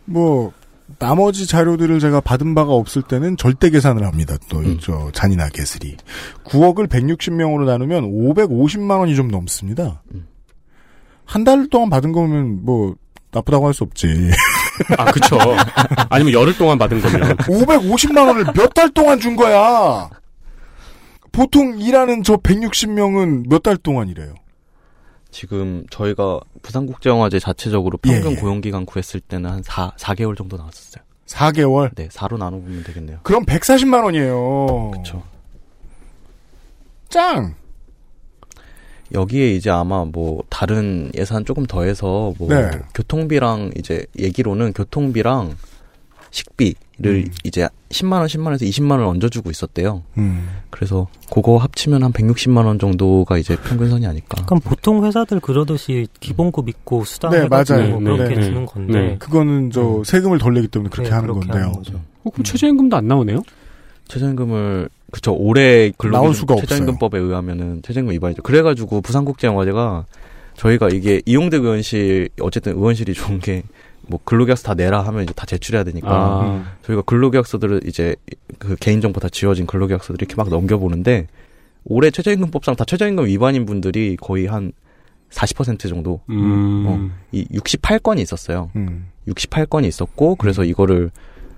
뭐 0.08 0.52
나머지 1.00 1.46
자료들을 1.46 2.00
제가 2.00 2.22
받은 2.22 2.56
바가 2.56 2.72
없을 2.72 3.02
때는 3.02 3.36
절대 3.38 3.70
계산을 3.70 4.06
합니다. 4.06 4.38
또저 4.50 5.12
잔인하게 5.14 5.66
쓰리 5.66 5.98
9억을 6.46 6.88
160명으로 6.88 7.66
나누면 7.66 8.04
550만 8.04 9.00
원이 9.00 9.16
좀 9.16 9.28
넘습니다. 9.28 10.02
한달 11.26 11.68
동안 11.68 11.90
받은 11.90 12.14
거면 12.14 12.64
뭐 12.64 12.96
나쁘다고 13.32 13.68
할 13.68 13.74
수 13.74 13.84
없지. 13.84 14.08
아 14.98 15.12
그쵸. 15.12 15.38
아니면 16.10 16.34
열흘 16.34 16.58
동안 16.58 16.78
받은 16.78 17.02
거면 17.02 17.36
550만 17.38 18.26
원을 18.28 18.46
몇 18.56 18.74
달 18.74 18.90
동안 18.92 19.20
준 19.20 19.36
거야. 19.36 20.10
보통 21.34 21.80
일하는 21.80 22.24
저 22.24 22.38
160명은 22.38 23.50
몇 23.50 23.62
달 23.62 23.76
동안 23.78 24.08
일해요. 24.08 24.34
지금 25.38 25.86
저희가 25.92 26.40
부산국제영화제 26.64 27.38
자체적으로 27.38 28.00
평균 28.00 28.32
예, 28.32 28.36
예. 28.36 28.40
고용기간 28.40 28.88
구했을 28.88 29.20
때는 29.20 29.48
한 29.48 29.62
4, 29.62 29.92
4개월 29.96 30.36
정도 30.36 30.58
나왔었어요. 30.58 31.04
4개월? 31.28 31.94
네, 31.94 32.08
4로 32.08 32.40
나눠보면 32.40 32.84
되겠네요. 32.84 33.20
그럼 33.22 33.46
140만 33.46 34.04
원이에요. 34.04 34.92
그렇죠. 34.94 35.22
짱. 37.10 37.54
여기에 39.14 39.52
이제 39.52 39.70
아마 39.70 40.06
뭐 40.06 40.42
다른 40.50 41.12
예산 41.16 41.46
조금 41.46 41.68
더해서 41.68 42.34
뭐 42.40 42.50
네. 42.50 42.72
교통비랑 42.96 43.74
이제 43.78 44.08
얘기로는 44.18 44.74
교통비랑 44.74 45.56
식비를 46.32 47.30
이제 47.44 47.68
10만 47.90 48.14
원, 48.14 48.28
10만 48.28 48.46
원에서 48.46 48.66
20만 48.66 48.92
원을 48.92 49.06
얹어주고 49.06 49.50
있었대요. 49.50 50.04
음. 50.18 50.50
그래서 50.70 51.08
그거 51.32 51.58
합치면 51.58 52.04
한 52.04 52.12
160만 52.12 52.66
원 52.66 52.80
정도가 52.80 53.38
이제 53.38 53.56
평균선이 53.56 54.06
아닐까. 54.06 54.44
그럼 54.46 54.60
보통 54.60 55.06
회사들 55.06 55.40
그러듯이 55.40 56.08
기본급 56.20 56.70
있고 56.70 57.06
수당 57.06 57.32
네, 57.32 57.48
맞아요. 57.48 58.00
뭐 58.00 58.00
네, 58.00 58.18
그렇게 58.18 58.36
네. 58.36 58.42
주는 58.42 58.66
건데 58.66 58.94
네. 58.94 59.18
그거는 59.18 59.72
저 59.72 60.02
세금을 60.04 60.38
덜 60.38 60.54
내기 60.54 60.68
때문에 60.68 60.90
그렇게 60.90 61.10
네, 61.10 61.16
하는 61.16 61.28
그렇게 61.30 61.48
건데요. 61.48 61.64
하는 61.64 61.76
거죠. 61.78 62.02
어, 62.24 62.30
그럼 62.30 62.44
최저임금도 62.44 62.98
안 62.98 63.08
나오네요? 63.08 63.42
최저임금을 64.08 64.90
그쵸 65.12 65.34
올해 65.34 65.92
수가 66.34 66.56
최저임금법에 66.58 67.18
의하면은 67.18 67.82
최저임금 67.84 68.14
위반이죠. 68.14 68.42
그래가지고 68.44 69.02
부산국제영화제가 69.02 70.06
저희가 70.58 70.90
이게 70.90 71.22
이용대 71.26 71.58
의원실 71.58 72.30
어쨌든 72.42 72.74
의원실이 72.74 73.14
좋은 73.14 73.40
게 73.40 73.64
뭐 74.10 74.20
근로계약서 74.24 74.64
다 74.64 74.74
내라 74.74 75.02
하면 75.02 75.24
이제 75.24 75.34
다 75.34 75.46
제출해야 75.46 75.84
되니까 75.84 76.10
아. 76.10 76.64
저희가 76.84 77.02
근로계약서들을 77.04 77.82
이제 77.86 78.16
그 78.60 78.76
개인정보 78.76 79.20
다 79.20 79.30
지워진 79.30 79.66
근로계약서들 79.66 80.16
이렇게 80.22 80.36
막 80.36 80.50
넘겨보는데 80.50 81.28
올해 81.86 82.12
최저임금법상 82.12 82.76
다 82.76 82.86
최저임금 82.86 83.26
위반인 83.26 83.66
분들이 83.66 84.18
거의 84.20 84.46
한 84.46 84.72
40% 85.30 85.90
정도 85.90 86.22
음. 86.30 86.86
어, 86.88 87.10
이 87.32 87.46
68건이 87.48 88.20
있었어요. 88.20 88.72
음. 88.76 89.08
68건이 89.28 89.86
있었고 89.86 90.36
그래서 90.36 90.64
이거를 90.64 91.12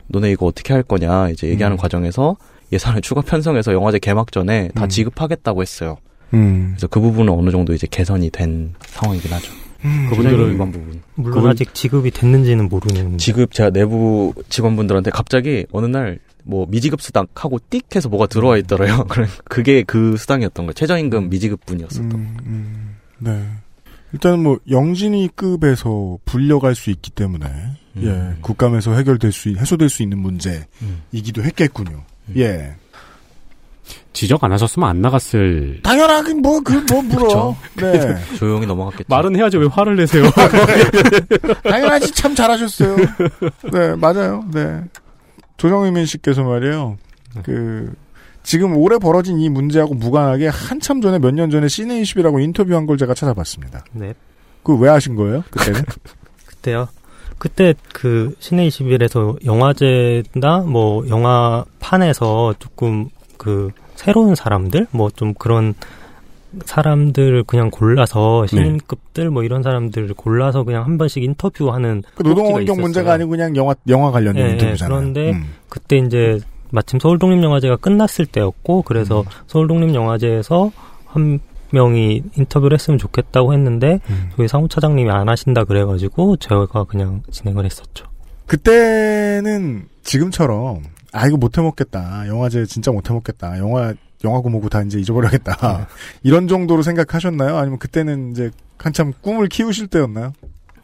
너네 0.08 0.32
이거 0.32 0.48
어떻게 0.48 0.74
할 0.74 0.82
거냐 0.82 1.30
이제 1.30 1.48
얘기하는 1.48 1.76
음. 1.76 1.78
과정에서 1.78 2.36
예산을 2.72 3.02
추가 3.02 3.22
편성해서 3.22 3.74
영화제 3.74 4.00
개막 4.00 4.32
전에 4.32 4.70
다 4.76 4.86
음. 4.86 4.90
지급하겠다고 4.90 5.62
했어요. 5.62 5.98
음. 6.34 6.70
그래서 6.72 6.88
그 6.88 7.00
부분은 7.00 7.32
어느 7.34 7.50
정도 7.52 7.74
이제 7.74 7.88
개선이 7.90 8.30
된 8.30 8.74
상황이긴 8.82 9.32
하죠. 9.34 9.52
그분들은 10.10 10.54
위반 10.54 10.72
부분. 10.72 11.02
물론 11.16 11.34
그분- 11.34 11.50
아직 11.52 11.74
지급이 11.74 12.12
됐는지는 12.12 12.68
모르는 12.70 13.18
지급 13.18 13.54
제가 13.54 13.70
내부 13.70 14.34
직원분들한테 14.50 15.12
갑자기 15.12 15.66
어느 15.72 15.86
날 15.86 16.20
뭐 16.46 16.66
미지급 16.68 17.00
수당 17.02 17.28
하고 17.36 17.60
띡 17.70 17.96
해서 17.96 18.10
뭐가 18.10 18.26
들어와 18.26 18.58
있더래요. 18.58 19.06
그래 19.10 19.28
그게 19.44 19.84
그 19.84 20.18
수당이었던 20.18 20.66
거예요. 20.66 20.74
최저임금 20.74 21.30
미지급분이었었던. 21.30 22.12
음, 22.12 22.38
음, 22.46 22.96
네. 23.20 23.46
일단은 24.14 24.42
뭐 24.42 24.58
영진이급에서 24.68 26.18
불려갈 26.26 26.74
수 26.76 26.90
있기 26.90 27.12
때문에 27.12 27.46
음. 27.98 28.04
예 28.36 28.42
국감에서 28.42 28.94
해결될 28.96 29.32
수 29.32 29.50
있- 29.50 29.58
해소될 29.60 29.90
수 29.90 30.02
있는 30.02 30.18
문제이기도 30.20 31.44
했겠군요. 31.44 32.04
음. 32.30 32.34
예. 32.38 32.74
지적 34.14 34.44
안 34.44 34.52
하셨으면 34.52 34.90
안 34.90 35.02
나갔을. 35.02 35.80
당연하게 35.84 36.34
뭐 36.36 36.62
그 36.62 36.74
뭐 36.92 37.02
물어. 37.04 37.56
네. 37.78 38.16
조용히 38.38 38.66
넘어갔겠죠. 38.66 39.06
말은 39.08 39.36
해야죠 39.36 39.60
왜 39.60 39.68
화를 39.68 39.96
내세요? 39.96 40.24
당연하지 41.64 42.12
참 42.14 42.36
잘하셨어요. 42.36 42.96
네 43.72 43.96
맞아요. 43.96 44.44
네. 44.54 44.82
조정의민 45.58 46.06
씨께서 46.06 46.44
말이에요. 46.44 46.98
그 47.44 47.94
지금 48.44 48.76
올해 48.78 48.98
벌어진 48.98 49.40
이 49.40 49.50
문제하고 49.50 49.94
무관하게 49.94 50.48
한참 50.48 51.02
전에 51.02 51.20
몇 51.20 51.32
년 51.34 51.50
전에 51.52 51.68
시네20이라고 51.68 52.42
인터뷰한 52.42 52.86
걸 52.86 52.98
제가 52.98 53.14
찾아봤습니다. 53.14 53.86
네. 53.94 54.14
그 54.64 54.74
왜 54.76 54.90
하신 54.90 55.16
거예요? 55.16 55.44
그때는? 55.52 55.82
그때요. 56.46 56.88
그때 57.38 57.74
그 57.94 58.36
시내 58.40 58.68
21에서 58.68 59.44
영화제나 59.46 60.60
뭐 60.68 61.08
영화판에서 61.08 62.56
조금 62.60 63.10
그 63.38 63.70
새로운 64.00 64.36
사람들 64.36 64.88
뭐 64.92 65.10
좀 65.12 65.34
그런 65.34 65.74
사람들을 66.66 67.44
그냥 67.44 67.70
골라서 67.70 68.46
네. 68.50 68.58
신인급들 68.58 69.30
뭐 69.30 69.44
이런 69.44 69.62
사람들을 69.62 70.14
골라서 70.16 70.64
그냥 70.64 70.84
한 70.86 70.98
번씩 70.98 71.24
인터뷰하는 71.24 72.04
그 72.16 72.24
노동 72.24 72.46
꼭지가 72.46 72.58
환경 72.58 72.74
있었어요. 72.74 72.82
문제가 72.82 73.14
아니고 73.14 73.30
그냥 73.30 73.56
영화 73.56 73.76
영화 73.88 74.12
관련 74.12 74.36
예, 74.38 74.42
예, 74.42 74.50
인터뷰잖아요. 74.52 75.00
그런데 75.00 75.32
음. 75.32 75.54
그때 75.68 75.98
이제 75.98 76.40
마침 76.72 77.00
서울 77.00 77.20
독립영화제가 77.20 77.78
끝났을 77.78 78.26
때였고 78.26 78.84
그래서 78.84 79.22
음. 79.22 79.26
서울 79.48 79.68
독립영화제에서 79.68 80.72
한 81.06 81.40
명이 81.72 82.24
인터뷰를 82.36 82.76
했으면 82.76 82.98
좋겠다고 82.98 83.54
했는데 83.54 84.00
음. 84.10 84.30
저희 84.36 84.48
사무차장님이 84.48 85.12
안 85.12 85.30
하신다 85.30 85.66
그래가지고 85.66 86.38
제가 86.38 86.86
그냥 86.86 87.22
진행을 87.30 87.66
했었죠. 87.66 88.06
그때는 88.48 89.86
지금처럼 90.02 90.82
아 91.14 91.28
이거 91.28 91.38
못 91.38 91.58
해 91.58 91.62
먹겠다. 91.62 92.28
영화제 92.28 92.66
진짜 92.66 92.92
못 92.92 93.10
해 93.10 93.14
먹겠다. 93.14 93.58
영화 93.60 93.94
영화 94.24 94.40
고모고 94.42 94.70
다 94.70 94.82
이제 94.82 95.00
잊어버려야겠다. 95.00 95.88
이런 96.24 96.48
정도로 96.48 96.82
생각하셨나요? 96.82 97.58
아니면 97.58 97.80
그때는 97.80 98.32
이제 98.32 98.52
한참 98.78 99.14
꿈을 99.22 99.48
키우실 99.48 99.88
때였나요? 99.88 100.34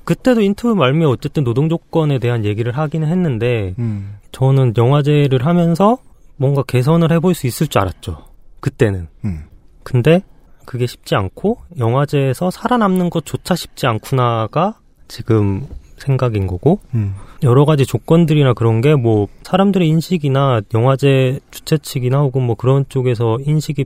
그때도 0.06 0.42
인터뷰 0.42 0.76
말미에 0.76 1.06
어쨌든 1.06 1.44
노동 1.44 1.68
조건에 1.68 2.20
대한 2.20 2.46
얘기를 2.46 2.78
하기는 2.78 3.08
했는데 3.08 3.74
음. 3.80 4.18
저는 4.32 4.74
영화제를 4.78 5.46
하면서 5.46 5.98
뭔가 6.38 6.64
개선을 6.64 7.12
해볼 7.12 7.34
수 7.34 7.48
있을 7.48 7.68
줄 7.68 7.82
알았죠. 7.82 8.26
그때는. 8.60 9.08
음. 9.26 9.44
근데 9.84 10.22
그게 10.66 10.86
쉽지 10.88 11.16
않고 11.16 11.58
영화제에서 11.78 12.52
살아남는 12.52 13.10
것조차 13.10 13.56
쉽지 13.56 13.86
않구나가 13.88 14.80
지금 15.08 15.68
생각인 15.98 16.48
거고 16.48 16.80
음. 16.94 17.16
여러 17.44 17.66
가지 17.66 17.86
조건들이나 17.86 18.54
그런 18.54 18.82
게 18.82 18.96
뭐 18.96 19.28
사람들의 19.44 19.88
인식이나 19.88 20.62
영화제 20.74 21.40
주최 21.52 21.78
측이나 21.78 22.20
혹은 22.20 22.44
뭐 22.44 22.56
그런 22.56 22.86
쪽에서 22.90 23.38
인식이 23.46 23.86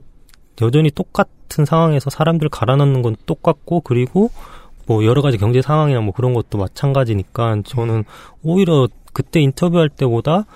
여전히 0.62 0.90
똑같은 0.90 1.64
상황에서 1.64 2.10
사람들 2.10 2.48
갈아넣는 2.48 3.02
건 3.02 3.16
똑같고 3.26 3.80
그리고 3.80 4.30
뭐 4.86 5.04
여러 5.04 5.22
가지 5.22 5.38
경제 5.38 5.62
상황이나 5.62 6.00
뭐 6.00 6.12
그런 6.12 6.34
것도 6.34 6.58
마찬가지니까 6.58 7.62
저는 7.64 8.04
오히려 8.42 8.88
그때 9.12 9.40
인터뷰할 9.40 9.88
때보다 9.88 10.46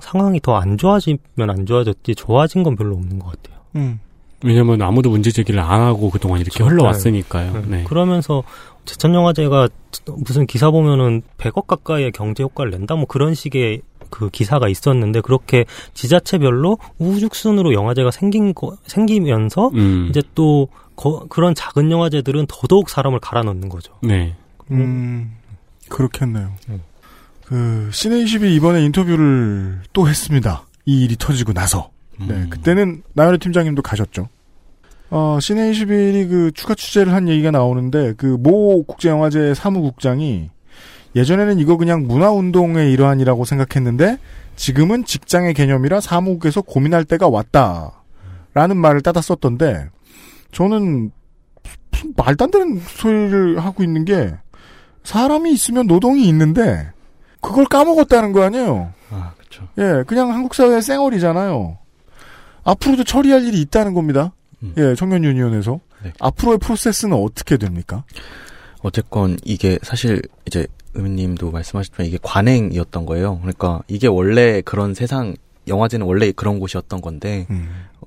상황이 0.00 0.40
더 0.40 0.56
안 0.56 0.78
좋아지면 0.78 1.18
안 1.48 1.66
좋아졌지 1.66 2.14
좋아진 2.14 2.62
건 2.62 2.76
별로 2.76 2.94
없는 2.94 3.18
것 3.18 3.26
같아요. 3.32 3.60
음. 3.76 4.00
왜냐면 4.44 4.82
아무도 4.82 5.10
문제 5.10 5.30
제기를 5.30 5.60
안 5.60 5.80
하고 5.82 6.10
그동안 6.10 6.40
이렇게 6.40 6.64
흘러왔으니까요. 6.64 7.52
네. 7.52 7.62
네. 7.68 7.84
그러면서 7.84 8.42
제천영화제가 8.84 9.68
무슨 10.26 10.46
기사 10.46 10.70
보면은 10.70 11.22
100억 11.38 11.66
가까이의 11.66 12.12
경제 12.12 12.42
효과를 12.42 12.70
낸다 12.72 12.94
뭐 12.96 13.06
그런 13.06 13.34
식의 13.34 13.82
그 14.10 14.28
기사가 14.30 14.68
있었는데 14.68 15.20
그렇게 15.22 15.64
지자체별로 15.94 16.78
우후죽순으로 16.98 17.72
영화제가 17.72 18.10
생긴 18.10 18.52
거 18.54 18.76
생기면서 18.86 19.68
음. 19.74 20.06
이제 20.10 20.22
또 20.34 20.68
거- 20.96 21.26
그런 21.28 21.54
작은 21.54 21.90
영화제들은 21.90 22.46
더더욱 22.48 22.90
사람을 22.90 23.20
갈아 23.20 23.42
넣는 23.42 23.68
거죠. 23.68 23.94
네. 24.02 24.34
음, 24.70 25.36
그렇겠네요. 25.88 26.52
그, 27.46 27.88
시네20이 27.92 28.54
이번에 28.56 28.82
인터뷰를 28.84 29.80
또 29.92 30.08
했습니다. 30.08 30.64
이 30.86 31.04
일이 31.04 31.16
터지고 31.18 31.52
나서. 31.52 31.90
네, 32.18 32.46
그때는 32.50 33.02
나연의 33.14 33.38
팀장님도 33.38 33.82
가셨죠. 33.82 34.28
어, 35.14 35.36
시네21이 35.38 36.26
그 36.30 36.52
추가 36.54 36.74
취재를 36.74 37.12
한 37.12 37.28
얘기가 37.28 37.50
나오는데, 37.50 38.14
그 38.14 38.38
모 38.38 38.82
국제영화제 38.84 39.52
사무국장이 39.54 40.48
예전에는 41.14 41.58
이거 41.58 41.76
그냥 41.76 42.06
문화운동의 42.06 42.90
일환이라고 42.92 43.44
생각했는데 43.44 44.16
지금은 44.56 45.04
직장의 45.04 45.52
개념이라 45.52 46.00
사무국에서 46.00 46.62
고민할 46.62 47.04
때가 47.04 47.28
왔다. 47.28 47.92
라는 48.54 48.78
말을 48.78 49.02
따다 49.02 49.20
썼던데 49.20 49.88
저는 50.52 51.10
무슨 51.90 52.14
말도 52.16 52.44
안 52.44 52.50
되는 52.50 52.80
소리를 52.80 53.58
하고 53.58 53.82
있는 53.82 54.04
게 54.06 54.34
사람이 55.04 55.52
있으면 55.52 55.86
노동이 55.86 56.26
있는데 56.28 56.90
그걸 57.42 57.64
까먹었다는 57.66 58.32
거 58.32 58.42
아니에요. 58.44 58.92
아, 59.10 59.32
그렇죠. 59.36 59.68
예, 59.78 60.04
그냥 60.06 60.30
한국 60.30 60.54
사회의 60.54 60.80
쌩얼이잖아요. 60.80 61.76
앞으로도 62.64 63.04
처리할 63.04 63.44
일이 63.44 63.60
있다는 63.60 63.92
겁니다. 63.94 64.32
예, 64.76 64.94
청년 64.94 65.24
유니온에서. 65.24 65.80
앞으로의 66.20 66.58
프로세스는 66.58 67.16
어떻게 67.16 67.56
됩니까? 67.56 68.04
어쨌건 68.82 69.36
이게 69.44 69.78
사실 69.82 70.22
이제 70.46 70.66
의미님도 70.94 71.50
말씀하셨지만 71.50 72.06
이게 72.06 72.18
관행이었던 72.22 73.06
거예요. 73.06 73.38
그러니까 73.38 73.82
이게 73.88 74.08
원래 74.08 74.60
그런 74.62 74.94
세상 74.94 75.34
영화제는 75.68 76.06
원래 76.06 76.32
그런 76.32 76.58
곳이었던 76.58 77.00
건데 77.00 77.46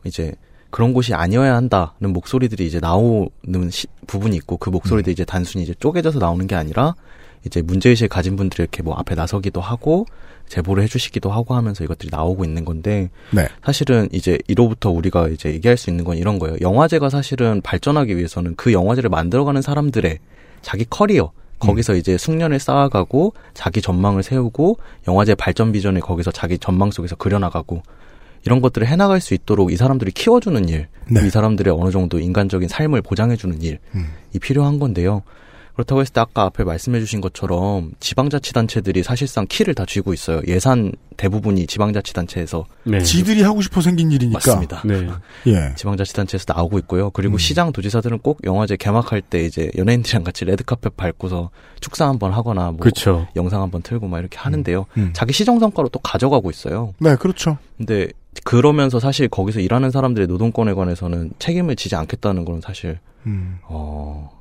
이제 0.03 0.33
그런 0.69 0.91
곳이 0.93 1.13
아니어야 1.13 1.55
한다는 1.55 2.11
목소리들이 2.11 2.67
이제 2.67 2.79
나오는 2.81 3.29
시- 3.71 3.87
부분이 4.07 4.35
있고 4.37 4.57
그 4.57 4.69
목소리들이 4.69 5.13
이제 5.13 5.23
단순히 5.23 5.63
이제 5.63 5.73
쪼개져서 5.79 6.19
나오는 6.19 6.45
게 6.47 6.55
아니라 6.55 6.95
이제 7.45 7.61
문제의식을 7.61 8.09
가진 8.09 8.35
분들이 8.35 8.63
이렇게 8.63 8.83
뭐 8.83 8.95
앞에 8.95 9.15
나서기도 9.15 9.61
하고 9.61 10.05
제보를 10.47 10.83
해주시기도 10.83 11.31
하고 11.31 11.55
하면서 11.55 11.83
이것들이 11.83 12.09
나오고 12.11 12.45
있는 12.45 12.65
건데 12.65 13.09
네. 13.31 13.47
사실은 13.63 14.09
이제 14.11 14.37
이로부터 14.47 14.91
우리가 14.91 15.29
이제 15.29 15.49
얘기할 15.49 15.77
수 15.77 15.89
있는 15.89 16.05
건 16.05 16.17
이런 16.17 16.39
거예요. 16.39 16.57
영화제가 16.61 17.09
사실은 17.09 17.61
발전하기 17.61 18.15
위해서는 18.15 18.55
그 18.55 18.73
영화제를 18.73 19.09
만들어가는 19.09 19.61
사람들의 19.61 20.19
자기 20.61 20.85
커리어 20.89 21.31
거기서 21.59 21.95
이제 21.95 22.17
숙련을 22.17 22.59
쌓아가고 22.59 23.33
자기 23.53 23.81
전망을 23.81 24.23
세우고 24.23 24.77
영화제 25.07 25.35
발전 25.35 25.71
비전을 25.71 26.01
거기서 26.01 26.31
자기 26.31 26.57
전망 26.57 26.91
속에서 26.91 27.15
그려나가고 27.15 27.81
이런 28.45 28.61
것들을 28.61 28.85
해나갈 28.85 29.21
수 29.21 29.33
있도록 29.33 29.71
이 29.71 29.75
사람들이 29.75 30.11
키워주는 30.11 30.69
일, 30.69 30.87
이 31.09 31.29
사람들의 31.29 31.73
어느 31.75 31.89
정도 31.89 32.19
인간적인 32.19 32.67
삶을 32.67 33.01
보장해주는 33.01 33.61
일이 33.61 33.77
필요한 34.39 34.77
건데요. 34.77 35.23
그렇다고 35.75 36.01
했을 36.01 36.13
때 36.13 36.21
아까 36.21 36.43
앞에 36.43 36.63
말씀해 36.63 36.99
주신 36.99 37.19
것처럼 37.21 37.91
지방자치단체들이 37.99 39.03
사실상 39.03 39.45
키를 39.47 39.75
다 39.75 39.85
쥐고 39.85 40.13
있어요. 40.13 40.41
예산 40.47 40.93
대부분이 41.17 41.67
지방자치단체에서 41.67 42.65
네. 42.83 43.01
지들이 43.01 43.41
하고 43.43 43.61
싶어 43.61 43.81
생긴 43.81 44.11
일이니까. 44.11 44.39
맞습니다. 44.39 44.81
네. 44.85 45.07
예. 45.47 45.73
지방자치단체에서 45.75 46.45
나오고 46.53 46.79
있고요. 46.79 47.09
그리고 47.09 47.37
시장 47.37 47.71
도지사들은 47.73 48.19
꼭 48.19 48.39
영화제 48.45 48.77
개막할 48.77 49.21
때 49.21 49.43
이제 49.43 49.69
연예인들이랑 49.77 50.23
같이 50.23 50.45
레드카펫 50.45 50.95
밟고서 50.95 51.49
축사 51.81 52.07
한번 52.07 52.31
하거나 52.31 52.71
뭐 52.71 52.79
그쵸. 52.79 53.27
영상 53.35 53.61
한번 53.61 53.81
틀고 53.81 54.07
막 54.07 54.19
이렇게 54.19 54.37
하는데요. 54.37 54.85
음. 54.97 55.11
자기 55.13 55.33
시정 55.33 55.59
성과로 55.59 55.89
또 55.89 55.99
가져가고 55.99 56.49
있어요. 56.49 56.93
네, 56.99 57.15
그렇죠. 57.15 57.57
근데 57.77 58.07
그러면서 58.43 58.99
사실 58.99 59.27
거기서 59.27 59.59
일하는 59.59 59.91
사람들의 59.91 60.27
노동권에 60.27 60.73
관해서는 60.73 61.31
책임을 61.39 61.75
지지 61.75 61.95
않겠다는 61.95 62.45
건 62.45 62.61
사실 62.61 62.99
음. 63.25 63.59
어 63.63 64.34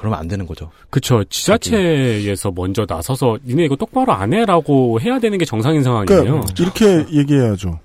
그러면 0.00 0.18
안 0.18 0.28
되는 0.28 0.46
거죠. 0.46 0.70
그쵸. 0.88 1.22
지자체에서 1.24 2.52
먼저 2.54 2.86
나서서 2.88 3.38
니네 3.46 3.66
이거 3.66 3.76
똑바로 3.76 4.14
안 4.14 4.32
해라고 4.32 4.98
해야 4.98 5.18
되는 5.18 5.36
게 5.36 5.44
정상인 5.44 5.82
상황이에요. 5.82 6.22
그러니까 6.24 6.46
이렇게 6.58 7.06
얘기해야죠. 7.12 7.78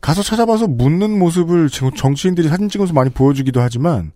가서 0.00 0.22
찾아봐서 0.22 0.68
묻는 0.68 1.18
모습을 1.18 1.68
지금 1.68 1.90
정치인들이 1.90 2.46
사진 2.46 2.68
찍어서 2.68 2.92
많이 2.92 3.10
보여주기도 3.10 3.60
하지만 3.60 4.12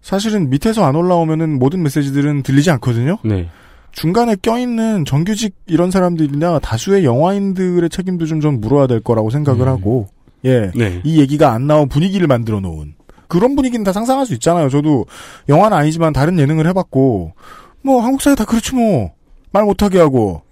사실은 0.00 0.48
밑에서 0.48 0.84
안 0.84 0.94
올라오면은 0.94 1.58
모든 1.58 1.82
메시지들은 1.82 2.44
들리지 2.44 2.70
않거든요. 2.70 3.18
네. 3.24 3.48
중간에 3.90 4.36
껴있는 4.40 5.04
정규직 5.04 5.56
이런 5.66 5.90
사람들이나 5.90 6.60
다수의 6.60 7.04
영화인들의 7.04 7.90
책임도 7.90 8.26
좀전 8.26 8.60
물어야 8.60 8.86
될 8.86 9.00
거라고 9.00 9.30
생각을 9.30 9.66
하고 9.66 10.06
예, 10.44 10.70
네. 10.76 11.00
이 11.02 11.20
얘기가 11.20 11.52
안 11.52 11.66
나온 11.66 11.88
분위기를 11.88 12.28
만들어 12.28 12.60
놓은 12.60 12.94
그런 13.30 13.56
분위기는 13.56 13.82
다 13.84 13.94
상상할 13.94 14.26
수 14.26 14.34
있잖아요. 14.34 14.68
저도 14.68 15.06
영화는 15.48 15.74
아니지만 15.76 16.12
다른 16.12 16.38
예능을 16.38 16.66
해봤고 16.66 17.32
뭐 17.82 18.02
한국 18.02 18.20
사회 18.20 18.34
다 18.34 18.44
그렇지 18.44 18.74
뭐 18.74 19.20
말 19.52 19.64
못하게 19.64 19.98
하고 19.98 20.42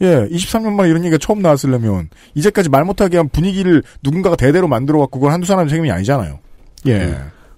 예, 0.00 0.26
23년 0.28 0.72
만에 0.72 0.88
이런 0.88 1.04
얘기가 1.04 1.18
처음 1.18 1.40
나왔으려면 1.42 2.08
이제까지 2.34 2.68
말 2.68 2.84
못하게 2.84 3.16
한 3.16 3.28
분위기를 3.28 3.82
누군가가 4.02 4.36
대대로 4.36 4.68
만들어 4.68 5.00
갖고 5.00 5.18
그걸 5.18 5.32
한두 5.32 5.46
사람의 5.46 5.68
책임이 5.68 5.90
아니잖아요. 5.90 6.38
예. 6.86 7.16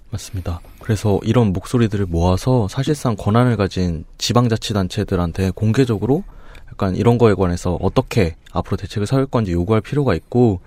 맞습니다. 0.09 0.59
그래서 0.79 1.19
이런 1.23 1.53
목소리들을 1.53 2.07
모아서 2.07 2.67
사실상 2.67 3.15
권한을 3.15 3.55
가진 3.55 4.03
지방자치단체들한테 4.17 5.51
공개적으로 5.51 6.23
약간 6.71 6.95
이런 6.95 7.17
거에 7.17 7.33
관해서 7.33 7.77
어떻게 7.81 8.35
앞으로 8.51 8.77
대책을 8.77 9.07
세울 9.07 9.25
건지 9.25 9.51
요구할 9.51 9.81
필요가 9.81 10.13
있고 10.15 10.59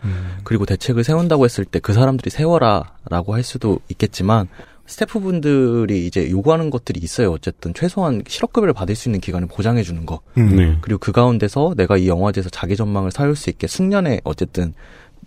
그리고 0.45 0.67
대책을 0.67 1.05
세운다고 1.05 1.45
했을 1.45 1.65
때 1.65 1.81
그 1.81 1.93
사람들이 1.93 2.31
세워라라고 2.31 3.35
할 3.35 3.43
수도 3.43 3.79
있겠지만 3.91 4.49
스태프분들이 4.87 6.07
이제 6.07 6.31
요구하는 6.31 6.71
것들이 6.71 7.01
있어요. 7.03 7.33
어쨌든 7.33 7.73
최소한 7.75 8.23
실업급여를 8.27 8.75
받을 8.75 8.95
수 8.95 9.09
있는 9.09 9.21
기간을 9.21 9.49
보장해 9.49 9.83
주는 9.83 10.05
거. 10.07 10.21
음. 10.39 10.57
네. 10.57 10.79
그리고 10.81 10.99
그 10.99 11.13
가운데서 11.13 11.75
내가 11.77 11.97
이 11.97 12.09
영화제에서 12.09 12.51
자기 12.51 12.77
전망을 12.77 13.11
세울 13.11 13.37
수 13.37 13.51
있게 13.51 13.67
숙련에 13.67 14.21
어쨌든 14.25 14.75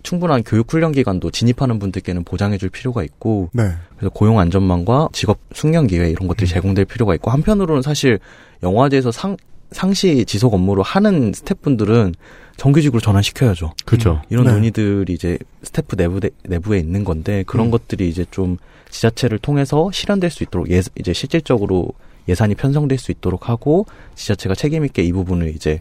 충분한 0.04 0.44
교육 0.44 0.72
훈련 0.72 0.92
기간도 0.92 1.30
진입하는 1.32 1.78
분들께는 1.80 2.22
보장해 2.24 2.56
줄 2.56 2.70
필요가 2.70 3.02
있고 3.02 3.50
네. 3.52 3.72
그래서 3.96 4.10
고용 4.10 4.38
안전망과 4.38 5.08
직업 5.12 5.38
숙련 5.52 5.86
기회 5.88 6.08
이런 6.08 6.28
것들이 6.28 6.48
제공될 6.48 6.84
필요가 6.84 7.14
있고 7.16 7.30
한편으로는 7.32 7.82
사실 7.82 8.20
영화제에서 8.62 9.10
상 9.10 9.36
상시 9.70 10.24
지속 10.24 10.54
업무를 10.54 10.82
하는 10.82 11.32
스태프분들은 11.32 12.14
정규직으로 12.56 13.00
전환시켜야죠. 13.00 13.72
그렇죠. 13.84 14.22
이런 14.30 14.46
네. 14.46 14.52
논의들이 14.52 15.12
이제 15.12 15.38
스태프 15.62 15.96
내부 15.96 16.20
내부에 16.44 16.78
있는 16.78 17.04
건데 17.04 17.44
그런 17.46 17.66
음. 17.66 17.70
것들이 17.70 18.08
이제 18.08 18.24
좀 18.30 18.56
지자체를 18.90 19.38
통해서 19.38 19.90
실현될 19.92 20.30
수 20.30 20.42
있도록 20.42 20.70
예, 20.70 20.82
이제 20.98 21.12
실질적으로 21.12 21.92
예산이 22.28 22.54
편성될 22.56 22.98
수 22.98 23.10
있도록 23.12 23.48
하고 23.48 23.86
지자체가 24.14 24.54
책임 24.54 24.84
있게 24.84 25.02
이 25.02 25.12
부분을 25.12 25.54
이제 25.54 25.80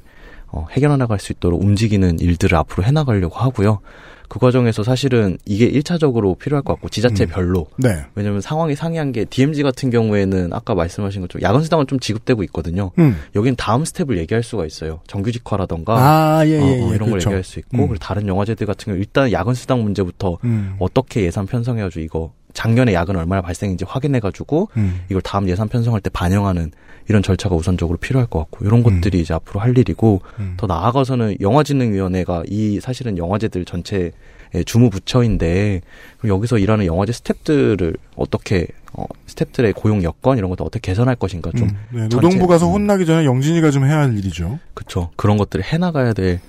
어, 0.50 0.66
해결해 0.72 0.96
나갈 0.98 1.20
수 1.20 1.34
있도록 1.34 1.62
움직이는 1.62 2.20
일들을 2.20 2.58
앞으로 2.58 2.84
해나가려고 2.84 3.36
하고요. 3.36 3.80
그 4.28 4.40
과정에서 4.40 4.84
사실은 4.84 5.38
이게 5.46 5.70
1차적으로 5.72 6.38
필요할 6.38 6.64
것 6.64 6.74
같고 6.74 6.90
지자체별로 6.90 7.68
네. 7.78 8.04
왜냐면 8.16 8.42
상황이 8.42 8.76
상이한 8.76 9.12
게 9.12 9.26
DMZ 9.26 9.64
같은 9.64 9.90
경우에는 9.90 10.52
아까 10.54 10.76
말씀하신 10.76 11.22
것처럼 11.22 11.44
야근 11.44 11.64
수당은 11.64 11.88
좀 11.88 12.00
지급되고 12.00 12.44
있거든요. 12.44 12.92
음. 13.00 13.18
여기는 13.36 13.56
다음 13.56 13.86
스텝을 13.86 14.18
얘기할 14.18 14.44
수가 14.44 14.66
있어요. 14.66 15.00
정규직화라던가 15.08 15.96
아, 15.98 16.46
예, 16.46 16.52
예, 16.52 16.60
어, 16.60 16.64
어, 16.64 16.68
예, 16.68 16.74
이런 16.74 16.98
걸 17.00 17.10
그렇죠. 17.12 17.30
얘기할 17.30 17.44
수 17.44 17.60
있고 17.60 17.78
음. 17.78 17.88
그리고 17.88 17.96
다른 17.98 18.28
영화제들 18.28 18.68
같은 18.68 18.86
경우 18.86 18.98
일단 18.98 19.32
야근 19.32 19.54
수당 19.54 19.84
문제부터 19.84 20.38
음. 20.44 20.76
어떻게 20.80 21.24
예산 21.24 21.46
편성해 21.46 21.82
가지고 21.82 22.02
이거 22.02 22.34
작년에 22.58 22.92
야근 22.96 23.16
얼마나 23.16 23.44
발생인지 23.44 23.86
확인해가지고 23.88 24.70
음. 24.78 25.02
이걸 25.10 25.22
다음 25.22 25.48
예산 25.48 25.70
편성할 25.70 26.02
때 26.02 26.10
반영하는 26.10 26.72
이런 27.08 27.22
절차가 27.22 27.56
우선적으로 27.56 28.00
필요할 28.00 28.28
것 28.28 28.40
같고 28.40 28.66
이런 28.66 28.80
음. 28.80 28.84
것들이 28.84 29.22
이제 29.22 29.32
앞으로 29.36 29.60
할 29.60 29.78
일이고 29.78 30.22
더 30.58 30.66
나아가서는 30.66 31.38
영화진흥위원회가 31.40 32.44
이 32.48 32.80
사실은 32.80 33.18
영화제들 33.20 33.64
전체 33.66 34.12
의 34.54 34.64
주무 34.64 34.90
부처인데 34.90 35.82
그럼 36.20 36.38
여기서 36.38 36.58
일하는 36.58 36.86
영화제 36.86 37.12
스탭들을 37.12 37.98
어떻게 38.16 38.66
어, 38.94 39.06
스탭들의 39.28 39.76
고용 39.76 40.04
여건 40.04 40.38
이런 40.38 40.50
것도 40.50 40.64
어떻게 40.64 40.90
개선할 40.90 41.18
것인가 41.18 41.52
좀 41.52 41.68
음. 41.68 41.76
네, 41.92 42.08
노동부 42.08 42.48
가서 42.48 42.66
혼나기 42.68 43.06
전에 43.06 43.26
영진이가 43.26 43.72
좀 43.72 43.86
해야 43.86 44.00
할 44.00 44.18
일이죠. 44.18 44.58
그렇죠. 44.74 45.12
그런 45.18 45.36
것들을 45.38 45.66
해나가야 45.66 46.14
될 46.14 46.40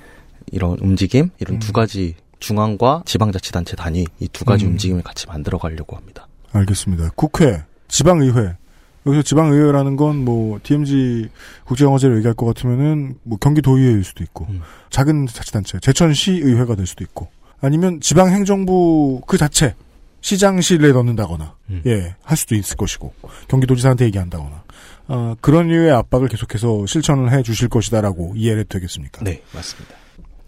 이런 0.52 0.78
움직임, 0.80 1.30
이런 1.40 1.56
음. 1.56 1.58
두 1.58 1.72
가지 1.72 2.14
중앙과 2.40 3.02
지방자치단체 3.06 3.76
단위 3.76 4.06
이 4.20 4.28
두 4.28 4.44
가지 4.44 4.64
음. 4.66 4.72
움직임을 4.72 5.02
같이 5.02 5.26
만들어 5.26 5.58
가려고 5.58 5.96
합니다. 5.96 6.26
알겠습니다. 6.52 7.10
국회, 7.16 7.62
지방의회. 7.88 8.56
여기서 9.06 9.22
지방의회라는 9.22 9.96
건 9.96 10.16
뭐 10.24 10.58
DMZ 10.62 11.28
국제영화제를 11.64 12.16
얘기할 12.18 12.34
것 12.34 12.46
같으면은 12.46 13.14
뭐 13.22 13.38
경기도의회일 13.38 14.04
수도 14.04 14.22
있고 14.24 14.46
음. 14.50 14.60
작은 14.90 15.26
자치단체 15.26 15.78
제천시의회가 15.80 16.74
될 16.74 16.86
수도 16.86 17.04
있고 17.04 17.28
아니면 17.60 18.00
지방행정부 18.00 19.22
그 19.26 19.38
자체 19.38 19.74
시장실에 20.20 20.92
넣는다거나 20.92 21.54
음. 21.70 21.82
예할 21.86 22.36
수도 22.36 22.54
있을 22.56 22.76
것이고 22.76 23.14
경기도지사한테 23.48 24.04
얘기한다거나 24.06 24.62
어, 25.06 25.34
그런 25.40 25.68
류의 25.68 25.90
압박을 25.92 26.28
계속해서 26.28 26.84
실천을 26.86 27.32
해 27.32 27.42
주실 27.42 27.68
것이다라고 27.68 28.34
이해를 28.36 28.64
되겠습니까? 28.64 29.22
네, 29.24 29.42
맞습니다. 29.54 29.94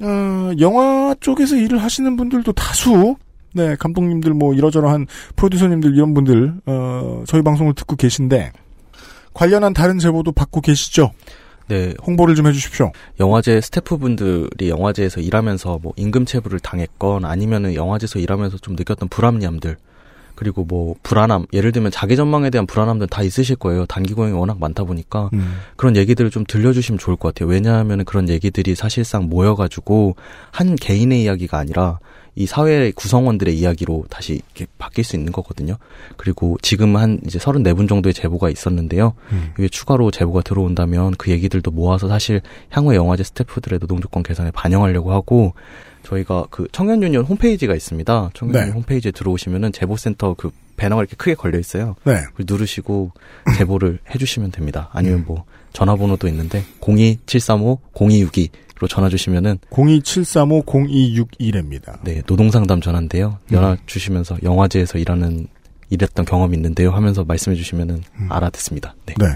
어, 0.01 0.53
영화 0.61 1.15
쪽에서 1.21 1.57
일을 1.57 1.83
하시는 1.83 2.17
분들도 2.17 2.53
다수, 2.53 3.17
네, 3.53 3.77
감독님들 3.77 4.33
뭐 4.33 4.55
이러저러한 4.55 5.07
프로듀서님들 5.37 5.95
이런 5.95 6.15
분들, 6.15 6.55
어, 6.67 7.25
저희 7.27 7.43
방송을 7.43 7.75
듣고 7.75 7.97
계신데, 7.97 8.53
관련한 9.35 9.75
다른 9.75 9.99
제보도 9.99 10.33
받고 10.33 10.61
계시죠? 10.61 11.13
네, 11.69 11.95
홍보를 12.05 12.35
좀 12.35 12.49
해주십시오. 12.49 12.91
영화제 13.21 13.61
스태프분들이 13.61 14.69
영화제에서 14.69 15.21
일하면서 15.21 15.79
뭐 15.81 15.93
임금 15.97 16.25
체불을 16.25 16.59
당했건 16.59 17.25
아니면은 17.25 17.75
영화제에서 17.75 18.19
일하면서 18.19 18.59
좀 18.59 18.75
느꼈던 18.75 19.09
불합리함들 19.09 19.77
그리고 20.35 20.65
뭐 20.65 20.95
불안함, 21.03 21.47
예를 21.53 21.73
들면 21.73 21.91
자기 21.91 22.17
전망에 22.17 22.51
대한 22.51 22.67
불안함들 22.67 23.09
다 23.09 23.23
있으실 23.23 23.57
거예요. 23.57 23.87
단기 23.87 24.15
고용이 24.15 24.33
워낙 24.33 24.59
많다 24.59 24.85
보니까 24.85 25.31
음. 25.33 25.59
그런 25.77 25.97
얘기들을 25.97 26.31
좀 26.31 26.45
들려주시면 26.47 26.99
좋을 26.99 27.17
것 27.17 27.35
같아요. 27.35 27.49
왜냐하면 27.49 28.05
그런 28.05 28.29
얘기들이 28.29 28.75
사실상 28.75 29.29
모여가지고 29.29 30.17
한 30.51 30.77
개인의 30.77 31.23
이야기가 31.23 31.59
아니라 31.59 31.99
이 32.37 32.47
사회 32.47 32.91
구성원들의 32.93 33.59
이야기로 33.59 34.05
다시 34.09 34.41
이렇게 34.55 34.67
바뀔 34.79 35.05
수 35.05 35.17
있는 35.17 35.33
거거든요. 35.33 35.77
그리고 36.17 36.57
지금 36.63 36.97
한 36.97 37.21
이제 37.27 37.39
34분 37.39 37.89
정도의 37.89 38.15
제보가 38.15 38.51
있었는데요. 38.51 39.15
음. 39.33 39.53
이게 39.59 39.69
추가로 39.69 40.11
제보가 40.11 40.43
들어온다면 40.43 41.15
그 41.19 41.31
얘기들도 41.31 41.71
모아서 41.71 42.09
사실 42.09 42.41
향후 42.71 42.95
영화제 42.95 43.25
스태프들의 43.25 43.81
노동조건 43.81 44.23
개선에 44.23 44.51
반영하려고 44.53 45.13
하고 45.13 45.55
저희가 46.03 46.47
그 46.51 46.67
청년 46.73 47.03
유니언 47.03 47.25
홈페이지가 47.25 47.75
있습니다. 47.75 48.31
청년 48.35 48.55
유니언 48.55 48.69
네. 48.69 48.75
홈페이지에 48.75 49.13
들어오시면은 49.13 49.73
제보센터 49.73 50.35
그 50.35 50.51
배너가 50.77 51.01
이렇게 51.03 51.17
크게 51.17 51.35
걸려 51.35 51.59
있어요. 51.59 51.97
네. 52.05 52.21
그걸 52.33 52.47
누르시고 52.49 53.13
제보를 53.59 53.99
해주시면 54.15 54.51
됩니다. 54.51 54.89
아니면 54.93 55.25
뭐 55.27 55.45
전화번호도 55.73 56.27
있는데 56.29 56.65
02735-0262로 56.81 58.89
전화 58.89 59.09
주시면은 59.09 59.59
02735-0261입니다. 59.71 62.03
네 62.03 62.23
노동상담 62.27 62.81
전화인데요. 62.81 63.39
음. 63.47 63.55
전화 63.55 63.77
주시면서 63.87 64.39
영화제에서 64.43 64.99
일하는 64.99 65.47
일했던 65.91 66.25
경험이 66.25 66.57
있는데요 66.57 66.93
하면서 66.93 67.25
말씀해 67.25 67.57
주시면은 67.57 68.03
알아듣습니다. 68.29 68.95
네. 69.07 69.15
네. 69.19 69.27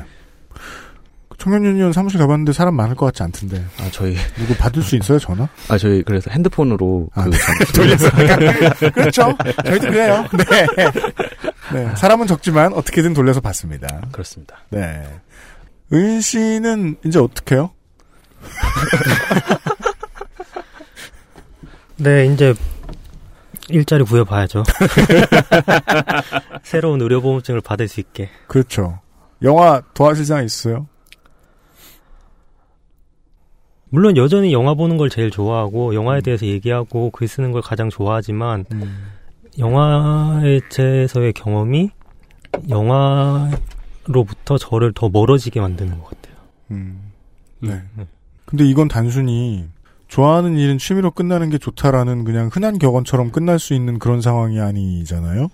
청년유니언 1.39 1.93
사무실 1.93 2.19
가봤는데 2.19 2.53
사람 2.53 2.75
많을 2.75 2.95
것 2.95 3.07
같지 3.07 3.23
않던데. 3.23 3.65
아 3.81 3.89
저희 3.91 4.17
누구 4.37 4.55
받을 4.57 4.83
수 4.83 4.97
있어요 4.97 5.19
전화? 5.19 5.49
아 5.69 5.79
저희 5.79 6.03
그래서 6.03 6.31
핸드폰으로 6.31 7.09
아, 7.15 7.25
그 7.25 7.31
네. 7.31 7.39
돌려서 7.75 8.11
그렇죠. 8.93 9.37
저희도 9.65 9.89
그래요. 9.89 10.25
네. 10.33 10.67
네. 11.73 11.97
사람은 11.97 12.27
적지만 12.27 12.73
어떻게든 12.73 13.15
돌려서 13.15 13.41
받습니다. 13.41 14.03
그렇습니다. 14.13 14.57
네. 14.71 15.03
은 15.93 16.21
씨는 16.21 16.97
이제 17.05 17.19
어떻게 17.19 17.57
해요? 17.57 17.71
네, 21.97 22.27
이제 22.27 22.55
일자리 23.69 24.05
구해봐야죠. 24.05 24.65
새로운 26.63 27.01
의료보험증을 27.01 27.61
받을 27.61 27.89
수 27.89 28.01
있게. 28.01 28.31
그렇죠. 28.47 29.01
영화 29.43 29.83
생각 30.25 30.43
있어요? 30.45 30.87
물론 33.95 34.17
여전히 34.17 34.53
영화 34.53 34.75
보는 34.75 34.97
걸 34.97 35.09
제일 35.09 35.31
좋아하고 35.31 35.95
영화에 35.95 36.21
대해서 36.21 36.47
얘기하고 36.47 37.11
글 37.11 37.29
쓰는 37.29 37.53
걸 37.53 37.63
가장 37.63 37.91
좋아하지만 37.91 38.65
영화에서의 39.57 41.33
경험이 41.33 41.91
영화로부터 42.69 44.59
저를 44.59 44.93
더 44.93 45.09
멀어지게 45.09 45.61
만드는 45.61 46.01
것 46.01 46.07
같아요. 46.07 46.35
음. 46.73 47.13
네. 47.61 47.81
근데 48.47 48.65
이건 48.65 48.89
단순히 48.89 49.65
좋아하는 50.09 50.59
일은 50.59 50.79
취미로 50.79 51.13
끝나는 51.13 51.51
게 51.51 51.59
좋다라는 51.59 52.25
그냥 52.25 52.51
흔한 52.53 52.81
격언처럼 52.81 53.31
끝날 53.31 53.61
수 53.61 53.75
있는 53.75 54.01
그런 54.01 54.21
상황이 54.21 54.59
아니잖아요. 54.59 55.51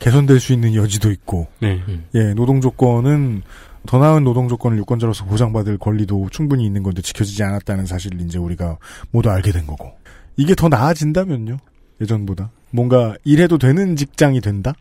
개선될 0.00 0.40
수 0.40 0.52
있는 0.52 0.74
여지도 0.74 1.12
있고, 1.12 1.46
네. 1.60 1.80
예, 2.16 2.34
노동 2.34 2.60
조건은 2.60 3.42
더 3.86 3.98
나은 3.98 4.24
노동 4.24 4.48
조건을 4.48 4.78
유권자로서 4.78 5.24
보장받을 5.24 5.78
권리도 5.78 6.28
충분히 6.30 6.64
있는 6.66 6.82
건데 6.82 7.02
지켜지지 7.02 7.42
않았다는 7.42 7.86
사실을 7.86 8.20
이제 8.20 8.38
우리가 8.38 8.78
모두 9.10 9.30
알게 9.30 9.52
된 9.52 9.66
거고. 9.66 9.92
이게 10.36 10.54
더 10.54 10.68
나아진다면요. 10.68 11.58
예전보다. 12.00 12.50
뭔가 12.70 13.14
일해도 13.24 13.58
되는 13.58 13.96
직장이 13.96 14.40
된다? 14.40 14.74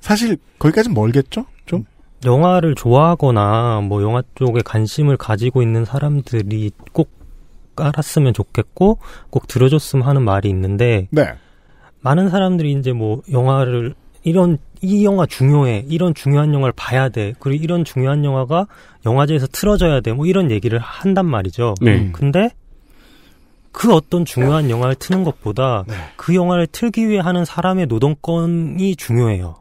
사실 0.00 0.36
거기까진 0.58 0.92
멀겠죠? 0.92 1.46
좀? 1.64 1.84
영화를 2.24 2.74
좋아하거나 2.74 3.80
뭐 3.82 4.02
영화 4.02 4.22
쪽에 4.34 4.60
관심을 4.62 5.16
가지고 5.16 5.62
있는 5.62 5.84
사람들이 5.84 6.72
꼭 6.92 7.10
알았으면 7.76 8.34
좋겠고 8.34 8.98
꼭 9.30 9.46
들어줬으면 9.48 10.06
하는 10.06 10.22
말이 10.22 10.48
있는데 10.48 11.08
네. 11.10 11.34
많은 12.00 12.28
사람들이 12.28 12.72
이제 12.72 12.92
뭐 12.92 13.22
영화를 13.32 13.94
이런 14.22 14.58
이 14.84 15.04
영화 15.04 15.26
중요해 15.26 15.86
이런 15.88 16.14
중요한 16.14 16.52
영화를 16.54 16.72
봐야 16.76 17.08
돼 17.08 17.34
그리고 17.38 17.62
이런 17.64 17.84
중요한 17.84 18.24
영화가 18.24 18.66
영화제에서 19.06 19.46
틀어져야 19.48 20.00
돼 20.00 20.12
뭐 20.12 20.26
이런 20.26 20.50
얘기를 20.50 20.78
한단 20.78 21.26
말이죠. 21.26 21.74
네. 21.80 22.10
근데 22.12 22.50
그 23.72 23.92
어떤 23.92 24.24
중요한 24.24 24.70
영화를 24.70 24.94
트는 24.94 25.24
것보다 25.24 25.84
네. 25.88 25.94
그 26.16 26.34
영화를 26.34 26.68
틀기 26.68 27.08
위해 27.08 27.20
하는 27.20 27.44
사람의 27.44 27.86
노동권이 27.86 28.94
중요해요. 28.96 29.56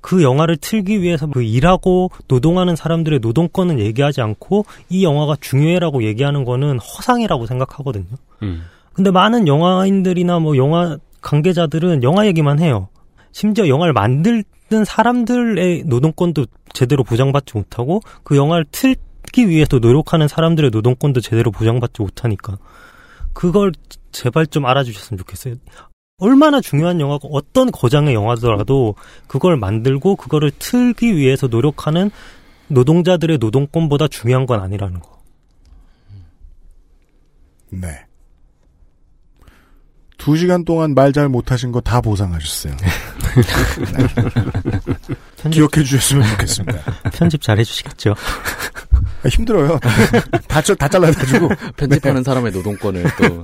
그 0.00 0.22
영화를 0.22 0.56
틀기 0.56 1.02
위해서 1.02 1.26
그 1.26 1.42
일하고 1.42 2.10
노동하는 2.26 2.74
사람들의 2.74 3.18
노동권은 3.20 3.78
얘기하지 3.80 4.22
않고 4.22 4.64
이 4.88 5.04
영화가 5.04 5.36
중요해라고 5.40 6.04
얘기하는 6.04 6.44
거는 6.44 6.78
허상이라고 6.78 7.44
생각하거든요. 7.44 8.06
음. 8.42 8.62
근데 8.94 9.10
많은 9.10 9.46
영화인들이나 9.46 10.38
뭐 10.38 10.56
영화 10.56 10.96
관계자들은 11.20 12.02
영화 12.02 12.26
얘기만 12.26 12.60
해요. 12.60 12.88
심지어 13.32 13.68
영화를 13.68 13.92
만드는 13.92 14.84
사람들의 14.84 15.84
노동권도 15.84 16.46
제대로 16.72 17.04
보장받지 17.04 17.56
못하고 17.56 18.00
그 18.22 18.36
영화를 18.36 18.64
틀기 18.70 19.48
위해서 19.48 19.78
노력하는 19.78 20.28
사람들의 20.28 20.70
노동권도 20.70 21.20
제대로 21.20 21.50
보장받지 21.50 22.02
못하니까 22.02 22.58
그걸 23.32 23.72
제발 24.12 24.46
좀 24.46 24.66
알아주셨으면 24.66 25.18
좋겠어요. 25.18 25.54
얼마나 26.18 26.60
중요한 26.60 27.00
영화가 27.00 27.28
어떤 27.32 27.70
거장의 27.70 28.14
영화더라도 28.14 28.94
그걸 29.26 29.56
만들고 29.56 30.16
그거를 30.16 30.50
틀기 30.58 31.16
위해서 31.16 31.46
노력하는 31.46 32.10
노동자들의 32.68 33.38
노동권보다 33.38 34.08
중요한 34.08 34.46
건 34.46 34.60
아니라는 34.60 35.00
거. 35.00 35.18
네. 37.70 38.04
두 40.20 40.36
시간 40.36 40.64
동안 40.64 40.94
말 40.94 41.12
잘 41.12 41.28
못하신 41.28 41.72
거 41.72 41.80
다 41.80 42.00
보상하셨어요. 42.00 42.74
네. 42.76 42.86
기억해 45.50 45.82
주셨으면 45.84 46.28
좋겠습니다. 46.28 46.78
편집 47.12 47.40
잘 47.42 47.58
해주시겠죠? 47.58 48.14
아, 49.24 49.28
힘들어요. 49.28 49.78
다, 50.48 50.60
짜- 50.62 50.74
다 50.74 50.88
잘라가지고. 50.88 51.48
편집하는 51.76 52.22
사람의 52.22 52.52
노동권을 52.52 53.04
또 53.20 53.42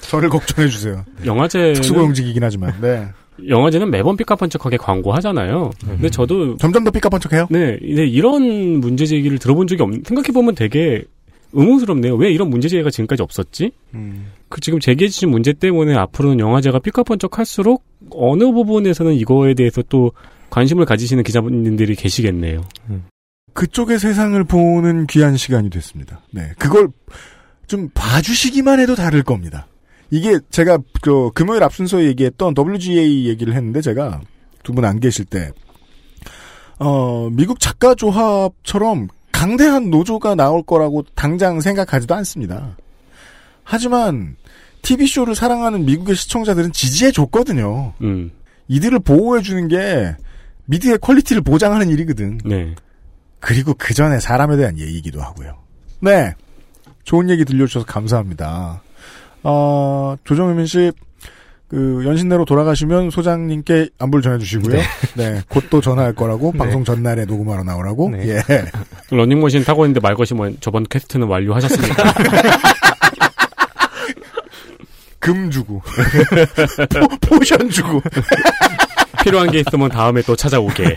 저를 0.00 0.28
걱정해 0.28 0.68
주세요. 0.68 1.04
영화제는 1.24 1.74
특수고용직이긴 1.74 2.42
하지만. 2.42 2.74
네. 2.80 3.08
영화제는 3.48 3.90
매번 3.90 4.16
삐까뻔쩍하게 4.16 4.78
광고하잖아요. 4.78 5.70
근데 5.84 6.08
저도 6.08 6.56
점점 6.56 6.84
더 6.84 6.90
삐까뻔쩍해요. 6.90 7.48
네, 7.50 7.76
근데 7.78 8.06
이런 8.06 8.80
문제 8.80 9.04
제기를 9.04 9.38
들어본 9.38 9.66
적이 9.66 9.82
없. 9.82 9.90
생각해 10.06 10.28
보면 10.32 10.54
되게 10.54 11.04
의문스럽네요. 11.52 12.16
왜 12.16 12.30
이런 12.30 12.50
문제 12.50 12.68
제기가 12.68 12.90
지금까지 12.90 13.22
없었지? 13.22 13.72
음. 13.94 14.32
그 14.48 14.60
지금 14.60 14.78
제기해 14.80 15.08
주신 15.08 15.30
문제 15.30 15.52
때문에 15.52 15.94
앞으로는 15.94 16.38
영화제가 16.40 16.78
삐까뻔쩍할수록 16.80 17.84
어느 18.10 18.44
부분에서는 18.52 19.14
이거에 19.14 19.54
대해서 19.54 19.82
또 19.88 20.12
관심을 20.50 20.84
가지시는 20.84 21.22
기자분들이 21.24 21.94
계시겠네요. 21.96 22.64
그쪽의 23.54 23.98
세상을 23.98 24.42
보는 24.44 25.06
귀한 25.06 25.36
시간이 25.36 25.70
됐습니다. 25.70 26.20
네. 26.30 26.50
그걸 26.58 26.88
좀 27.66 27.88
봐주시기만 27.94 28.78
해도 28.80 28.94
다를 28.94 29.22
겁니다. 29.22 29.66
이게 30.10 30.38
제가 30.50 30.78
그 31.00 31.30
금요일 31.34 31.62
앞순서에 31.64 32.04
얘기했던 32.06 32.54
WGA 32.56 33.26
얘기를 33.26 33.54
했는데 33.54 33.80
제가 33.80 34.20
두 34.62 34.72
분 34.72 34.84
안 34.84 35.00
계실 35.00 35.24
때, 35.24 35.50
어, 36.78 37.28
미국 37.32 37.58
작가 37.60 37.94
조합처럼 37.94 39.08
강대한 39.36 39.90
노조가 39.90 40.34
나올 40.34 40.62
거라고 40.62 41.04
당장 41.14 41.60
생각하지도 41.60 42.14
않습니다. 42.14 42.74
하지만 43.64 44.36
TV쇼를 44.80 45.34
사랑하는 45.34 45.84
미국의 45.84 46.16
시청자들은 46.16 46.72
지지해 46.72 47.12
줬거든요. 47.12 47.92
음, 48.00 48.30
이들을 48.68 48.98
보호해 49.00 49.42
주는 49.42 49.68
게 49.68 50.16
미디어의 50.64 50.98
퀄리티를 51.02 51.42
보장하는 51.42 51.90
일이거든. 51.90 52.38
네. 52.46 52.74
그리고 53.38 53.74
그 53.76 53.92
전에 53.92 54.20
사람에 54.20 54.56
대한 54.56 54.78
예의이기도 54.78 55.20
하고요. 55.20 55.58
네. 56.00 56.34
좋은 57.04 57.28
얘기 57.28 57.44
들려주셔서 57.44 57.84
감사합니다. 57.84 58.82
어, 59.42 60.16
조정민 60.24 60.64
씨, 60.64 60.92
그, 61.68 62.02
연신내로 62.04 62.44
돌아가시면 62.44 63.10
소장님께 63.10 63.88
안부를 63.98 64.22
전해주시고요. 64.22 64.80
네. 65.16 65.40
곧또 65.48 65.80
전화할 65.80 66.14
거라고, 66.14 66.52
네. 66.52 66.58
방송 66.58 66.84
전날에 66.84 67.24
녹음하러 67.24 67.64
나오라고. 67.64 68.12
예. 68.18 68.40
러닝머신 69.10 69.64
타고 69.64 69.84
있는데 69.84 70.00
말 70.00 70.14
거시면 70.14 70.58
저번 70.60 70.84
퀘스트는 70.84 71.26
완료하셨습니까? 71.26 72.14
금 75.18 75.50
주고. 75.50 75.82
포, 77.20 77.38
포션 77.38 77.68
주고. 77.68 78.00
필요한 79.24 79.50
게 79.50 79.58
있으면 79.58 79.88
다음에 79.88 80.22
또 80.22 80.36
찾아오게. 80.36 80.94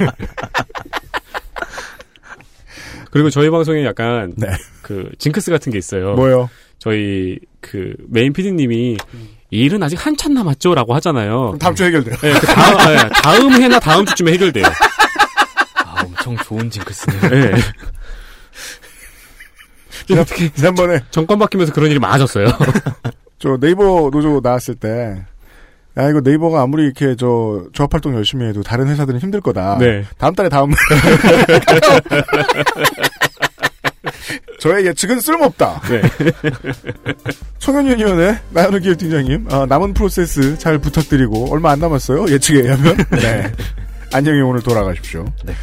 그리고 3.09 3.31
저희 3.31 3.49
방송에 3.49 3.83
약간 3.85 4.35
그 4.83 5.09
징크스 5.17 5.49
같은 5.49 5.71
게 5.71 5.79
있어요. 5.79 6.13
뭐요? 6.13 6.47
저희 6.77 7.39
그 7.59 7.95
메인 8.07 8.33
PD님이 8.33 8.97
이 9.51 9.61
일은 9.61 9.81
아직 9.81 10.05
한참 10.05 10.33
남았죠라고 10.33 10.93
하잖아요. 10.95 11.55
다음 11.59 11.73
주 11.75 11.83
해결돼요. 11.85 12.15
네, 12.17 12.33
그 12.39 12.45
다음, 12.45 12.77
네, 12.77 13.09
다음 13.09 13.51
해나 13.53 13.79
다음 13.79 14.05
주쯤에 14.05 14.33
해결돼요. 14.33 14.65
아, 14.65 16.03
엄청 16.03 16.37
좋은 16.37 16.69
징크스네요. 16.69 17.29
네. 17.29 17.51
어떻게 20.19 20.49
지난번에 20.53 20.99
정권 21.11 21.39
바뀌면서 21.39 21.73
그런 21.73 21.89
일이 21.89 21.99
많아졌어요. 21.99 22.47
저 23.39 23.57
네이버 23.59 24.09
노조 24.11 24.39
나왔을 24.43 24.75
때, 24.75 25.23
야, 25.97 26.09
이거 26.09 26.21
네이버가 26.23 26.61
아무리 26.61 26.83
이렇게 26.83 27.15
저, 27.15 27.65
조합 27.73 27.93
활동 27.93 28.13
열심히 28.15 28.45
해도 28.45 28.61
다른 28.63 28.87
회사들은 28.87 29.19
힘들 29.19 29.41
거다. 29.41 29.77
네. 29.79 30.05
다음 30.17 30.35
달에 30.35 30.49
다음. 30.49 30.71
저의 34.59 34.85
예측은 34.87 35.19
쓸모없다. 35.19 35.81
네. 35.89 36.01
청년유니언의 37.59 38.37
나연우 38.51 38.79
기획팀장님, 38.79 39.47
아, 39.51 39.65
남은 39.67 39.93
프로세스 39.93 40.57
잘 40.57 40.77
부탁드리고, 40.77 41.51
얼마 41.51 41.71
안 41.71 41.79
남았어요. 41.79 42.27
예측에 42.29 42.61
의하면. 42.61 42.97
네. 43.11 43.51
안녕히 44.13 44.41
오늘 44.41 44.61
돌아가십시오. 44.61 45.25
네. 45.45 45.53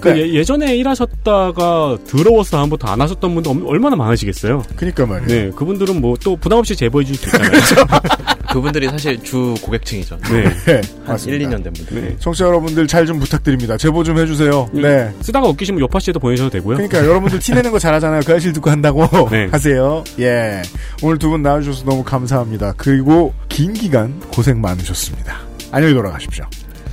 그 0.00 0.16
예, 0.16 0.44
전에 0.44 0.76
일하셨다가 0.76 1.98
더러워서 2.08 2.56
다음부터 2.56 2.86
안 2.86 3.00
하셨던 3.00 3.34
분들 3.34 3.50
엄- 3.50 3.66
얼마나 3.66 3.96
많으시겠어요? 3.96 4.62
그니까 4.76 5.04
말이에요. 5.06 5.26
네, 5.28 5.50
그분들은 5.56 6.00
뭐 6.00 6.16
또 6.22 6.36
부담 6.36 6.58
없이 6.60 6.76
제보해 6.76 7.04
주실 7.04 7.28
수 7.28 7.36
있잖아요. 7.36 7.50
그분들이 8.52 8.88
사실 8.88 9.22
주 9.22 9.54
고객층이죠. 9.62 10.18
네. 10.30 10.42
네, 10.64 10.80
한 11.04 11.06
맞습니다. 11.14 11.44
1, 11.44 11.48
2년 11.50 11.62
된 11.64 11.72
분들. 11.72 12.00
네. 12.02 12.16
청취자 12.18 12.46
여러분들 12.46 12.86
잘 12.86 13.06
좀 13.08 13.18
부탁드립니다. 13.18 13.76
제보 13.78 14.02
좀 14.04 14.18
해주세요. 14.18 14.68
네. 14.72 15.10
쓰다가 15.22 15.48
웃기시면 15.48 15.80
요파 15.80 15.98
씨에도 16.00 16.18
보내셔도 16.20 16.50
되고요. 16.50 16.76
그러니까 16.76 16.98
여러분들 17.06 17.38
티내는 17.38 17.70
거 17.70 17.78
잘하잖아요. 17.78 18.20
그 18.26 18.34
아실 18.34 18.52
듣고 18.52 18.70
한다고 18.70 19.06
네. 19.30 19.48
하세요. 19.50 20.04
예. 20.20 20.60
오늘 21.02 21.18
두 21.18 21.28
분 21.30 21.42
나와주셔서 21.42 21.84
너무 21.84 22.02
감사합니다. 22.04 22.74
그리고 22.76 23.32
긴 23.48 23.72
기간 23.72 24.18
고생 24.32 24.60
많으셨습니다. 24.60 25.38
안녕히 25.72 25.94
돌아가십시오. 25.94 26.44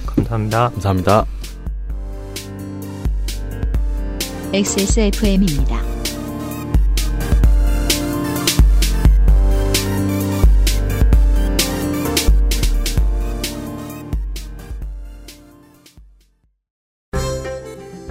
감사합니다. 0.06 0.70
감사합니다. 0.70 1.26
XSFM입니다. 4.53 5.82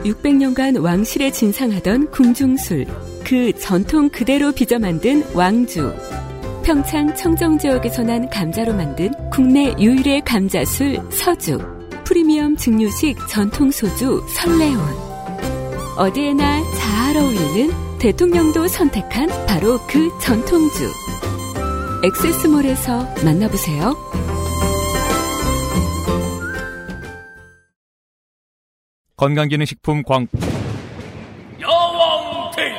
600년간 0.05 0.83
왕실에 0.83 1.31
진상하던 1.31 2.11
궁중술, 2.11 2.87
그 3.25 3.53
전통 3.59 4.09
그대로 4.11 4.53
빚어 4.53 4.79
만든 4.79 5.25
왕주. 5.35 5.95
평창 6.63 7.15
청정 7.15 7.59
지역에서 7.59 8.03
난 8.03 8.29
감자로 8.31 8.75
만든 8.75 9.11
국내 9.31 9.75
유일의 9.79 10.23
감자술 10.25 10.99
서주. 11.11 11.59
프리미엄 12.05 12.57
증류식 12.57 13.17
전통 13.29 13.71
소주 13.71 14.23
설레온. 14.29 14.81
어디에나 15.97 16.63
잘 16.75 17.17
어울리는 17.17 17.71
대통령도 17.99 18.69
선택한 18.69 19.29
바로 19.47 19.79
그 19.89 20.11
전통주. 20.21 20.91
XS몰에서 22.03 23.07
만나보세요. 23.25 24.24
건강기능식품 29.25 30.03
광 30.03 30.27
야왕 31.59 32.51
데이 32.55 32.75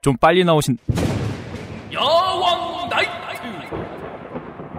좀 0.00 0.16
빨리 0.16 0.42
나오신 0.42 0.76
야왕 1.92 2.88
나이트! 2.88 3.12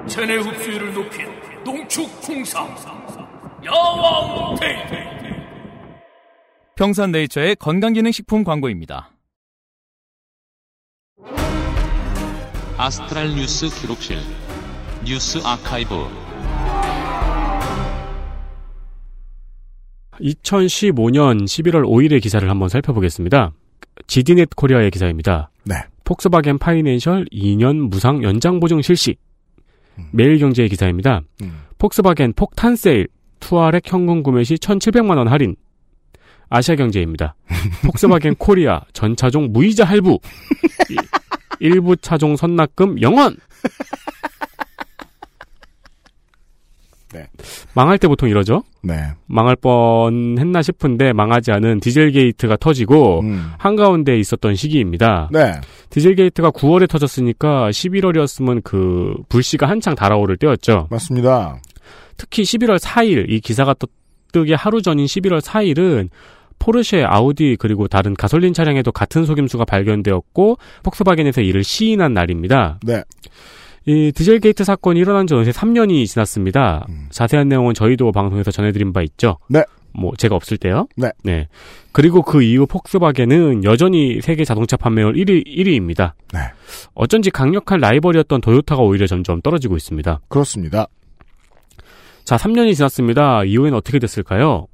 체내 0.08 0.36
흡수율을 0.36 0.94
높인 0.94 1.28
농축 1.64 2.22
풍상 2.22 2.76
야왕 3.64 4.56
데이 4.60 4.76
평산네이처의 6.76 7.56
건강기능식품 7.56 8.44
광고입니다. 8.44 9.12
아스트랄 12.78 13.30
뉴스 13.36 13.70
기록실 13.70 14.18
뉴스 15.06 15.38
아카이브 15.46 16.23
2015년 20.22 21.44
11월 21.46 21.84
5일의 21.86 22.22
기사를 22.22 22.48
한번 22.50 22.70
살펴보겠습니다. 22.70 23.52
지디넷 24.08 24.50
코리아의 24.56 24.92
기사입니다. 24.92 25.50
네. 25.64 25.76
폭스바겐 26.04 26.58
파이낸셜 26.60 27.26
2년 27.32 27.90
무상 27.90 28.24
연장 28.24 28.60
보증 28.60 28.82
실시. 28.82 29.16
매일경제의 30.12 30.70
기사입니다. 30.70 31.22
폭스바겐 31.78 32.34
폭탄 32.34 32.76
세일 32.76 33.08
투아렉 33.40 33.84
현금 33.86 34.24
구매 34.24 34.44
시 34.44 34.56
1,700만 34.56 35.18
원 35.18 35.28
할인. 35.28 35.56
아시아경제입니다. 36.50 37.36
폭스바겐 37.86 38.36
코리아 38.36 38.82
전 38.94 39.16
차종 39.16 39.52
무이자 39.52 39.86
할부. 39.86 40.20
이- 40.90 40.96
일부 41.60 41.96
차종 41.96 42.36
선납금 42.36 42.96
0원. 42.96 43.38
네. 47.14 47.28
망할 47.74 47.98
때 47.98 48.08
보통 48.08 48.30
이러죠? 48.30 48.64
네. 48.82 48.96
망할 49.28 49.56
뻔 49.56 50.38
했나 50.38 50.62
싶은데 50.62 51.14
망하지 51.14 51.52
않은 51.52 51.80
디젤 51.80 52.12
게이트가 52.12 52.58
터지고 52.58 53.24
한가운데 53.58 54.18
있었던 54.18 54.56
시기입니다. 54.56 55.30
음. 55.32 55.34
네. 55.34 55.54
디젤 55.90 56.16
게이트가 56.16 56.52
9월에 56.52 56.90
터졌으니까 56.90 57.70
11월이었으면 57.70 58.62
그 58.64 59.16
불씨가 59.30 59.70
한창 59.70 59.96
달아오를 59.96 60.38
때였죠. 60.38 60.88
맞습니다. 60.90 61.62
특히 62.18 62.44
11월 62.44 62.80
4일 62.80 63.30
이 63.30 63.40
기사가 63.40 63.74
또 63.76 63.88
뜨기 64.32 64.54
하루 64.54 64.82
전인 64.82 65.06
11월 65.06 65.40
4일은 65.42 66.10
포르쉐, 66.60 67.04
아우디 67.04 67.58
그리고 67.60 67.88
다른 67.88 68.14
가솔린 68.14 68.54
차량에도 68.54 68.92
같은 68.92 69.26
속임수가 69.26 69.66
발견되었고 69.66 70.58
폭스바겐에서 70.84 71.42
이를 71.42 71.64
시인한 71.64 72.14
날입니다. 72.14 72.80
네. 72.84 73.04
이 73.86 74.12
디젤 74.14 74.40
게이트 74.40 74.64
사건이 74.64 75.00
일어난 75.00 75.28
지 75.28 75.34
어느새 75.34 75.52
3년이 75.52 76.06
지났습니다. 76.08 76.86
자세한 77.10 77.50
내용은 77.50 77.74
저희도 77.74 78.12
방송에서 78.12 78.52
전해드린 78.52 78.94
바 78.94 79.02
있죠. 79.02 79.38
네. 79.50 79.64
뭐 79.94 80.14
제가 80.18 80.36
없을 80.36 80.58
때요. 80.58 80.88
네. 80.96 81.48
그리고 81.92 82.24
그 82.24 82.42
이후 82.42 82.66
폭스바겐은 82.66 83.64
여전히 83.64 84.22
세계 84.22 84.44
자동차 84.44 84.78
판매율 84.78 85.14
1위 85.14 85.46
1위입니다. 85.46 86.14
네. 86.34 86.40
어쩐지 86.96 87.30
강력한 87.30 87.80
라이벌이었던 87.80 88.42
도요타가 88.42 88.82
오히려 88.82 89.06
점점 89.06 89.42
떨어지고 89.42 89.78
있습니다. 89.78 90.22
그렇습니다. 90.30 90.88
자, 92.24 92.38
3년이 92.38 92.74
지났습니다. 92.76 93.44
이후에는 93.44 93.78
어떻게 93.78 94.00
됐을까요? 94.00 94.68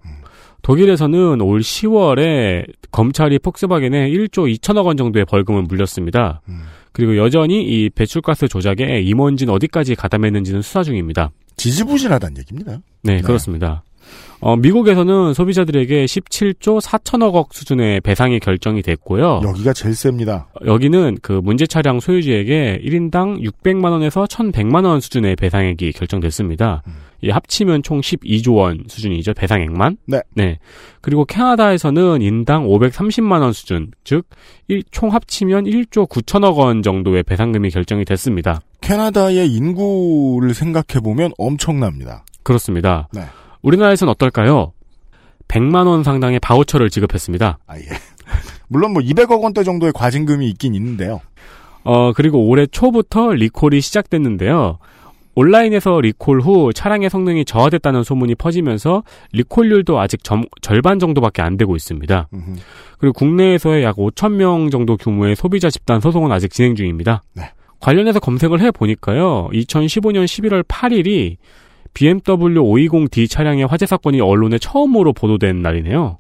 독일에서는 0.62 1.42
올 1.42 1.62
10월에 1.62 2.66
검찰이 2.92 3.40
폭스바겐에 3.40 4.10
1조 4.10 4.54
2천억 4.60 4.86
원 4.86 4.98
정도의 4.98 5.26
벌금을 5.26 5.64
물렸습니다. 5.64 6.42
그리고 6.92 7.18
여전히 7.18 7.64
이 7.64 7.90
배출가스 7.90 8.48
조작에 8.48 9.02
임원진 9.02 9.50
어디까지 9.50 9.96
가담했는지는 9.96 10.62
수사 10.62 10.84
중입니다. 10.84 11.32
지지부진하다는 11.58 12.38
얘기입니다. 12.40 12.80
네, 13.04 13.22
그렇습니다. 13.22 13.84
어, 14.42 14.56
미국에서는 14.56 15.34
소비자들에게 15.34 16.06
17조 16.06 16.82
4천억억 16.82 17.48
수준의 17.52 18.02
배상이 18.02 18.40
결정이 18.40 18.82
됐고요. 18.82 19.42
여기가 19.44 19.74
제일 19.74 19.94
셉니다. 19.96 20.48
여기는 20.66 21.18
그 21.22 21.34
문제 21.44 21.68
차량 21.68 22.00
소유주에게 22.00 22.82
1인당 22.84 23.42
600만 23.44 23.92
원에서 23.92 24.24
1,100만 24.26 24.86
원 24.86 25.02
수준의 25.02 25.36
배상액이 25.36 25.92
결정됐습니다. 25.92 26.84
이 27.22 27.30
합치면 27.30 27.84
총 27.84 28.00
12조 28.02 28.56
원 28.56 28.84
수준이죠. 28.88 29.34
배상액만. 29.34 29.98
네. 30.36 30.60
그리고 31.02 31.26
캐나다에서는 31.26 32.22
인당 32.22 32.66
530만 32.68 33.42
원 33.42 33.52
수준, 33.54 33.92
즉 34.04 34.28
일- 34.68 34.84
총 34.92 35.14
합치면 35.14 35.66
1조 35.66 36.08
9천억 36.10 36.56
원 36.58 36.82
정도의 36.82 37.24
배상금이 37.24 37.70
결정이 37.72 38.06
됐습니다. 38.06 38.62
캐나다의 38.82 39.52
인구를 39.52 40.54
생각해 40.54 41.02
보면 41.04 41.32
엄청납니다. 41.38 42.24
그렇습니다. 42.44 43.08
네. 43.14 43.22
우리나라에서는 43.62 44.10
어떨까요? 44.12 44.72
100만 45.50 45.88
원 45.88 46.04
상당의 46.04 46.40
바우처를 46.40 46.90
지급했습니다. 46.90 47.58
아, 47.68 47.78
예. 47.78 47.82
물론 48.70 48.94
뭐 48.94 49.02
200억 49.02 49.42
원대 49.42 49.64
정도의 49.64 49.92
과징금이 49.94 50.48
있긴 50.52 50.76
있는데요. 50.76 51.20
어, 51.84 52.14
그리고 52.14 52.46
올해 52.48 52.68
초부터 52.68 53.34
리콜이 53.34 53.82
시작됐는데요. 53.82 54.78
온라인에서 55.44 56.02
리콜 56.02 56.42
후 56.42 56.74
차량의 56.74 57.10
성능이 57.10 57.46
저하됐다는 57.46 58.04
소문이 58.04 58.36
퍼지면서 58.36 59.04
리콜률도 59.32 59.98
아직 59.98 60.22
점- 60.22 60.44
절반 60.62 61.00
정도밖에 61.00 61.42
안 61.42 61.56
되고 61.56 61.78
있습니다. 61.78 62.28
그리고 62.98 63.14
국내에서의 63.14 63.84
약 63.86 63.96
5천 63.96 64.34
명 64.34 64.70
정도 64.70 64.98
규모의 64.98 65.38
소비자 65.38 65.70
집단 65.70 66.02
소송은 66.02 66.30
아직 66.34 66.52
진행 66.52 66.76
중입니다. 66.76 67.24
관련해서 67.80 68.20
검색을 68.20 68.60
해 68.60 68.72
보니까요. 68.72 69.48
2015년 69.54 70.26
11월 70.26 70.64
8일이 70.64 71.38
BMW 71.94 72.62
520D 72.62 73.30
차량의 73.30 73.66
화재 73.68 73.86
사건이 73.86 74.20
언론에 74.20 74.58
처음으로 74.58 75.14
보도된 75.14 75.62
날이네요. 75.62 76.18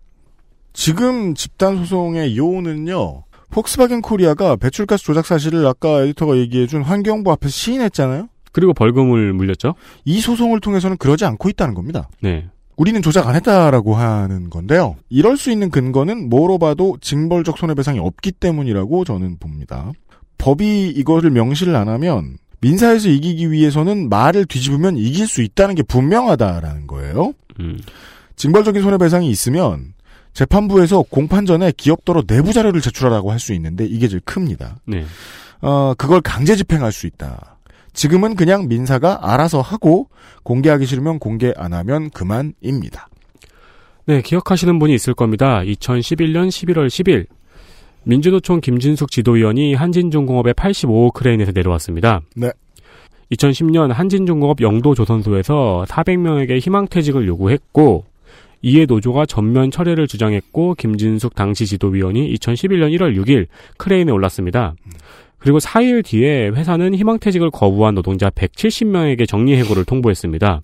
지금 0.71 1.35
집단 1.35 1.75
소송의 1.79 2.37
요는요. 2.37 3.23
폭스바겐 3.51 4.01
코리아가 4.01 4.55
배출가스 4.55 5.03
조작 5.03 5.25
사실을 5.25 5.65
아까 5.67 6.03
에디터가 6.03 6.37
얘기해준 6.37 6.83
환경부 6.83 7.29
앞에서 7.33 7.49
시인했잖아요. 7.51 8.29
그리고 8.51 8.73
벌금을 8.73 9.33
물렸죠. 9.33 9.75
이 10.05 10.19
소송을 10.19 10.59
통해서는 10.59 10.97
그러지 10.97 11.25
않고 11.25 11.49
있다는 11.49 11.73
겁니다. 11.73 12.09
네. 12.21 12.47
우리는 12.77 13.01
조작 13.01 13.27
안 13.27 13.35
했다라고 13.35 13.95
하는 13.95 14.49
건데요. 14.49 14.95
이럴 15.09 15.35
수 15.37 15.51
있는 15.51 15.69
근거는 15.69 16.29
뭐로 16.29 16.57
봐도 16.57 16.97
징벌적 17.01 17.57
손해배상이 17.57 17.99
없기 17.99 18.31
때문이라고 18.31 19.03
저는 19.03 19.37
봅니다. 19.39 19.91
법이 20.37 20.89
이거를 20.89 21.29
명시를 21.31 21.75
안 21.75 21.89
하면 21.89 22.37
민사에서 22.61 23.09
이기기 23.09 23.51
위해서는 23.51 24.07
말을 24.09 24.45
뒤집으면 24.45 24.97
이길 24.97 25.27
수 25.27 25.41
있다는 25.41 25.75
게 25.75 25.83
분명하다라는 25.83 26.87
거예요. 26.87 27.33
음. 27.59 27.79
징벌적인 28.37 28.81
손해배상이 28.81 29.29
있으면 29.29 29.93
재판부에서 30.33 31.03
공판 31.09 31.45
전에 31.45 31.73
기업도로 31.75 32.23
내부 32.23 32.53
자료를 32.53 32.79
제출하라고 32.79 33.31
할 33.31 33.39
수 33.39 33.53
있는데 33.53 33.85
이게 33.85 34.07
제일 34.07 34.21
큽니다. 34.23 34.77
네. 34.85 35.03
어, 35.61 35.93
그걸 35.97 36.21
강제 36.21 36.55
집행할 36.55 36.93
수 36.93 37.07
있다. 37.07 37.57
지금은 37.93 38.35
그냥 38.35 38.67
민사가 38.67 39.31
알아서 39.33 39.61
하고 39.61 40.07
공개하기 40.43 40.85
싫으면 40.85 41.19
공개 41.19 41.53
안 41.55 41.73
하면 41.73 42.09
그만입니다. 42.09 43.09
네, 44.05 44.21
기억하시는 44.21 44.79
분이 44.79 44.93
있을 44.95 45.13
겁니다. 45.13 45.61
2011년 45.61 46.47
11월 46.47 46.87
10일 46.87 47.27
민주노총 48.03 48.61
김진숙 48.61 49.11
지도위원이 49.11 49.75
한진중공업의 49.75 50.53
85호 50.53 51.13
크레인에서 51.13 51.51
내려왔습니다. 51.51 52.21
네. 52.35 52.51
2010년 53.31 53.89
한진중공업 53.89 54.61
영도조선소에서 54.61 55.85
400명에게 55.87 56.59
희망퇴직을 56.59 57.27
요구했고 57.27 58.05
이에 58.61 58.85
노조가 58.85 59.25
전면 59.25 59.71
철회를 59.71 60.07
주장했고 60.07 60.75
김진숙 60.75 61.35
당시 61.35 61.65
지도위원이 61.65 62.33
2011년 62.35 62.97
1월 62.97 63.15
6일 63.15 63.47
크레인에 63.77 64.11
올랐습니다. 64.11 64.73
그리고 65.39 65.57
4일 65.59 66.05
뒤에 66.05 66.49
회사는 66.49 66.93
희망퇴직을 66.93 67.49
거부한 67.49 67.95
노동자 67.95 68.29
170명에게 68.29 69.27
정리해고를 69.27 69.85
통보했습니다. 69.85 70.61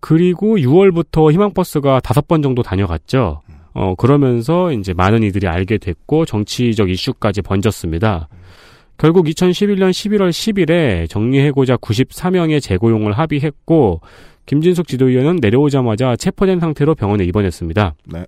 그리고 0.00 0.56
6월부터 0.56 1.30
희망버스가 1.32 2.00
5번 2.00 2.42
정도 2.42 2.62
다녀갔죠. 2.62 3.42
어, 3.74 3.94
그러면서 3.94 4.72
이제 4.72 4.92
많은 4.92 5.22
이들이 5.22 5.46
알게 5.46 5.78
됐고 5.78 6.24
정치적 6.24 6.90
이슈까지 6.90 7.42
번졌습니다. 7.42 8.28
결국 8.98 9.26
2011년 9.26 9.90
11월 9.90 10.30
10일에 10.30 11.08
정리해고자 11.08 11.76
94명의 11.76 12.60
재고용을 12.60 13.12
합의했고 13.12 14.00
김진숙 14.46 14.88
지도위원은 14.88 15.38
내려오자마자 15.40 16.16
체포된 16.16 16.60
상태로 16.60 16.94
병원에 16.94 17.24
입원했습니다. 17.24 17.94
네. 18.06 18.26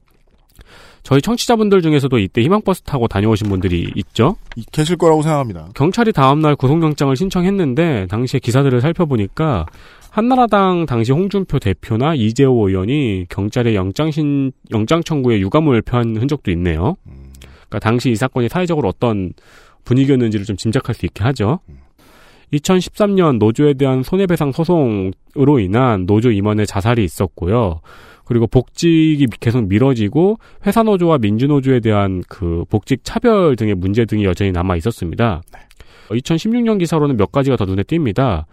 저희 1.04 1.20
청취자분들 1.20 1.82
중에서도 1.82 2.18
이때 2.18 2.40
희망버스 2.40 2.82
타고 2.82 3.06
다녀오신 3.06 3.48
분들이 3.48 3.92
있죠? 3.94 4.36
계실 4.72 4.96
거라고 4.96 5.20
생각합니다. 5.22 5.68
경찰이 5.74 6.12
다음날 6.12 6.56
구속영장을 6.56 7.14
신청했는데 7.14 8.06
당시에 8.08 8.40
기사들을 8.40 8.80
살펴보니까 8.80 9.66
한나라당 10.10 10.86
당시 10.86 11.12
홍준표 11.12 11.58
대표나 11.58 12.14
이재호 12.14 12.68
의원이 12.68 13.26
경찰에 13.28 13.74
영장 13.74 14.10
신 14.10 14.52
영장 14.72 15.02
청구에 15.02 15.40
유감을 15.40 15.82
표한 15.82 16.16
흔적도 16.16 16.50
있네요. 16.52 16.96
그러니까 17.68 17.80
당시 17.80 18.10
이 18.10 18.16
사건이 18.16 18.48
사회적으로 18.48 18.88
어떤 18.88 19.34
분위기였는지를 19.84 20.46
좀 20.46 20.56
짐작할 20.56 20.94
수 20.94 21.04
있게 21.04 21.22
하죠. 21.24 21.58
2013년 22.52 23.38
노조에 23.38 23.74
대한 23.74 24.02
손해배상 24.02 24.52
소송으로 24.52 25.58
인한 25.58 26.06
노조 26.06 26.30
임원의 26.30 26.66
자살이 26.66 27.04
있었고요. 27.04 27.80
그리고 28.24 28.46
복직이 28.46 29.26
계속 29.40 29.66
미뤄지고 29.68 30.38
회사 30.66 30.82
노조와 30.82 31.18
민주 31.18 31.46
노조에 31.46 31.80
대한 31.80 32.22
그 32.28 32.64
복직 32.70 33.00
차별 33.04 33.56
등의 33.56 33.74
문제 33.74 34.04
등이 34.04 34.24
여전히 34.24 34.52
남아 34.52 34.76
있었습니다. 34.76 35.42
2016년 36.08 36.78
기사로는 36.78 37.16
몇 37.16 37.32
가지가 37.32 37.56
더 37.56 37.64
눈에 37.64 37.82
띕니다. 37.82 38.44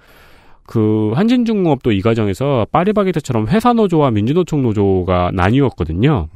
그 0.65 1.11
한진중공업도 1.15 1.91
이 1.91 2.01
과정에서 2.01 2.65
파리바게트처럼 2.71 3.47
회사 3.49 3.73
노조와 3.73 4.11
민주노총 4.11 4.61
노조가 4.61 5.31
나뉘었거든요. 5.33 6.27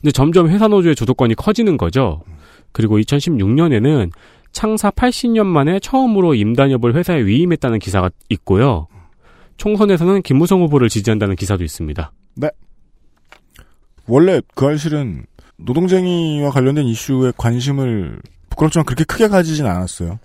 근데 0.00 0.10
점점 0.12 0.48
회사 0.48 0.68
노조의 0.68 0.94
주도권이 0.94 1.34
커지는 1.34 1.76
거죠. 1.76 2.22
그리고 2.72 2.98
2016년에는 2.98 4.10
창사 4.52 4.90
80년 4.90 5.46
만에 5.46 5.78
처음으로 5.80 6.34
임단협을 6.34 6.94
회사에 6.94 7.24
위임했다는 7.24 7.78
기사가 7.78 8.10
있고요. 8.30 8.86
총선에서는 9.56 10.22
김무성 10.22 10.62
후보를 10.62 10.88
지지한다는 10.88 11.36
기사도 11.36 11.64
있습니다. 11.64 12.12
네. 12.36 12.50
원래 14.06 14.40
그 14.54 14.66
알실은 14.66 15.24
노동쟁이와 15.56 16.50
관련된 16.50 16.84
이슈에 16.86 17.32
관심을 17.36 18.20
부끄럽지만 18.50 18.84
그렇게 18.84 19.04
크게 19.04 19.28
가지진 19.28 19.66
않았어요. 19.66 20.18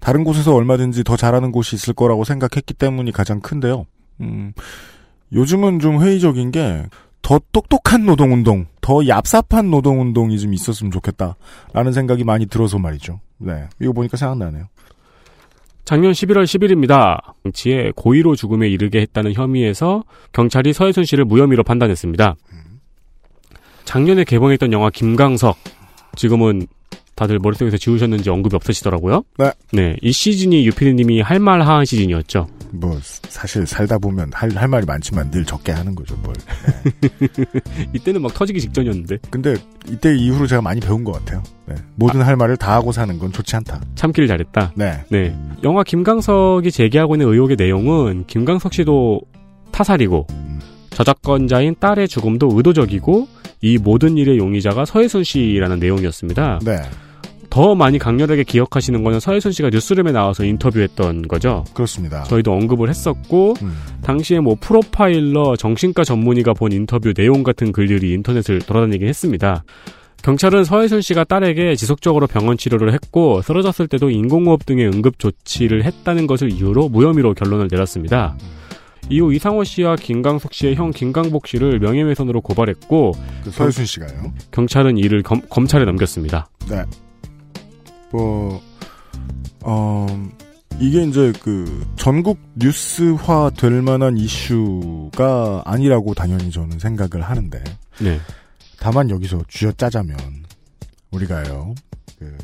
다른 0.00 0.24
곳에서 0.24 0.54
얼마든지 0.54 1.04
더 1.04 1.16
잘하는 1.16 1.52
곳이 1.52 1.76
있을 1.76 1.94
거라고 1.94 2.24
생각했기 2.24 2.74
때문이 2.74 3.12
가장 3.12 3.40
큰데요. 3.40 3.86
음, 4.20 4.52
요즘은 5.32 5.78
좀 5.78 6.02
회의적인 6.02 6.50
게 6.50 6.86
더 7.22 7.40
똑똑한 7.52 8.04
노동운동, 8.04 8.66
더 8.80 8.96
얍삽한 8.96 9.70
노동운동이 9.70 10.38
좀 10.38 10.52
있었으면 10.52 10.90
좋겠다라는 10.90 11.92
생각이 11.92 12.24
많이 12.24 12.46
들어서 12.46 12.78
말이죠. 12.78 13.20
네, 13.38 13.68
이거 13.80 13.92
보니까 13.92 14.16
생각나네요. 14.16 14.66
작년 15.84 16.12
11월 16.12 16.44
10일입니다. 16.44 17.20
정치에 17.42 17.92
고의로 17.96 18.36
죽음에 18.36 18.68
이르게 18.68 19.00
했다는 19.00 19.32
혐의에서 19.34 20.04
경찰이 20.32 20.72
서혜순 20.72 21.04
씨를 21.04 21.24
무혐의로 21.24 21.64
판단했습니다. 21.64 22.36
작년에 23.84 24.24
개봉했던 24.24 24.72
영화 24.72 24.90
김강석 24.90 25.56
지금은 26.16 26.66
다들 27.22 27.38
머릿속에서 27.38 27.76
지우셨는지 27.76 28.30
언급이 28.30 28.56
없으시더라고요. 28.56 29.22
네. 29.38 29.52
네, 29.72 29.96
이 30.02 30.10
시즌이 30.12 30.66
유피디님이 30.66 31.20
할 31.20 31.38
말 31.38 31.60
하한 31.62 31.84
시즌이었죠. 31.84 32.46
뭐 32.72 32.98
사실 33.02 33.66
살다 33.66 33.98
보면 33.98 34.30
할, 34.32 34.50
할 34.56 34.66
말이 34.68 34.86
많지만 34.86 35.30
늘 35.30 35.44
적게 35.44 35.72
하는 35.72 35.94
거죠. 35.94 36.16
뭘. 36.22 36.34
이때는 37.94 38.22
막 38.22 38.32
터지기 38.34 38.60
직전이었는데. 38.60 39.18
근데 39.30 39.54
이때 39.88 40.14
이후로 40.16 40.46
제가 40.46 40.62
많이 40.62 40.80
배운 40.80 41.04
것 41.04 41.12
같아요. 41.12 41.42
네. 41.66 41.74
모든 41.96 42.22
할 42.22 42.36
말을 42.36 42.56
다 42.56 42.72
하고 42.74 42.92
사는 42.92 43.18
건 43.18 43.32
좋지 43.32 43.56
않다. 43.56 43.80
참기를 43.94 44.26
잘했다. 44.28 44.72
네. 44.74 45.04
네. 45.10 45.36
영화 45.62 45.82
김강석이 45.82 46.70
제기하고 46.70 47.14
있는 47.16 47.28
의혹의 47.28 47.56
내용은 47.58 48.24
김강석 48.26 48.72
씨도 48.72 49.20
타살이고 49.70 50.26
저작권자인 50.90 51.76
딸의 51.80 52.08
죽음도 52.08 52.50
의도적이고 52.52 53.28
이 53.62 53.78
모든 53.78 54.16
일의 54.16 54.38
용의자가 54.38 54.84
서혜순 54.84 55.24
씨라는 55.24 55.78
내용이었습니다. 55.78 56.60
네. 56.64 56.78
더 57.52 57.74
많이 57.74 57.98
강렬하게 57.98 58.44
기억하시는 58.44 59.04
거는 59.04 59.20
서혜순 59.20 59.52
씨가 59.52 59.68
뉴스룸에 59.68 60.10
나와서 60.10 60.42
인터뷰했던 60.42 61.28
거죠. 61.28 61.64
그렇습니다. 61.74 62.22
저희도 62.22 62.50
언급을 62.50 62.88
했었고 62.88 63.52
음. 63.60 63.76
당시에 64.00 64.40
뭐 64.40 64.56
프로파일러 64.58 65.56
정신과 65.56 66.02
전문의가 66.04 66.54
본 66.54 66.72
인터뷰 66.72 67.12
내용 67.12 67.42
같은 67.42 67.70
글들이 67.70 68.10
인터넷을 68.12 68.60
돌아다니긴 68.60 69.06
했습니다. 69.06 69.64
경찰은 70.22 70.64
서혜순 70.64 71.02
씨가 71.02 71.24
딸에게 71.24 71.76
지속적으로 71.76 72.26
병원 72.26 72.56
치료를 72.56 72.94
했고 72.94 73.42
쓰러졌을 73.42 73.86
때도 73.86 74.08
인공호흡 74.08 74.64
등의 74.64 74.86
응급 74.86 75.18
조치를 75.18 75.84
했다는 75.84 76.26
것을 76.26 76.50
이유로 76.50 76.88
무혐의로 76.88 77.34
결론을 77.34 77.68
내렸습니다. 77.70 78.34
이후 79.10 79.30
이상호 79.34 79.64
씨와 79.64 79.96
김강석 79.96 80.54
씨의 80.54 80.76
형 80.76 80.90
김강복 80.90 81.46
씨를 81.46 81.80
명예훼손으로 81.80 82.40
고발했고 82.40 83.12
그 83.44 83.50
서혜순 83.50 83.84
씨가요. 83.84 84.32
경찰은 84.52 84.96
이를 84.96 85.22
검, 85.22 85.42
검찰에 85.50 85.84
넘겼습니다. 85.84 86.48
네. 86.70 86.82
뭐, 88.12 88.60
어, 89.62 90.06
이게 90.78 91.04
이제 91.04 91.32
그 91.42 91.86
전국 91.96 92.38
뉴스화 92.54 93.50
될 93.56 93.82
만한 93.82 94.16
이슈가 94.16 95.62
아니라고 95.64 96.14
당연히 96.14 96.50
저는 96.50 96.78
생각을 96.78 97.22
하는데. 97.22 97.62
네. 98.00 98.20
다만 98.78 99.10
여기서 99.10 99.42
쥐어짜자면 99.48 100.16
우리가요. 101.12 101.74
그 102.18 102.36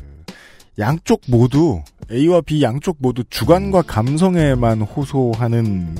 양쪽 0.77 1.21
모두 1.27 1.81
A와 2.11 2.41
B 2.41 2.63
양쪽 2.63 2.95
모두 2.99 3.23
주관과 3.29 3.81
감성에만 3.81 4.81
호소하는 4.81 5.95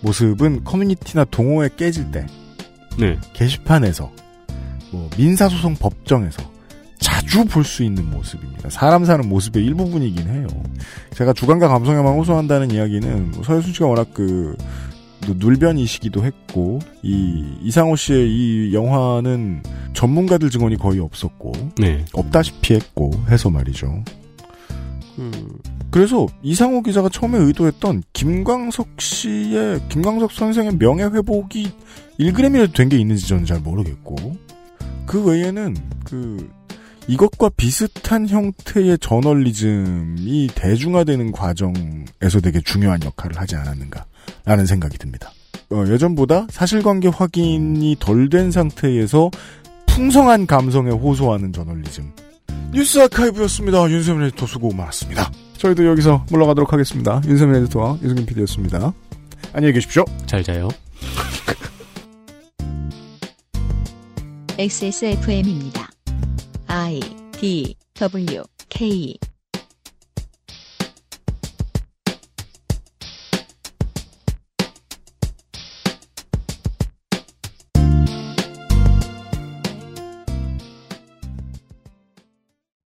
모습은 0.00 0.64
커뮤니티나 0.64 1.24
동호회 1.26 1.70
깨질 1.76 2.10
때 2.10 2.26
네. 2.98 3.16
게시판에서 3.32 4.10
뭐 4.90 5.08
민사소송 5.16 5.76
법정에서 5.76 6.55
자주 6.98 7.44
볼 7.44 7.64
수 7.64 7.82
있는 7.82 8.08
모습입니다. 8.10 8.70
사람 8.70 9.04
사는 9.04 9.28
모습의 9.28 9.64
일부분이긴 9.64 10.28
해요. 10.28 10.46
제가 11.14 11.32
주관과 11.32 11.68
감성에만 11.68 12.14
호소한다는 12.14 12.70
이야기는 12.70 13.30
뭐 13.32 13.42
서혜순 13.42 13.72
씨가 13.72 13.86
워낙 13.86 14.08
그 14.14 14.56
눌변이시기도 15.28 16.24
했고 16.24 16.78
이 17.02 17.44
이상호 17.62 17.96
씨의 17.96 18.28
이 18.30 18.74
영화는 18.74 19.62
전문가들 19.92 20.50
증언이 20.50 20.76
거의 20.76 21.00
없었고 21.00 21.52
네. 21.78 22.04
없다시피 22.12 22.74
했고 22.74 23.10
해서 23.28 23.50
말이죠. 23.50 24.04
그 25.16 25.58
그래서 25.90 26.26
이상호 26.42 26.82
기자가 26.82 27.08
처음에 27.08 27.38
의도했던 27.38 28.02
김광석 28.12 29.00
씨의 29.00 29.80
김광석 29.88 30.30
선생의 30.32 30.76
명예 30.78 31.04
회복이 31.04 31.72
1g이라도 32.20 32.74
된 32.74 32.88
게 32.88 32.98
있는지 32.98 33.26
저는 33.26 33.46
잘 33.46 33.60
모르겠고 33.60 34.36
그 35.06 35.24
외에는 35.24 35.74
그 36.04 36.50
이것과 37.08 37.50
비슷한 37.56 38.28
형태의 38.28 38.98
저널리즘이 38.98 40.48
대중화되는 40.54 41.32
과정에서 41.32 42.40
되게 42.42 42.60
중요한 42.60 43.00
역할을 43.04 43.38
하지 43.38 43.56
않았는가라는 43.56 44.66
생각이 44.66 44.98
듭니다. 44.98 45.30
어, 45.70 45.84
예전보다 45.88 46.46
사실관계 46.50 47.08
확인이 47.08 47.96
덜 47.98 48.28
된 48.28 48.50
상태에서 48.50 49.30
풍성한 49.86 50.46
감성에 50.46 50.90
호소하는 50.90 51.52
저널리즘. 51.52 52.12
뉴스 52.72 53.00
아카이브였습니다. 53.00 53.88
윤세민 53.88 54.26
에디터 54.26 54.46
수고 54.46 54.72
많았습니다. 54.72 55.30
저희도 55.58 55.86
여기서 55.86 56.26
물러가도록 56.30 56.72
하겠습니다. 56.72 57.22
윤세민 57.24 57.62
에디터와 57.62 57.98
유승균 58.02 58.26
PD였습니다. 58.26 58.92
안녕히 59.52 59.72
계십시오. 59.72 60.04
잘 60.26 60.42
자요. 60.42 60.68
XSFM입니다. 64.58 65.85
I 66.68 67.00
D 67.38 67.76
W 67.94 68.44
K 68.68 69.18